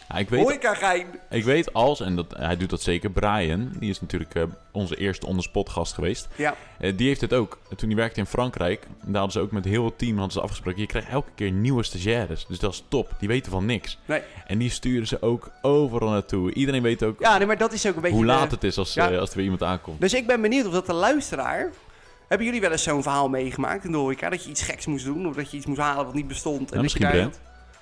Ja, 0.10 0.16
ik 0.18 0.30
weet 0.30 0.42
horeca-gein. 0.42 1.06
Ik 1.30 1.44
weet 1.44 1.74
als, 1.74 2.00
en 2.00 2.16
dat, 2.16 2.34
hij 2.38 2.58
doet 2.58 2.70
dat 2.70 2.82
zeker, 2.82 3.10
Brian, 3.12 3.72
die 3.80 3.90
is 3.90 4.02
natuurlijk 4.02 4.36
eh, 4.36 4.44
onze 4.72 4.96
eerste 4.96 5.26
onderspot 5.26 5.70
gast 5.70 5.94
geweest. 5.94 6.28
Ja, 6.36 6.56
Eh, 6.80 6.98
die 6.98 7.08
heeft 7.08 7.22
het 7.22 7.34
ook. 7.34 7.58
Toen 7.76 7.88
hij 7.90 7.98
werkte 7.98 8.20
in 8.20 8.26
Frankrijk, 8.26 8.88
daar 9.02 9.14
hadden 9.14 9.32
ze 9.32 9.40
ook 9.40 9.52
met 9.52 9.66
heel 9.66 9.86
het 9.86 9.98
team 9.98 10.14
hadden 10.14 10.32
ze 10.34 10.42
afgesproken. 10.42 10.82
Je 10.82 10.88
krijgt 10.88 11.10
elke 11.10 11.30
keer 11.36 11.52
nieuwe 11.52 11.84
stagiaires. 11.84 12.46
Dus 12.48 12.60
dat 12.60 12.74
is 12.74 12.84
top. 12.88 13.12
Die 13.20 13.28
weten 13.28 13.52
van 13.52 13.66
niks. 13.66 13.98
nee. 14.06 14.22
En 14.48 14.58
die 14.58 14.70
sturen 14.70 15.08
ze 15.08 15.22
ook 15.22 15.52
overal 15.62 16.10
naartoe. 16.10 16.54
Iedereen 16.54 16.82
weet 16.82 17.04
ook 17.04 17.20
Ja, 17.20 17.38
nee, 17.38 17.48
maar 17.48 17.58
dat 17.58 17.74
is 17.74 17.86
ook 17.88 17.96
een 17.96 18.02
beetje... 18.02 18.18
hoe 18.18 18.26
de- 18.26 18.32
laat 18.32 18.52
het 18.52 18.64
is 18.64 18.78
als, 18.78 18.94
Ja. 18.94 19.12
eh, 19.12 19.20
als 19.20 19.30
er 19.30 19.36
weer 19.36 19.44
iemand 19.44 19.64
aankomt. 19.64 20.02
Dus 20.02 20.14
ik 20.14 20.28
ben 20.28 20.42
benieuwd 20.42 20.66
of 20.66 20.72
dat 20.74 20.86
de 20.86 20.94
luisteraar... 20.94 21.70
Hebben 22.28 22.48
jullie 22.48 22.62
wel 22.62 22.72
eens 22.72 22.84
zo'n 22.84 23.04
verhaal 23.04 23.30
meegemaakt 23.30 23.86
in 23.86 23.92
de 23.92 23.98
horeca? 23.98 24.30
Dat 24.30 24.44
je 24.44 24.50
iets 24.50 24.62
geks 24.62 24.86
moest 24.86 25.06
doen, 25.06 25.28
of 25.28 25.36
dat 25.36 25.52
je 25.52 25.58
iets 25.58 25.66
moest 25.66 25.80
halen 25.80 26.06
wat 26.06 26.14
niet 26.14 26.28
bestond. 26.28 26.60
En 26.60 26.74
dat 26.74 26.82
misschien 26.82 27.08
je 27.08 27.14
daar- 27.14 27.30
Brent. 27.30 27.40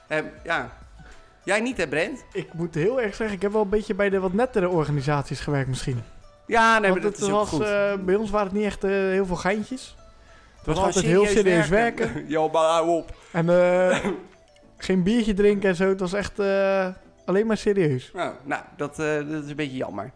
Eh, 0.07 0.32
ja. 0.43 0.78
Jij 1.48 1.60
niet, 1.60 1.78
hè, 1.78 1.88
Brent? 1.88 2.26
Ik 2.34 2.54
moet 2.54 2.76
heel 2.76 3.02
erg 3.02 3.16
zeggen, 3.16 3.36
ik 3.36 3.41
heb 3.41 3.52
wel 3.52 3.62
een 3.62 3.70
beetje 3.70 3.95
bij 3.95 4.10
de 4.10 4.20
wat 4.20 4.34
nettere 4.34 4.70
organisaties 4.70 5.39
gewerkt 5.39 5.68
misschien. 5.68 6.02
Ja, 6.48 6.80
nee, 6.80 6.89
Want 6.89 7.04
maar 7.04 7.12
dat 7.12 7.22
is 7.22 7.30
was, 7.30 7.50
goed. 7.50 7.62
eh, 7.62 7.93
bij 8.06 8.16
ons 8.16 8.30
waren 8.30 8.48
het 8.48 8.56
niet 8.56 8.66
echt 8.66 8.84
eh, 8.84 8.91
heel 8.91 9.26
veel 9.26 9.36
geintjes. 9.36 9.95
Het 10.58 10.66
was, 10.66 10.78
altijd 10.78 11.06
heel 11.06 11.26
serieus 11.26 11.68
werken. 11.68 12.26
maar 12.52 12.64
hou 12.64 12.89
op. 12.89 13.16
En 13.32 13.50
eh, 13.50 14.06
geen 14.78 15.04
biertje 15.04 15.34
drinken 15.34 15.70
en 15.70 15.76
zo. 15.76 15.89
Het 15.89 16.00
was 16.00 16.14
echt 16.14 16.39
alleen 17.26 17.48
maar 17.48 17.58
serieus. 17.58 18.12
Nou, 18.14 18.34
nou 18.43 18.64
dat, 18.78 18.95
dat 18.95 19.43
is 19.43 19.50
een 19.50 19.56
beetje 19.56 19.78
jammer. 19.78 20.12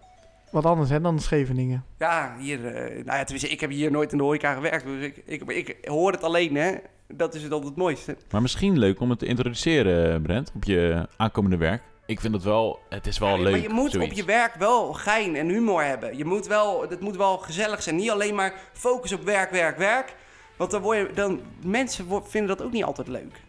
Wat 0.49 0.65
anders 0.65 0.89
hè, 0.89 1.01
dan 1.01 1.19
Scheveningen. 1.19 1.85
Ja, 1.97 2.35
hier, 2.39 2.59
nou 3.05 3.17
ja, 3.17 3.23
tenminste, 3.23 3.49
ik 3.49 3.59
heb 3.59 3.69
hier 3.69 3.91
nooit 3.91 4.11
in 4.11 4.17
de 4.17 4.23
horeca 4.23 4.53
gewerkt, 4.53 4.85
dus 4.85 5.05
ik, 5.05 5.23
ik, 5.25 5.49
ik 5.67 5.85
hoor 5.87 6.11
het 6.11 6.23
alleen, 6.23 6.55
hè. 6.55 6.75
Dat 7.13 7.35
is 7.35 7.49
dan 7.49 7.65
het 7.65 7.75
mooiste. 7.75 8.17
Maar 8.31 8.41
misschien 8.41 8.79
leuk 8.79 8.99
om 8.99 9.09
het 9.09 9.19
te 9.19 9.25
introduceren, 9.25 10.21
Brent, 10.21 10.51
op 10.55 10.63
je 10.63 11.07
aankomende 11.17 11.57
werk. 11.57 11.81
Ik 12.05 12.19
vind 12.19 12.33
het 12.33 12.43
wel, 12.43 12.79
het 12.89 13.07
is 13.07 13.17
wel 13.17 13.35
Ja, 13.35 13.41
leuk. 13.43 13.51
Maar 13.51 13.61
je 13.61 13.69
moet 13.69 13.91
zoiets. 13.91 14.11
op 14.11 14.17
je 14.17 14.25
werk 14.25 14.53
wel 14.55 14.93
gein 14.93 15.35
en 15.35 15.47
humor 15.47 15.83
hebben. 15.83 16.17
Je 16.17 16.25
moet 16.25 16.47
wel, 16.47 16.85
het 16.89 16.99
moet 16.99 17.17
wel 17.17 17.37
gezellig 17.37 17.83
zijn. 17.83 17.95
Niet 17.95 18.09
alleen 18.09 18.35
maar 18.35 18.53
focus 18.73 19.13
op 19.13 19.23
werk, 19.23 19.51
werk, 19.51 19.77
werk. 19.77 20.15
Want 20.57 20.71
dan 20.71 20.81
word 20.81 20.97
je, 20.97 21.09
dan, 21.13 21.39
mensen 21.65 22.05
vinden 22.23 22.57
dat 22.57 22.65
ook 22.65 22.71
niet 22.71 22.83
altijd 22.83 23.07
leuk. 23.07 23.41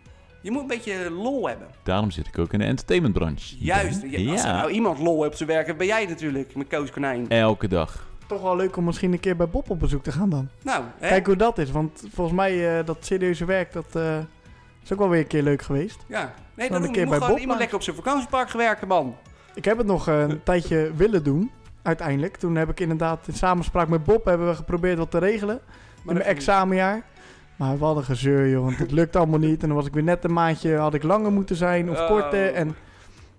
Je 0.42 0.50
moet 0.50 0.60
een 0.60 0.66
beetje 0.66 1.10
lol 1.10 1.48
hebben. 1.48 1.66
Daarom 1.82 2.10
zit 2.10 2.26
ik 2.26 2.38
ook 2.38 2.52
in 2.52 2.58
de 2.58 2.64
entertainmentbranche. 2.64 3.56
Juist. 3.58 4.02
Ja. 4.02 4.30
Als 4.32 4.44
er 4.44 4.52
nou 4.52 4.70
iemand 4.70 4.98
lol 4.98 5.16
heeft 5.18 5.30
op 5.30 5.36
zijn 5.36 5.48
werk, 5.48 5.66
dan 5.66 5.76
ben 5.76 5.86
jij 5.86 6.06
natuurlijk 6.06 6.54
met 6.54 6.68
Koos 6.68 6.90
Konijn. 6.90 7.28
Elke 7.28 7.68
dag. 7.68 8.10
Toch 8.32 8.42
wel 8.42 8.56
leuk 8.56 8.76
om 8.76 8.84
misschien 8.84 9.12
een 9.12 9.20
keer 9.20 9.36
bij 9.36 9.48
Bob 9.48 9.70
op 9.70 9.78
bezoek 9.80 10.02
te 10.02 10.12
gaan 10.12 10.30
dan. 10.30 10.48
Nou, 10.62 10.84
hè? 10.98 11.08
Kijk 11.08 11.26
hoe 11.26 11.36
dat 11.36 11.58
is. 11.58 11.70
Want 11.70 12.02
volgens 12.12 12.36
mij 12.36 12.78
eh, 12.78 12.86
dat 12.86 12.96
serieuze 13.00 13.44
werk, 13.44 13.72
dat 13.72 13.86
eh, 13.96 14.18
is 14.82 14.92
ook 14.92 14.98
wel 14.98 15.08
weer 15.08 15.20
een 15.20 15.26
keer 15.26 15.42
leuk 15.42 15.62
geweest. 15.62 16.04
Ja. 16.06 16.18
Nee, 16.20 16.30
Dan 16.54 16.66
dan 16.68 16.76
een 16.76 16.82
moet 16.82 16.96
keer 16.96 17.18
bij 17.18 17.28
Bob 17.28 17.38
iemand 17.38 17.58
lekker 17.58 17.76
op 17.76 17.82
zijn 17.82 17.96
vakantiepark 17.96 18.50
gewerken, 18.50 18.88
man. 18.88 19.16
Ik 19.54 19.64
heb 19.64 19.78
het 19.78 19.86
nog 19.86 20.08
eh, 20.08 20.20
een 20.20 20.42
tijdje 20.50 20.90
willen 20.96 21.24
doen, 21.24 21.50
uiteindelijk. 21.82 22.36
Toen 22.36 22.54
heb 22.56 22.70
ik 22.70 22.80
inderdaad 22.80 23.28
in 23.28 23.34
samenspraak 23.34 23.88
met 23.88 24.04
Bob 24.04 24.24
hebben 24.24 24.48
we 24.48 24.54
geprobeerd 24.54 24.98
wat 24.98 25.10
te 25.10 25.18
regelen. 25.18 25.60
Maar 26.02 26.14
in 26.14 26.20
mijn 26.22 26.36
examenjaar. 26.36 27.02
Maar 27.56 27.78
we 27.78 27.84
hadden 27.84 28.04
gezeur, 28.04 28.48
joh. 28.48 28.64
Want 28.64 28.78
het 28.78 28.90
lukt 28.90 29.16
allemaal 29.16 29.38
niet. 29.38 29.62
En 29.62 29.68
dan 29.68 29.76
was 29.76 29.86
ik 29.86 29.92
weer 29.94 30.02
net 30.02 30.24
een 30.24 30.32
maandje, 30.32 30.76
had 30.76 30.94
ik 30.94 31.02
langer 31.02 31.32
moeten 31.32 31.56
zijn 31.56 31.90
of 31.90 31.98
Oh. 32.00 32.06
korter. 32.06 32.52
En 32.54 32.74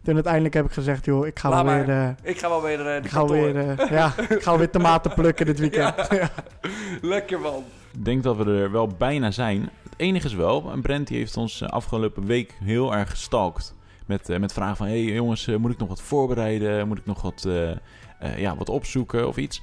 toen 0.04 0.14
uiteindelijk 0.14 0.54
heb 0.54 0.66
ik 0.66 0.72
gezegd, 0.72 1.06
joh, 1.06 1.28
ik 1.28 1.40
ga 1.40 1.50
Laat 1.50 1.64
wel 1.64 1.74
maar. 1.76 1.86
weer... 1.86 1.96
eh. 2.24 2.30
Ik 2.32 2.38
ga 2.38 2.50
wel 2.50 2.62
weer 2.62 2.80
eh, 2.80 3.02
de 3.02 3.08
ik 3.08 3.10
ga 3.14 3.26
weer, 3.26 3.56
eh, 3.80 3.90
ja, 3.92 4.14
ik 4.30 4.44
ga 4.44 4.58
weer 4.58 4.70
tomaten 4.70 5.14
plukken 5.20 5.46
dit 5.46 5.60
weekend. 5.60 6.08
Ja. 6.10 6.30
Lekker, 7.02 7.40
man. 7.40 7.64
Ik 7.94 8.06
denk 8.06 8.24
dat 8.24 8.38
we 8.38 8.46
er 8.46 8.72
wel 8.72 8.88
bijna 8.88 9.32
zijn. 9.32 9.70
Het 9.84 9.94
enige 9.98 10.28
is 10.28 10.34
wel, 10.34 10.72
en 10.72 10.82
Brent 10.82 11.08
die 11.08 11.18
heeft 11.18 11.38
ons 11.38 11.64
afgelopen 11.64 12.26
week 12.26 12.54
heel 12.64 12.94
erg 12.96 13.10
gestalkt. 13.10 13.76
Met, 14.06 14.30
eh, 14.30 14.40
met 14.40 14.54
vragen 14.54 14.78
van, 14.78 14.88
hé 14.88 15.04
hey, 15.04 15.14
jongens, 15.14 15.46
moet 15.48 15.72
ik 15.72 15.78
nog 15.78 15.88
wat 15.90 16.02
voorbereiden? 16.02 16.88
Moet 16.88 16.98
ik 16.98 17.06
nog 17.06 17.22
wat, 17.22 17.46
eh, 17.48 17.72
eh, 17.72 17.78
ja, 18.38 18.56
wat 18.56 18.70
opzoeken 18.70 19.28
of 19.28 19.38
iets? 19.38 19.62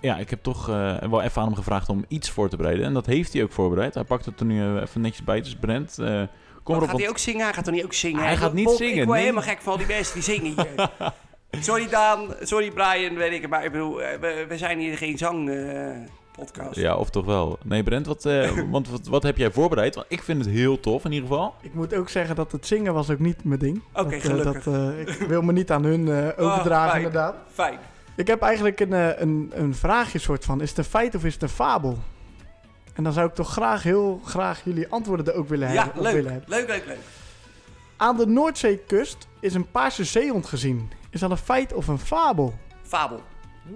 Ja, 0.00 0.16
ik 0.16 0.30
heb 0.30 0.42
toch 0.42 0.68
eh, 0.68 0.96
wel 0.98 1.22
even 1.22 1.40
aan 1.40 1.46
hem 1.46 1.56
gevraagd 1.56 1.88
om 1.88 2.04
iets 2.08 2.30
voor 2.30 2.48
te 2.48 2.56
bereiden. 2.56 2.84
En 2.84 2.92
dat 2.94 3.06
heeft 3.06 3.32
hij 3.32 3.42
ook 3.42 3.52
voorbereid. 3.52 3.94
Hij 3.94 4.04
pakt 4.04 4.24
het 4.24 4.40
er 4.40 4.46
nu 4.46 4.78
even 4.78 5.00
netjes 5.00 5.24
bij. 5.24 5.40
Dus 5.40 5.54
Brent, 5.56 5.98
eh, 5.98 6.22
kom 6.64 6.74
erop. 6.74 6.88
gaat 6.88 6.98
hij 6.98 7.08
ook 7.08 7.18
zingen? 7.18 7.44
Hij 7.44 7.52
gaat 7.52 7.64
toch 7.64 7.74
niet 7.74 7.84
ook 7.84 7.92
zingen? 7.94 8.22
Hij 8.22 8.32
Ik 8.32 8.38
gaat 8.38 8.52
niet 8.52 8.64
Bob, 8.64 8.76
zingen, 8.76 8.96
Ik 8.96 9.04
word 9.04 9.10
nee. 9.10 9.20
helemaal 9.20 9.42
gek 9.42 9.60
van 9.60 9.72
al 9.72 9.78
die 9.78 9.86
mensen 9.86 10.14
die 10.14 10.22
zingen 10.22 10.54
hier. 10.54 10.90
sorry 11.68 11.88
Daan, 11.88 12.34
sorry 12.40 12.70
Brian, 12.70 13.14
weet 13.14 13.32
ik 13.32 13.40
het. 13.40 13.50
Maar 13.50 13.64
ik 13.64 13.72
bedoel, 13.72 14.02
eh, 14.02 14.18
we, 14.20 14.44
we 14.48 14.58
zijn 14.58 14.78
hier 14.78 14.96
geen 14.96 15.18
zangpodcast. 15.18 16.76
Ja, 16.76 16.96
of 16.96 17.10
toch 17.10 17.24
wel. 17.24 17.58
Nee, 17.64 17.82
Brent, 17.82 18.06
wat, 18.06 18.26
eh, 18.26 18.50
want 18.70 18.88
wat, 18.88 19.06
wat 19.06 19.22
heb 19.22 19.36
jij 19.36 19.50
voorbereid? 19.50 19.94
Want 19.94 20.06
ik 20.10 20.22
vind 20.22 20.44
het 20.44 20.54
heel 20.54 20.80
tof 20.80 21.04
in 21.04 21.12
ieder 21.12 21.28
geval. 21.28 21.54
Ik 21.60 21.74
moet 21.74 21.94
ook 21.94 22.08
zeggen 22.08 22.36
dat 22.36 22.52
het 22.52 22.66
zingen 22.66 22.94
was 22.94 23.10
ook 23.10 23.18
niet 23.18 23.44
mijn 23.44 23.60
ding. 23.60 23.82
Oké, 23.92 24.14
eh, 24.14 24.20
gelukkig. 24.20 24.64
dat, 24.64 24.74
eh, 24.74 25.00
ik 25.00 25.28
wil 25.28 25.42
me 25.42 25.52
niet 25.52 25.70
aan 25.70 25.84
hun 25.84 26.08
eh, 26.08 26.28
overdragen, 26.46 26.90
fijn. 26.90 26.96
inderdaad. 27.04 27.34
Fijn. 27.52 27.78
Ik 28.16 28.26
heb 28.26 28.42
eigenlijk 28.42 28.80
een, 28.80 28.92
eh, 28.92 29.08
een, 29.20 29.52
een 29.54 29.74
vraagje 29.74 30.18
soort 30.18 30.44
van. 30.44 30.60
Is 30.60 30.68
het 30.68 30.78
een 30.78 30.84
feit 30.84 31.14
of 31.14 31.24
is 31.24 31.32
het 31.32 31.42
een 31.42 31.48
fabel? 31.48 31.98
En 32.94 33.04
dan 33.04 33.12
zou 33.12 33.28
ik 33.28 33.34
toch 33.34 33.48
graag, 33.50 33.82
heel 33.82 34.20
graag 34.24 34.64
jullie 34.64 34.88
antwoorden 34.88 35.26
er 35.26 35.34
ook 35.34 35.48
willen 35.48 35.72
Ja, 35.72 35.82
hebben. 35.84 36.00
op 36.00 36.06
willen 36.06 36.22
leuk. 36.22 36.30
hebben. 36.32 36.50
Leuk, 36.50 36.68
leuk, 36.68 36.86
leuk. 36.86 36.98
Aan 37.96 38.16
de 38.16 38.26
Noordzeekust 38.26 39.26
is 39.40 39.54
een 39.54 39.70
paarse 39.70 40.04
zeehond 40.04 40.46
gezien. 40.46 40.90
Is 41.10 41.20
dat 41.20 41.30
een 41.30 41.36
feit 41.36 41.72
of 41.72 41.86
een 41.88 41.98
fabel? 41.98 42.54
Fabel. 42.82 43.22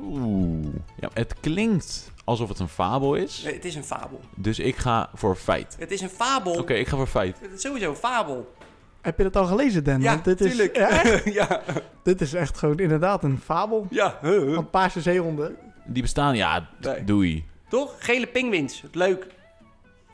Oeh. 0.01 0.67
Ja, 0.97 1.11
het 1.15 1.35
klinkt 1.41 2.13
alsof 2.25 2.49
het 2.49 2.59
een 2.59 2.69
fabel 2.69 3.15
is. 3.15 3.43
Nee, 3.45 3.55
het 3.55 3.65
is 3.65 3.75
een 3.75 3.85
fabel. 3.85 4.21
Dus 4.37 4.59
ik 4.59 4.77
ga 4.77 5.11
voor 5.15 5.37
feit. 5.37 5.77
Het 5.79 5.91
is 5.91 6.01
een 6.01 6.09
fabel. 6.09 6.53
Oké, 6.53 6.75
ik 6.75 6.89
ga 6.89 6.97
voor 6.97 7.07
feit. 7.07 7.41
Het 7.41 7.53
is 7.53 7.61
sowieso 7.61 7.91
een 7.91 7.97
fabel. 7.97 8.55
Heb 9.01 9.17
je 9.17 9.23
dat 9.23 9.37
al 9.37 9.45
gelezen, 9.47 9.85
Dan? 9.85 10.01
Ja, 10.01 10.13
Want 10.13 10.25
dit 10.25 10.37
tuurlijk. 10.39 10.77
Is, 10.77 10.79
ja, 10.83 10.89
echt? 11.03 11.25
ja. 11.49 11.61
dit 12.03 12.21
is 12.21 12.35
echt 12.35 12.59
gewoon 12.59 12.79
inderdaad 12.79 13.25
een 13.25 13.41
fabel. 13.45 13.87
Ja. 13.91 14.19
Van 14.55 14.71
paarse 14.71 15.01
zeehonden. 15.01 15.57
Die 15.87 16.03
bestaan, 16.03 16.37
ja, 16.37 16.69
Nee. 16.81 17.05
doei. 17.05 17.48
Toch? 17.69 17.95
Gele 17.99 18.27
pinguïns. 18.27 18.83
Leuk. 18.93 19.27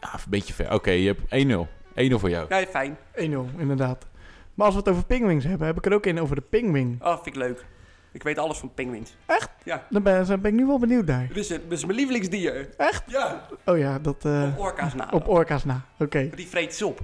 Ja, 0.01 0.13
een 0.15 0.21
beetje 0.29 0.53
ver. 0.55 0.73
Oké, 0.73 0.91
je 0.91 1.07
hebt 1.29 1.45
1-0. 1.47 2.11
1-0 2.13 2.15
voor 2.21 2.31
jou. 2.31 2.47
Ja, 2.49 2.67
fijn. 2.67 2.97
1-0, 3.17 3.21
inderdaad. 3.59 4.07
Maar 4.55 4.67
als 4.67 4.75
we 4.75 4.81
het 4.81 4.89
over 4.91 5.05
pingwings 5.05 5.45
hebben, 5.45 5.67
heb 5.67 5.77
ik 5.77 5.87
er 5.87 5.93
ook 5.95 6.07
een 6.07 6.21
over 6.21 6.37
de 6.37 6.43
pingwing. 6.43 7.03
Oh, 7.03 7.13
vind 7.15 7.27
ik 7.27 7.35
leuk. 7.37 7.65
Ik 8.13 8.23
weet 8.23 8.39
alles 8.39 8.59
van 8.59 8.75
pinguïns. 8.75 9.17
Echt? 9.27 9.51
Ja. 9.65 9.87
Dan 9.91 10.03
ben, 10.03 10.27
dan 10.27 10.41
ben 10.41 10.51
ik 10.53 10.57
nu 10.59 10.67
wel 10.67 10.79
benieuwd 10.79 11.07
naar. 11.07 11.29
Dus 11.33 11.49
het 11.49 11.63
is 11.69 11.85
mijn 11.85 11.97
lievelingsdier. 11.99 12.69
Echt? 12.77 13.03
Ja. 13.07 13.47
Oh 13.65 13.79
ja, 13.79 13.99
dat 13.99 14.25
eh, 14.25 14.43
Op 14.53 14.59
orka's 14.59 14.95
na. 14.95 15.09
op 15.13 15.29
orka's 15.29 15.65
na. 15.65 15.85
Oké. 15.99 16.31
Die 16.35 16.47
vreet 16.49 16.75
ze 16.75 16.87
op. 16.87 17.01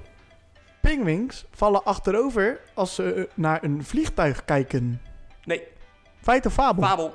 Pingwings 0.81 1.45
vallen 1.51 1.83
achterover 1.83 2.59
als 2.73 2.95
ze 2.95 3.13
eh, 3.13 3.23
naar 3.33 3.63
een 3.63 3.83
vliegtuig 3.83 4.45
kijken. 4.45 5.01
Nee, 5.43 5.63
Feit 6.21 6.45
of 6.45 6.53
fabel? 6.53 6.83
fabel. 6.83 7.05
En 7.07 7.13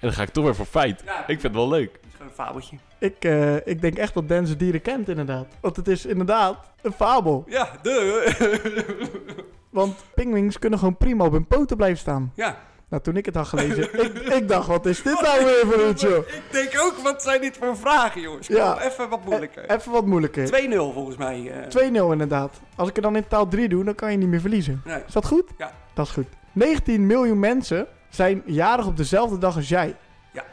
dan 0.00 0.12
ga 0.12 0.22
ik 0.22 0.28
toch 0.28 0.44
weer 0.44 0.54
voor 0.54 0.66
feit. 0.66 1.02
Ja, 1.04 1.18
Ik 1.20 1.24
vind 1.26 1.42
het 1.42 1.52
wel 1.54 1.68
leuk. 1.68 2.00
Fabeltje. 2.34 2.76
Ik, 2.98 3.16
eh, 3.18 3.56
ik 3.66 3.80
denk 3.80 3.96
echt 3.96 4.14
dat 4.14 4.28
Dan 4.28 4.46
zijn 4.46 4.58
dieren 4.58 4.82
kent, 4.82 5.08
inderdaad. 5.08 5.46
Want 5.60 5.76
het 5.76 5.88
is 5.88 6.06
inderdaad 6.06 6.56
een 6.82 6.92
fabel. 6.92 7.44
Ja, 7.46 7.68
de. 7.82 8.82
Want 9.70 10.04
pingwings 10.14 10.58
kunnen 10.58 10.78
gewoon 10.78 10.96
prima 10.96 11.24
op 11.24 11.32
hun 11.32 11.46
poten 11.46 11.76
blijven 11.76 11.98
staan. 11.98 12.32
ja. 12.34 12.56
Nou, 12.88 13.02
toen 13.06 13.16
ik 13.16 13.26
het 13.26 13.34
had 13.34 13.46
gelezen, 13.48 13.82
ik, 14.04 14.18
ik 14.18 14.48
dacht, 14.48 14.66
wat 14.66 14.86
is 14.86 15.02
dit 15.02 15.20
nou 15.20 15.44
weer 15.44 15.62
voor 15.66 15.88
iets, 15.90 16.02
joh? 16.02 16.16
Ik 16.26 16.42
denk 16.50 16.70
ook, 16.80 16.96
wat 16.98 17.22
zijn 17.22 17.40
dit 17.40 17.56
voor 17.56 17.76
vragen, 17.76 18.20
jongens? 18.20 18.46
Kom, 18.46 18.56
Ja. 18.56 18.80
even 18.82 19.08
wat 19.08 19.24
moeilijker. 19.24 19.70
Even 19.70 19.92
wat 19.92 20.06
moeilijker. 20.06 20.46
2-0 20.46 20.92
volgens 20.92 21.16
mij. 21.16 21.50
eh. 21.50 21.90
2-0 22.08 22.12
inderdaad. 22.12 22.60
Als 22.76 22.88
ik 22.88 22.96
er 22.96 23.02
dan 23.02 23.16
in 23.16 23.28
taal 23.28 23.48
3 23.48 23.68
doe, 23.68 23.84
dan 23.84 23.94
kan 23.94 24.10
je 24.10 24.16
niet 24.16 24.28
meer 24.28 24.40
verliezen. 24.40 24.82
Nee. 24.84 25.02
Is 25.06 25.12
dat 25.12 25.26
goed? 25.26 25.44
Ja. 25.58 25.72
Dat 25.94 26.06
is 26.06 26.12
goed. 26.12 26.26
19 26.52 27.06
miljoen 27.06 27.38
mensen 27.38 27.86
zijn 28.08 28.42
jarig 28.46 28.86
op 28.86 28.96
dezelfde 28.96 29.38
dag 29.38 29.56
als 29.56 29.68
jij. 29.68 29.96
Ja. 30.32 30.44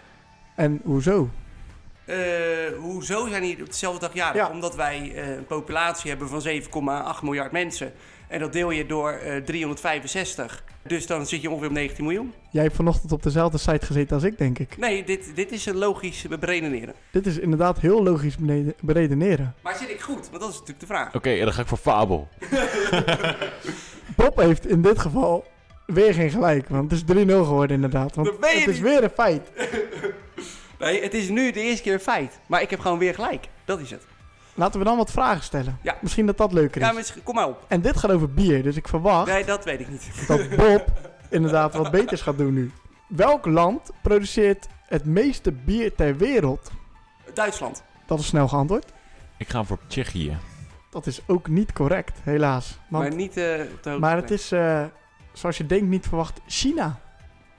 En 0.55 0.81
hoezo? 0.83 1.29
Eh, 2.05 2.17
hoezo 2.79 3.27
zijn 3.27 3.41
die 3.41 3.61
op 3.61 3.65
dezelfde 3.65 3.99
dag 3.99 4.13
jarig? 4.13 4.35
Ja. 4.41 4.49
Omdat 4.49 4.75
wij 4.75 5.11
eh, 5.15 5.29
een 5.29 5.45
populatie 5.45 6.09
hebben 6.09 6.27
van 6.29 6.41
7,8 7.17 7.23
miljard 7.23 7.51
mensen. 7.51 7.91
En 8.27 8.39
dat 8.39 8.53
deel 8.53 8.69
je 8.71 8.85
door 8.85 9.11
eh, 9.11 9.37
365. 9.43 10.63
Dus 10.83 11.07
dan 11.07 11.25
zit 11.25 11.41
je 11.41 11.49
ongeveer 11.49 11.67
op 11.67 11.73
19 11.73 12.03
miljoen. 12.03 12.33
Jij 12.51 12.63
hebt 12.63 12.75
vanochtend 12.75 13.11
op 13.11 13.23
dezelfde 13.23 13.57
site 13.57 13.85
gezeten 13.85 14.15
als 14.15 14.23
ik, 14.23 14.37
denk 14.37 14.59
ik. 14.59 14.77
Nee, 14.77 15.03
dit, 15.03 15.35
dit 15.35 15.51
is 15.51 15.65
een 15.65 15.77
logisch 15.77 16.25
beredeneren. 16.39 16.93
Dit 17.11 17.25
is 17.25 17.37
inderdaad 17.37 17.79
heel 17.79 18.03
logisch 18.03 18.37
beneden- 18.37 18.73
beredeneren. 18.81 19.55
Maar 19.63 19.75
zit 19.75 19.89
ik 19.89 20.01
goed? 20.01 20.29
Want 20.29 20.41
dat 20.41 20.49
is 20.49 20.53
natuurlijk 20.59 20.79
de 20.79 20.85
vraag. 20.85 21.15
Oké, 21.15 21.39
dan 21.39 21.53
ga 21.53 21.61
ik 21.61 21.67
voor 21.67 21.77
fabel. 21.77 22.27
Bob 24.15 24.37
heeft 24.37 24.67
in 24.67 24.81
dit 24.81 24.99
geval 24.99 25.45
weer 25.85 26.13
geen 26.13 26.29
gelijk, 26.29 26.69
want 26.69 26.91
het 26.91 27.09
is 27.09 27.25
3-0 27.25 27.27
geworden 27.27 27.75
inderdaad. 27.75 28.15
Want 28.15 28.27
Dat 28.27 28.39
weet 28.39 28.51
je 28.53 28.59
het 28.59 28.69
is 28.69 28.79
weer 28.79 29.03
een 29.03 29.09
feit. 29.09 29.51
Nee, 30.81 31.01
het 31.03 31.13
is 31.13 31.29
nu 31.29 31.51
de 31.51 31.61
eerste 31.61 31.83
keer 31.83 31.93
een 31.93 31.99
feit. 31.99 32.39
Maar 32.45 32.61
ik 32.61 32.69
heb 32.69 32.79
gewoon 32.79 32.97
weer 32.97 33.13
gelijk. 33.13 33.47
Dat 33.65 33.79
is 33.79 33.91
het. 33.91 34.05
Laten 34.53 34.79
we 34.79 34.85
dan 34.85 34.97
wat 34.97 35.11
vragen 35.11 35.43
stellen. 35.43 35.77
Ja. 35.81 35.97
Misschien 36.01 36.25
dat 36.25 36.37
dat 36.37 36.53
leuker 36.53 36.81
is. 36.81 36.87
Ja, 36.87 36.93
maar 36.93 37.13
kom 37.23 37.35
maar 37.35 37.47
op. 37.47 37.65
En 37.67 37.81
dit 37.81 37.97
gaat 37.97 38.11
over 38.11 38.33
bier, 38.33 38.63
dus 38.63 38.75
ik 38.75 38.87
verwacht 38.87 39.27
Nee, 39.31 39.45
dat 39.45 39.65
weet 39.65 39.79
ik 39.79 39.89
niet. 39.89 40.27
dat 40.27 40.49
Bob 40.49 40.85
inderdaad 41.29 41.73
wat 41.75 41.91
beters 41.91 42.21
gaat 42.21 42.37
doen 42.37 42.53
nu. 42.53 42.71
Welk 43.07 43.45
land 43.45 43.89
produceert 44.01 44.67
het 44.87 45.05
meeste 45.05 45.51
bier 45.51 45.95
ter 45.95 46.17
wereld? 46.17 46.71
Duitsland. 47.33 47.83
Dat 48.05 48.19
is 48.19 48.25
snel 48.25 48.47
geantwoord. 48.47 48.85
Ik 49.37 49.49
ga 49.49 49.63
voor 49.63 49.77
Tsjechië. 49.87 50.37
Dat 50.89 51.05
is 51.05 51.21
ook 51.27 51.47
niet 51.47 51.73
correct, 51.73 52.19
helaas. 52.23 52.77
Want- 52.89 53.03
maar 53.07 53.15
niet 53.15 53.37
eh, 53.37 53.43
op 53.43 53.83
de 53.83 53.89
hoogte. 53.89 53.97
maar 53.99 54.15
het 54.15 54.31
is, 54.31 54.51
eh, 54.51 54.83
zoals 55.33 55.57
je 55.57 55.65
denkt, 55.65 55.85
niet 55.87 56.07
verwacht, 56.07 56.39
China. 56.47 56.99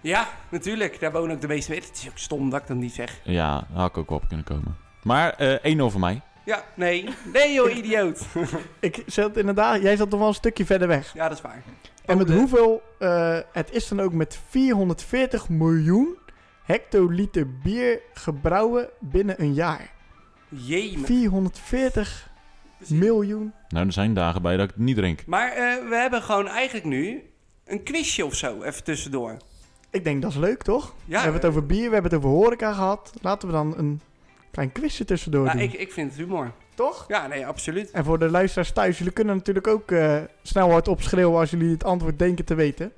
Ja, 0.02 0.28
natuurlijk. 0.48 1.00
Daar 1.00 1.12
wonen 1.12 1.34
ook 1.34 1.40
de 1.40 1.46
meeste 1.46 1.70
mensen. 1.70 1.90
Het 1.90 2.02
is 2.02 2.08
ook 2.08 2.18
stom 2.18 2.50
dat 2.50 2.60
ik 2.60 2.66
dat 2.66 2.76
niet 2.76 2.92
zeg. 2.92 3.20
Ja, 3.24 3.66
daar 3.70 3.80
had 3.80 3.90
ik 3.90 3.98
ook 3.98 4.08
wel 4.08 4.18
op 4.18 4.28
kunnen 4.28 4.46
komen. 4.46 4.76
Maar 5.02 5.32
eh 5.34 5.74
1-0 5.76 5.78
voor 5.78 6.00
mij. 6.00 6.20
Ja, 6.44 6.64
nee. 6.74 7.08
Nee 7.32 7.52
joh, 7.52 7.76
idioot. 7.76 8.26
Ik 8.80 9.02
zat 9.06 9.36
inderdaad, 9.36 9.82
jij 9.82 9.96
zat 9.96 10.10
nog 10.10 10.18
wel 10.18 10.28
een 10.28 10.34
stukje 10.34 10.66
verder 10.66 10.88
weg. 10.88 11.14
Ja, 11.14 11.28
dat 11.28 11.36
is 11.36 11.42
waar. 11.42 11.62
En 12.04 12.18
met 12.18 12.30
hoeveel, 12.30 12.82
eh, 12.98 13.38
het 13.52 13.70
is 13.72 13.88
dan 13.88 14.00
ook 14.00 14.12
met 14.12 14.40
440 14.48 15.48
miljoen 15.48 16.16
hectoliter 16.62 17.58
bier 17.58 18.00
gebrouwen 18.14 18.88
binnen 19.00 19.42
een 19.42 19.54
jaar. 19.54 19.90
Jemig. 20.48 21.06
440 21.06 22.30
miljoen. 22.86 23.52
Nou, 23.68 23.86
er 23.86 23.92
zijn 23.92 24.14
dagen 24.14 24.42
bij 24.42 24.56
dat 24.56 24.64
ik 24.68 24.74
het 24.74 24.84
niet 24.84 24.96
drink. 24.96 25.26
Maar 25.26 25.48
eh, 25.52 25.88
we 25.88 25.94
hebben 25.96 26.22
gewoon 26.22 26.48
eigenlijk 26.48 26.86
nu 26.86 27.22
een 27.64 27.82
quizje 27.82 28.24
of 28.26 28.34
zo, 28.34 28.62
even 28.62 28.84
tussendoor. 28.84 29.36
Ik 29.92 30.04
denk 30.04 30.22
dat 30.22 30.30
is 30.30 30.36
leuk, 30.36 30.62
toch? 30.62 30.94
We 31.04 31.14
hebben 31.16 31.34
het 31.34 31.44
over 31.44 31.66
bier, 31.66 31.86
we 31.88 31.92
hebben 31.92 32.10
het 32.10 32.14
over 32.14 32.30
horeca 32.30 32.72
gehad. 32.72 33.12
Laten 33.20 33.48
we 33.48 33.54
dan 33.54 33.78
een 33.78 34.00
klein 34.50 34.72
quizje 34.72 35.04
tussendoor 35.04 35.50
doen. 35.50 35.60
ik, 35.60 35.72
ik 35.72 35.92
vind 35.92 36.10
het 36.10 36.20
humor. 36.20 36.50
Toch? 36.74 37.04
Ja, 37.08 37.26
nee, 37.26 37.46
absoluut. 37.46 37.90
En 37.90 38.04
voor 38.04 38.18
de 38.18 38.30
luisteraars 38.30 38.72
thuis, 38.72 38.98
jullie 38.98 39.12
kunnen 39.12 39.36
natuurlijk 39.36 39.66
ook 39.66 39.90
eh, 39.90 40.16
snel 40.42 40.70
hard 40.70 40.88
opschreeuwen 40.88 41.38
als 41.38 41.50
jullie 41.50 41.70
het 41.70 41.84
antwoord 41.84 42.18
denken 42.18 42.44
te 42.44 42.54
weten. 42.54 42.92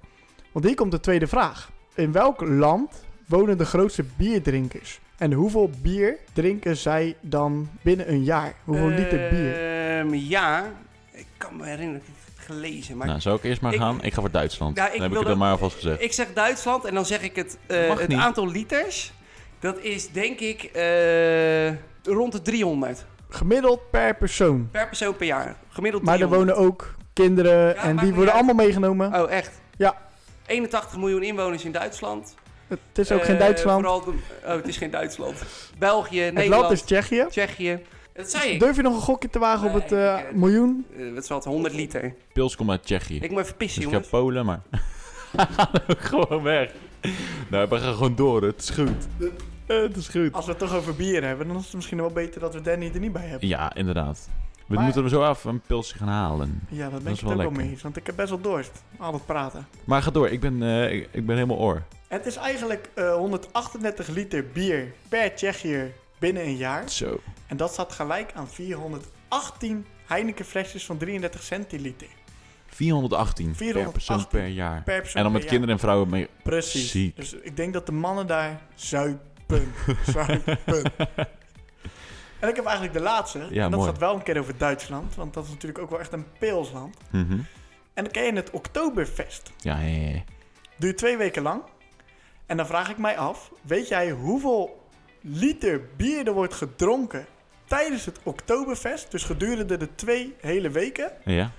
Want 0.53 0.65
hier 0.65 0.75
komt 0.75 0.91
de 0.91 1.01
tweede 1.01 1.27
vraag. 1.27 1.71
In 1.95 2.13
welk 2.13 2.41
land 2.41 3.05
wonen 3.27 3.59
de 3.59 3.65
grootste 3.65 4.05
bierdrinkers? 4.17 5.01
En 5.19 5.33
hoeveel 5.33 5.71
bier 5.83 6.19
drinken 6.33 6.77
zij 6.77 7.17
dan 7.21 7.69
binnen 7.83 8.11
een 8.11 8.25
jaar? 8.25 8.55
Hoeveel 8.65 8.89
liter 8.89 9.29
bier? 9.29 9.55
Ehm, 9.55 10.15
ja, 10.15 10.73
ik 11.13 11.27
kan 11.37 11.57
me 11.57 11.65
herinneren 11.65 12.01
dat 12.01 12.09
ik 12.09 12.24
gelezen. 12.45 12.97
Maar 12.97 13.07
Nou, 13.07 13.21
zou 13.21 13.37
ik 13.37 13.45
eerst 13.45 13.61
maar 13.61 13.73
Ik- 13.73 13.81
gaan? 13.81 14.03
Ik 14.03 14.15
ga 14.15 14.21
voor 14.21 14.31
Duitsland. 14.31 14.77
Ja, 14.77 14.85
ik 14.87 14.93
dan 14.93 15.01
heb 15.03 15.11
ik 15.11 15.17
het 15.19 15.27
dan 15.27 15.39
maar 15.39 15.51
alvast 15.51 15.75
gezegd. 15.75 16.03
ik 16.03 16.13
zeg 16.13 16.33
Duitsland 16.35 16.85
en 16.85 16.95
dan 16.95 17.07
zeg 17.07 17.23
ik 17.23 17.37
het, 17.37 17.59
eh, 17.67 17.97
het 17.97 18.09
niet. 18.09 18.19
aantal 18.19 18.49
liters. 18.49 19.13
Dat 19.61 19.79
is 19.79 20.11
denk 20.11 20.41
ik 20.41 20.63
eh, 20.63 21.69
rond 22.03 22.33
de 22.33 22.43
300 22.43 23.05
Gemiddeld 23.29 23.91
per 23.91 24.15
persoon. 24.17 24.69
per 24.71 24.87
persoon 24.87 25.17
per 25.17 25.27
jaar. 25.27 25.57
Gemiddeld 25.69 26.03
Maar 26.03 26.15
er 26.15 26.21
300. 26.21 26.57
wonen 26.59 26.71
ook 26.73 26.95
kinderen 27.13 27.75
Ja, 27.75 27.83
en 27.83 27.97
die 27.97 28.09
worden 28.15 28.25
uit. 28.35 28.35
allemaal 28.35 28.65
meegenomen. 28.65 29.23
Oh, 29.23 29.31
echt? 29.31 29.61
Ja. 29.77 29.97
81 30.47 30.97
miljoen 30.99 31.23
inwoners 31.23 31.65
in 31.65 31.73
Duitsland. 31.73 32.35
Het 32.69 32.79
is 32.99 33.13
ook 33.13 33.25
geen 33.25 33.35
Eh, 33.35 33.41
Duitsland. 33.41 33.81
Vooral 33.81 34.05
de- 34.05 34.13
oh, 34.45 34.55
het 34.55 34.69
is 34.69 34.77
geen 34.77 34.91
Duitsland. 34.91 35.35
België, 35.79 36.21
Het 36.21 36.35
Nederland, 36.35 36.63
land 36.63 36.75
is 36.75 36.83
Tsjechië. 36.83 37.27
Tsjechië. 37.31 37.81
Dat 38.15 38.31
zei 38.31 38.51
ik. 38.51 38.61
Durf 38.61 38.77
je 38.77 38.83
nog 38.83 38.95
een 38.95 39.01
gokje 39.01 39.31
te 39.31 39.39
wagen 39.39 39.69
op 39.69 39.75
het 39.75 39.93
eh, 39.93 40.19
ik, 40.19 40.25
eh, 40.25 40.33
miljoen? 40.35 40.87
Eh, 40.99 41.13
wat 41.15 41.23
is 41.23 41.29
wat? 41.29 41.45
100 41.45 41.75
liter. 41.75 42.15
Pils 42.33 42.57
komt 42.57 42.71
uit 42.71 42.85
Tsjechië. 42.85 43.17
Ik 43.21 43.31
moet 43.31 43.41
even 43.41 43.57
pissen, 43.57 43.83
Dus 43.83 43.91
ik 43.93 43.97
ga 43.97 44.09
jongens. 44.09 44.09
Polen, 44.09 44.47
maar... 44.47 44.61
gewoon 46.11 46.43
weg. 46.43 46.71
Nou, 47.49 47.69
we 47.69 47.79
gaan 47.79 47.95
gewoon 47.95 48.15
door. 48.15 48.43
Het 48.43 48.61
is 48.63 48.71
goed. 48.71 49.07
Eh, 49.67 49.77
Het 49.83 49.97
is 49.97 50.09
goed. 50.09 50.33
Als 50.33 50.45
we 50.45 50.51
het 50.51 50.61
toch 50.61 50.75
over 50.75 50.95
bier 50.95 51.25
hebben, 51.25 51.47
dan 51.49 51.57
is 51.57 51.65
het 51.65 51.75
misschien 51.75 51.99
wel 51.99 52.11
beter 52.11 52.41
dat 52.41 52.55
we 52.55 52.61
Danny 52.61 52.91
er 52.95 53.01
niet 53.01 53.13
bij 53.13 53.27
hebben. 53.27 53.49
Ja, 53.49 53.75
inderdaad. 53.75 54.29
We 54.67 54.75
Maar- 54.75 54.85
moeten 54.85 55.03
er 55.05 55.09
zo 55.09 55.31
even 55.31 55.51
een 55.51 55.61
pilsje 55.67 55.97
gaan 55.97 56.09
halen. 56.09 56.61
Ja, 56.71 56.91
dat 56.91 57.03
ben 57.03 57.13
is 57.13 57.19
ik 57.19 57.21
het 57.21 57.21
ook 57.21 57.27
wel 57.29 57.37
wel 57.37 57.37
lekker. 57.47 57.63
mee 57.63 57.71
eens. 57.71 57.83
Want 57.83 57.97
ik 57.97 58.07
heb 58.07 58.17
best 58.17 58.29
wel 58.29 58.41
dorst. 58.41 58.83
Al 58.99 59.13
het 59.13 59.27
praten. 59.27 59.67
Maar 59.85 60.03
ga 60.03 60.11
door. 60.11 60.29
Ik 60.29 60.41
ben, 60.41 60.63
eh, 60.63 60.93
ik, 60.93 61.09
ik 61.11 61.27
ben 61.27 61.35
helemaal 61.37 61.59
oor. 61.59 61.83
Het 62.09 62.27
is 62.27 62.37
eigenlijk 62.37 62.89
eh, 62.95 63.15
138 63.15 64.09
liter 64.09 64.45
bier 64.53 64.93
per 65.09 65.35
Tsjechiër 65.35 65.91
binnen 66.19 66.43
een 66.45 66.57
jaar. 66.57 66.91
Zo. 66.91 67.21
En 67.47 67.57
dat 67.57 67.73
staat 67.73 67.93
gelijk 67.93 68.33
aan 68.35 68.49
418 68.49 69.87
Heineken 70.07 70.45
flesjes 70.45 70.87
van 70.87 70.97
33 70.97 71.43
centiliter. 71.43 72.09
418, 72.67 73.47
per 73.47 73.57
418 73.57 73.93
persoon 73.93 74.29
per 74.29 74.47
jaar. 74.47 74.83
Per 74.83 75.01
persoon 75.01 75.17
En 75.17 75.23
dan 75.23 75.33
met 75.33 75.45
kinderen 75.45 75.75
en 75.75 75.81
vrouwen 75.81 76.09
mee. 76.09 76.21
jaar. 76.21 76.43
Precies. 76.43 76.91
Ziek. 76.91 77.17
Dus 77.17 77.33
ik 77.33 77.57
denk 77.57 77.73
dat 77.73 77.87
de 77.87 77.93
mannen 77.93 78.27
daar 78.27 78.61
zuipen. 78.75 79.73
zuipen. 80.15 80.59
En 82.39 82.49
ik 82.49 82.57
heb 82.57 82.65
eigenlijk 82.65 82.97
de 82.97 83.03
laatste. 83.03 83.39
Ja, 83.51 83.65
en 83.65 83.71
dat 83.71 83.81
mooi. 83.81 83.91
gaat 83.91 84.01
wel 84.01 84.15
een 84.15 84.23
keer 84.23 84.39
over 84.39 84.59
Duitsland. 84.59 85.15
Want 85.15 85.35
dat 85.35 85.45
is 85.45 85.51
natuurlijk 85.51 85.83
ook 85.83 85.91
wel 85.91 86.01
echt 86.01 86.13
een 86.13 86.27
pilsland. 86.39 86.97
Mhm. 87.11 87.33
En 87.95 88.05
dan 88.05 88.11
ken 88.11 88.25
je 88.25 88.33
het 88.33 88.51
Oktoberfest. 88.51 89.53
Ja, 89.59 89.79
ja, 89.79 89.87
ja, 89.87 90.09
ja. 90.09 90.23
Duurt 90.77 90.99
twee 90.99 91.17
weken 91.17 91.43
lang. 91.43 91.63
En 92.47 92.57
dan 92.57 92.67
vraag 92.67 92.91
ik 92.91 92.99
mij 92.99 93.19
af, 93.19 93.51
weet 93.63 93.89
jij 93.89 94.11
hoeveel 94.11 94.89
liter 95.21 95.81
bier 95.97 96.27
er 96.27 96.33
wordt 96.33 96.55
gedronken 96.55 97.27
tijdens 97.65 98.05
het 98.05 98.19
Oktoberfest? 98.23 99.11
Dus 99.11 99.25
gedurende 99.25 99.77
de 99.77 99.95
twee 99.95 100.35
hele 100.41 100.71
weken. 100.71 101.13
Ja. 101.25 101.51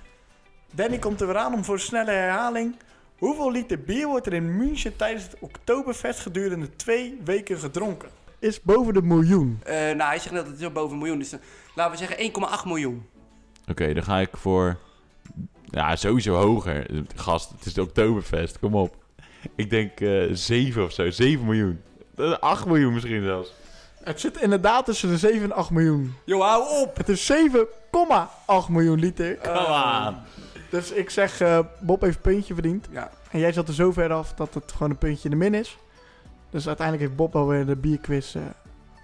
Danny 0.74 0.98
komt 0.98 1.20
er 1.20 1.26
weer 1.26 1.36
aan 1.36 1.54
om 1.54 1.64
voor 1.64 1.74
een 1.74 1.80
snelle 1.80 2.10
herhaling. 2.10 2.76
Hoeveel 3.18 3.50
liter 3.50 3.80
bier 3.80 4.06
wordt 4.06 4.26
er 4.26 4.32
in 4.32 4.56
München 4.56 4.96
tijdens 4.96 5.24
het 5.24 5.36
Oktoberfest 5.38 6.20
gedurende 6.20 6.76
twee 6.76 7.20
weken 7.24 7.58
gedronken? 7.58 8.08
Is 8.38 8.62
boven 8.62 8.94
de 8.94 9.02
miljoen. 9.02 9.60
Eh, 9.62 9.74
nou, 9.74 10.02
hij 10.02 10.18
zegt 10.18 10.34
net 10.34 10.42
dat 10.42 10.52
het 10.52 10.60
zo 10.60 10.70
boven 10.70 10.92
een 10.92 10.98
miljoen 10.98 11.20
is. 11.20 11.30
Dus, 11.30 11.40
eh, 11.40 11.46
laten 11.74 11.92
we 11.92 11.98
zeggen 11.98 12.20
1,8 12.20 12.64
miljoen. 12.64 13.06
Oké, 13.68 13.94
dan 13.94 14.02
ga 14.02 14.18
ik 14.18 14.36
voor... 14.36 14.76
Ja, 15.64 15.96
sowieso 15.96 16.34
hoger. 16.34 16.86
Gast, 17.14 17.50
het 17.50 17.66
is 17.66 17.74
de 17.74 17.82
Oktoberfest, 17.82 18.58
kom 18.58 18.74
op. 18.74 18.96
Ik 19.54 19.70
denk 19.70 20.00
eh 20.00 20.22
7 20.32 20.84
of 20.84 20.92
zo, 20.92 21.10
7 21.10 21.44
miljoen. 21.44 21.80
Eh, 22.16 22.32
8 22.32 22.66
miljoen 22.66 22.92
misschien 22.92 23.22
zelfs. 23.22 23.52
Het 24.06 24.20
zit 24.20 24.36
inderdaad 24.40 24.84
tussen 24.84 25.08
de 25.08 25.18
7 25.18 25.42
en 25.42 25.52
8 25.52 25.70
miljoen. 25.70 26.14
Yo, 26.24 26.40
hou 26.40 26.82
op! 26.82 26.96
Het 26.96 27.08
is 27.08 27.32
7,8 27.32 27.36
miljoen 28.68 28.98
liter. 28.98 29.36
Come 29.36 30.06
on. 30.08 30.16
Dus 30.70 30.90
ik 30.90 31.10
zeg, 31.10 31.40
eh, 31.40 31.58
Bob 31.80 32.00
heeft 32.00 32.16
een 32.16 32.22
puntje 32.22 32.54
verdiend. 32.54 32.86
Ja. 32.90 33.10
En 33.30 33.38
jij 33.38 33.52
zat 33.52 33.68
er 33.68 33.74
zo 33.74 33.92
ver 33.92 34.12
af 34.12 34.34
dat 34.34 34.54
het 34.54 34.72
gewoon 34.72 34.90
een 34.90 34.98
puntje 34.98 35.24
in 35.24 35.30
de 35.30 35.36
min 35.36 35.54
is. 35.54 35.78
Dus 36.50 36.66
uiteindelijk 36.66 37.06
heeft 37.06 37.16
Bob 37.18 37.36
alweer 37.36 37.66
de 37.66 37.76
bierquiz 37.76 38.34
eh, 38.34 38.42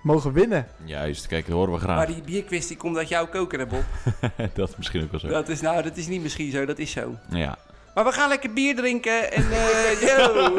mogen 0.03 0.32
winnen. 0.32 0.66
Juist, 0.84 1.26
kijk, 1.26 1.46
dat 1.46 1.55
horen 1.55 1.72
we 1.72 1.86
Maar 1.86 1.96
graag. 1.96 2.07
die 2.14 2.22
bierquiz 2.22 2.66
die 2.66 2.76
komt 2.76 2.96
uit 2.96 3.09
jouw 3.09 3.26
koker, 3.26 3.59
hè, 3.59 3.66
Bob? 3.66 3.84
dat 4.55 4.76
misschien 4.76 5.03
ook 5.03 5.11
wel 5.11 5.20
zo. 5.20 5.28
Dat 5.28 5.48
is, 5.48 5.61
nou, 5.61 5.82
dat 5.82 5.96
is 5.96 6.07
niet 6.07 6.22
misschien 6.22 6.50
zo, 6.50 6.64
dat 6.64 6.78
is 6.78 6.90
zo. 6.90 7.14
Ja. 7.30 7.59
Maar 7.95 8.05
we 8.05 8.12
gaan 8.12 8.28
lekker 8.28 8.53
bier 8.53 8.76
drinken 8.76 9.32
en 9.32 9.53
eh, 9.53 10.01
yo. 10.09 10.57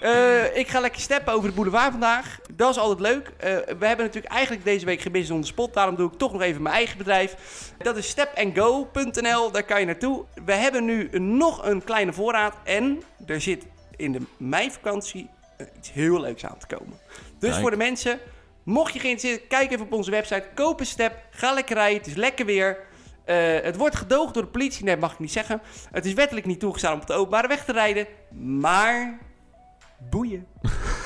Eh, 0.00 0.56
ik 0.56 0.68
ga 0.68 0.80
lekker 0.80 1.00
steppen 1.00 1.32
over 1.32 1.48
de 1.48 1.54
boulevard 1.54 1.90
vandaag. 1.90 2.38
Dat 2.52 2.70
is 2.70 2.78
altijd 2.78 3.00
leuk. 3.00 3.32
Eh, 3.36 3.56
we 3.78 3.86
hebben 3.86 4.06
natuurlijk 4.06 4.32
eigenlijk 4.32 4.64
deze 4.64 4.84
week 4.84 5.00
geen 5.00 5.12
business 5.12 5.34
on 5.34 5.40
the 5.40 5.46
spot. 5.46 5.74
Daarom 5.74 5.96
doe 5.96 6.10
ik 6.12 6.18
toch 6.18 6.32
nog 6.32 6.42
even 6.42 6.62
mijn 6.62 6.74
eigen 6.74 6.98
bedrijf. 6.98 7.36
Dat 7.78 7.96
is 7.96 8.08
stepandgo.nl. 8.08 9.50
Daar 9.50 9.62
kan 9.62 9.80
je 9.80 9.86
naartoe. 9.86 10.24
We 10.44 10.52
hebben 10.52 10.84
nu 10.84 11.08
nog 11.18 11.64
een 11.64 11.84
kleine 11.84 12.12
voorraad. 12.12 12.54
En 12.64 13.02
er 13.26 13.40
zit 13.40 13.66
in 13.96 14.12
de 14.12 14.20
meivakantie 14.36 15.28
iets 15.76 15.92
heel 15.92 16.20
leuks 16.20 16.44
aan 16.44 16.58
te 16.58 16.76
komen. 16.76 16.98
Dus 17.38 17.50
Kijk. 17.50 17.60
voor 17.60 17.70
de 17.70 17.76
mensen, 17.76 18.18
mocht 18.62 18.92
je 18.92 18.98
geïnteresseerd 18.98 19.44
zijn, 19.48 19.60
kijk 19.60 19.72
even 19.72 19.86
op 19.86 19.92
onze 19.92 20.10
website. 20.10 20.44
Koop 20.54 20.80
een 20.80 20.86
step. 20.86 21.18
Ga 21.30 21.52
lekker 21.52 21.76
rijden. 21.76 21.98
Het 21.98 22.06
is 22.06 22.14
lekker 22.14 22.46
weer. 22.46 22.78
Eh, 23.32 23.64
het 23.64 23.76
wordt 23.76 23.96
gedoogd 23.96 24.34
door 24.34 24.42
de 24.42 24.48
politie. 24.48 24.84
Nee, 24.84 24.96
mag 24.96 25.12
ik 25.12 25.18
niet 25.18 25.32
zeggen. 25.32 25.60
Het 25.90 26.04
is 26.04 26.12
wettelijk 26.12 26.46
niet 26.46 26.60
toegestaan 26.60 26.92
om 26.92 27.00
op 27.00 27.06
de 27.06 27.12
openbare 27.12 27.48
weg 27.48 27.64
te 27.64 27.72
rijden. 27.72 28.06
Maar 28.60 29.18
boeien. 30.10 30.46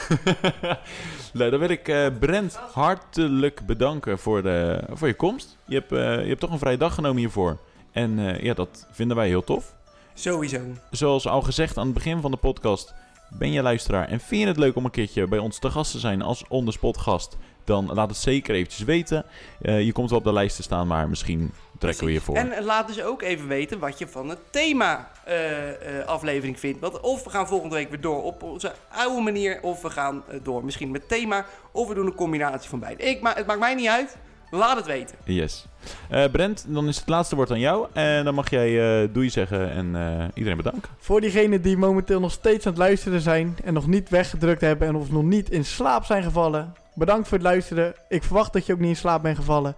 Nou, 1.32 1.50
dan 1.50 1.60
wil 1.60 1.68
ik 1.68 1.88
eh, 1.88 2.06
Brent 2.20 2.54
hartelijk 2.54 3.66
bedanken 3.66 4.18
voor, 4.18 4.42
de, 4.42 4.84
voor 4.92 5.08
je 5.08 5.14
komst. 5.14 5.58
Je 5.64 5.74
hebt, 5.74 5.92
eh, 5.92 6.20
je 6.22 6.28
hebt 6.28 6.40
toch 6.40 6.50
een 6.50 6.58
vrije 6.58 6.76
dag 6.76 6.94
genomen 6.94 7.18
hiervoor. 7.18 7.58
En 7.92 8.38
ja, 8.42 8.54
dat 8.54 8.86
vinden 8.90 9.16
wij 9.16 9.28
heel 9.28 9.44
tof. 9.44 9.74
Sowieso. 10.14 10.60
Zoals 10.90 11.26
al 11.26 11.42
gezegd 11.42 11.76
aan 11.76 11.84
het 11.84 11.94
begin 11.94 12.20
van 12.20 12.30
de 12.30 12.36
podcast, 12.36 12.94
ben 13.30 13.52
je 13.52 13.62
luisteraar 13.62 14.08
en 14.08 14.20
vind 14.20 14.40
je 14.40 14.46
het 14.46 14.56
leuk 14.56 14.76
om 14.76 14.84
een 14.84 14.90
keertje 14.90 15.26
bij 15.26 15.38
ons 15.38 15.58
te 15.58 15.70
gast 15.70 15.92
te 15.92 15.98
zijn 15.98 16.22
als 16.22 16.44
on-the-spot 16.48 16.96
gast, 16.96 17.36
dan 17.64 17.90
laat 17.92 18.08
het 18.08 18.18
zeker 18.18 18.54
eventjes 18.54 18.84
weten. 18.84 19.24
Je 19.60 19.92
komt 19.92 20.10
wel 20.10 20.18
op 20.18 20.24
de 20.24 20.32
lijst 20.32 20.56
te 20.56 20.62
staan, 20.62 20.86
maar 20.86 21.08
misschien 21.08 21.52
trekken 21.78 22.06
we 22.06 22.12
je 22.12 22.20
voor. 22.20 22.36
En 22.36 22.64
laat 22.64 22.86
dus 22.86 23.02
ook 23.02 23.22
even 23.22 23.48
weten 23.48 23.78
wat 23.78 23.98
je 23.98 24.08
van 24.08 24.28
het 24.28 24.38
thema 24.50 25.10
eh, 25.24 25.98
eh, 26.00 26.06
aflevering 26.06 26.60
vindt. 26.60 26.80
Want 26.80 27.00
of 27.00 27.24
we 27.24 27.30
gaan 27.30 27.48
volgende 27.48 27.74
week 27.74 27.90
weer 27.90 28.00
door 28.00 28.22
op 28.22 28.42
onze 28.42 28.72
oude 28.88 29.22
manier, 29.22 29.62
of 29.62 29.82
we 29.82 29.90
gaan 29.90 30.22
eh, 30.28 30.38
door 30.42 30.64
misschien 30.64 30.90
met 30.90 31.08
thema, 31.08 31.46
of 31.72 31.88
we 31.88 31.94
doen 31.94 32.06
een 32.06 32.14
combinatie 32.14 32.68
van 32.68 32.78
beide. 32.78 33.02
Ik, 33.02 33.20
ma 33.20 33.34
het 33.34 33.46
maakt 33.46 33.60
mij 33.60 33.74
niet 33.74 33.88
uit. 33.88 34.16
Laat 34.50 34.76
het 34.76 34.86
weten. 34.86 35.16
Yes. 35.24 35.66
Eh, 36.08 36.24
Brent, 36.30 36.64
dan 36.68 36.88
is 36.88 36.96
het 36.96 37.08
laatste 37.08 37.36
woord 37.36 37.50
aan 37.50 37.58
jou. 37.58 37.86
En 37.92 38.24
dan 38.24 38.34
mag 38.34 38.50
jij 38.50 39.02
eh, 39.02 39.08
doei 39.12 39.30
zeggen 39.30 39.70
en 39.70 39.96
eh, 39.96 40.24
iedereen 40.34 40.56
bedanken. 40.56 40.90
Voor 40.98 41.20
diegenen 41.20 41.62
die 41.62 41.76
momenteel 41.76 42.20
nog 42.20 42.32
steeds 42.32 42.66
aan 42.66 42.72
het 42.72 42.80
luisteren 42.80 43.20
zijn 43.20 43.56
en 43.64 43.74
nog 43.74 43.86
niet 43.86 44.08
weggedrukt 44.08 44.60
hebben 44.60 44.88
en 44.88 44.96
of 44.96 45.10
nog 45.10 45.22
niet 45.22 45.50
in 45.50 45.64
slaap 45.64 46.04
zijn 46.04 46.22
gevallen, 46.22 46.74
bedankt 46.94 47.28
voor 47.28 47.38
het 47.38 47.46
luisteren. 47.46 47.94
Ik 48.08 48.22
verwacht 48.22 48.52
dat 48.52 48.66
je 48.66 48.72
ook 48.72 48.78
niet 48.78 48.88
in 48.88 48.96
slaap 48.96 49.22
bent 49.22 49.36
gevallen. 49.36 49.76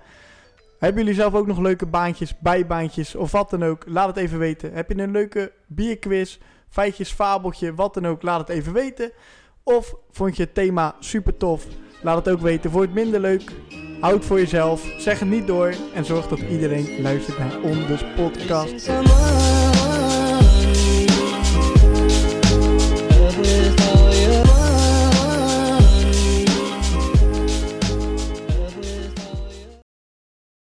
Hebben 0.78 1.02
jullie 1.02 1.18
zelf 1.20 1.34
ook 1.34 1.46
nog 1.46 1.58
leuke 1.58 1.86
baantjes, 1.86 2.38
bijbaantjes 2.38 3.14
of 3.14 3.32
wat 3.32 3.50
dan 3.50 3.64
ook? 3.64 3.82
Laat 3.86 4.06
het 4.06 4.16
even 4.16 4.38
weten. 4.38 4.72
Heb 4.72 4.88
je 4.88 4.98
een 4.98 5.10
leuke 5.10 5.52
bierquiz, 5.66 6.38
feitjes, 6.68 7.12
fabeltje, 7.12 7.74
wat 7.74 7.94
dan 7.94 8.06
ook? 8.06 8.22
Laat 8.22 8.40
het 8.40 8.48
even 8.48 8.72
weten. 8.72 9.12
Of 9.62 9.94
vond 10.10 10.36
je 10.36 10.42
het 10.42 10.54
thema 10.54 10.94
super 10.98 11.36
tof? 11.36 11.66
Laat 12.02 12.24
het 12.24 12.34
ook 12.34 12.40
weten. 12.40 12.70
Vond 12.70 12.82
je 12.82 12.90
het 12.90 12.98
minder 12.98 13.20
leuk? 13.20 13.52
Houd 14.00 14.24
voor 14.24 14.38
jezelf. 14.38 14.94
Zeg 14.98 15.18
het 15.18 15.28
niet 15.28 15.46
door. 15.46 15.74
En 15.94 16.04
zorg 16.04 16.28
dat 16.28 16.38
iedereen 16.38 17.02
luistert 17.02 17.38
naar 17.38 17.60
On 17.60 17.86
The 17.86 18.12
Podcast. 18.16 18.88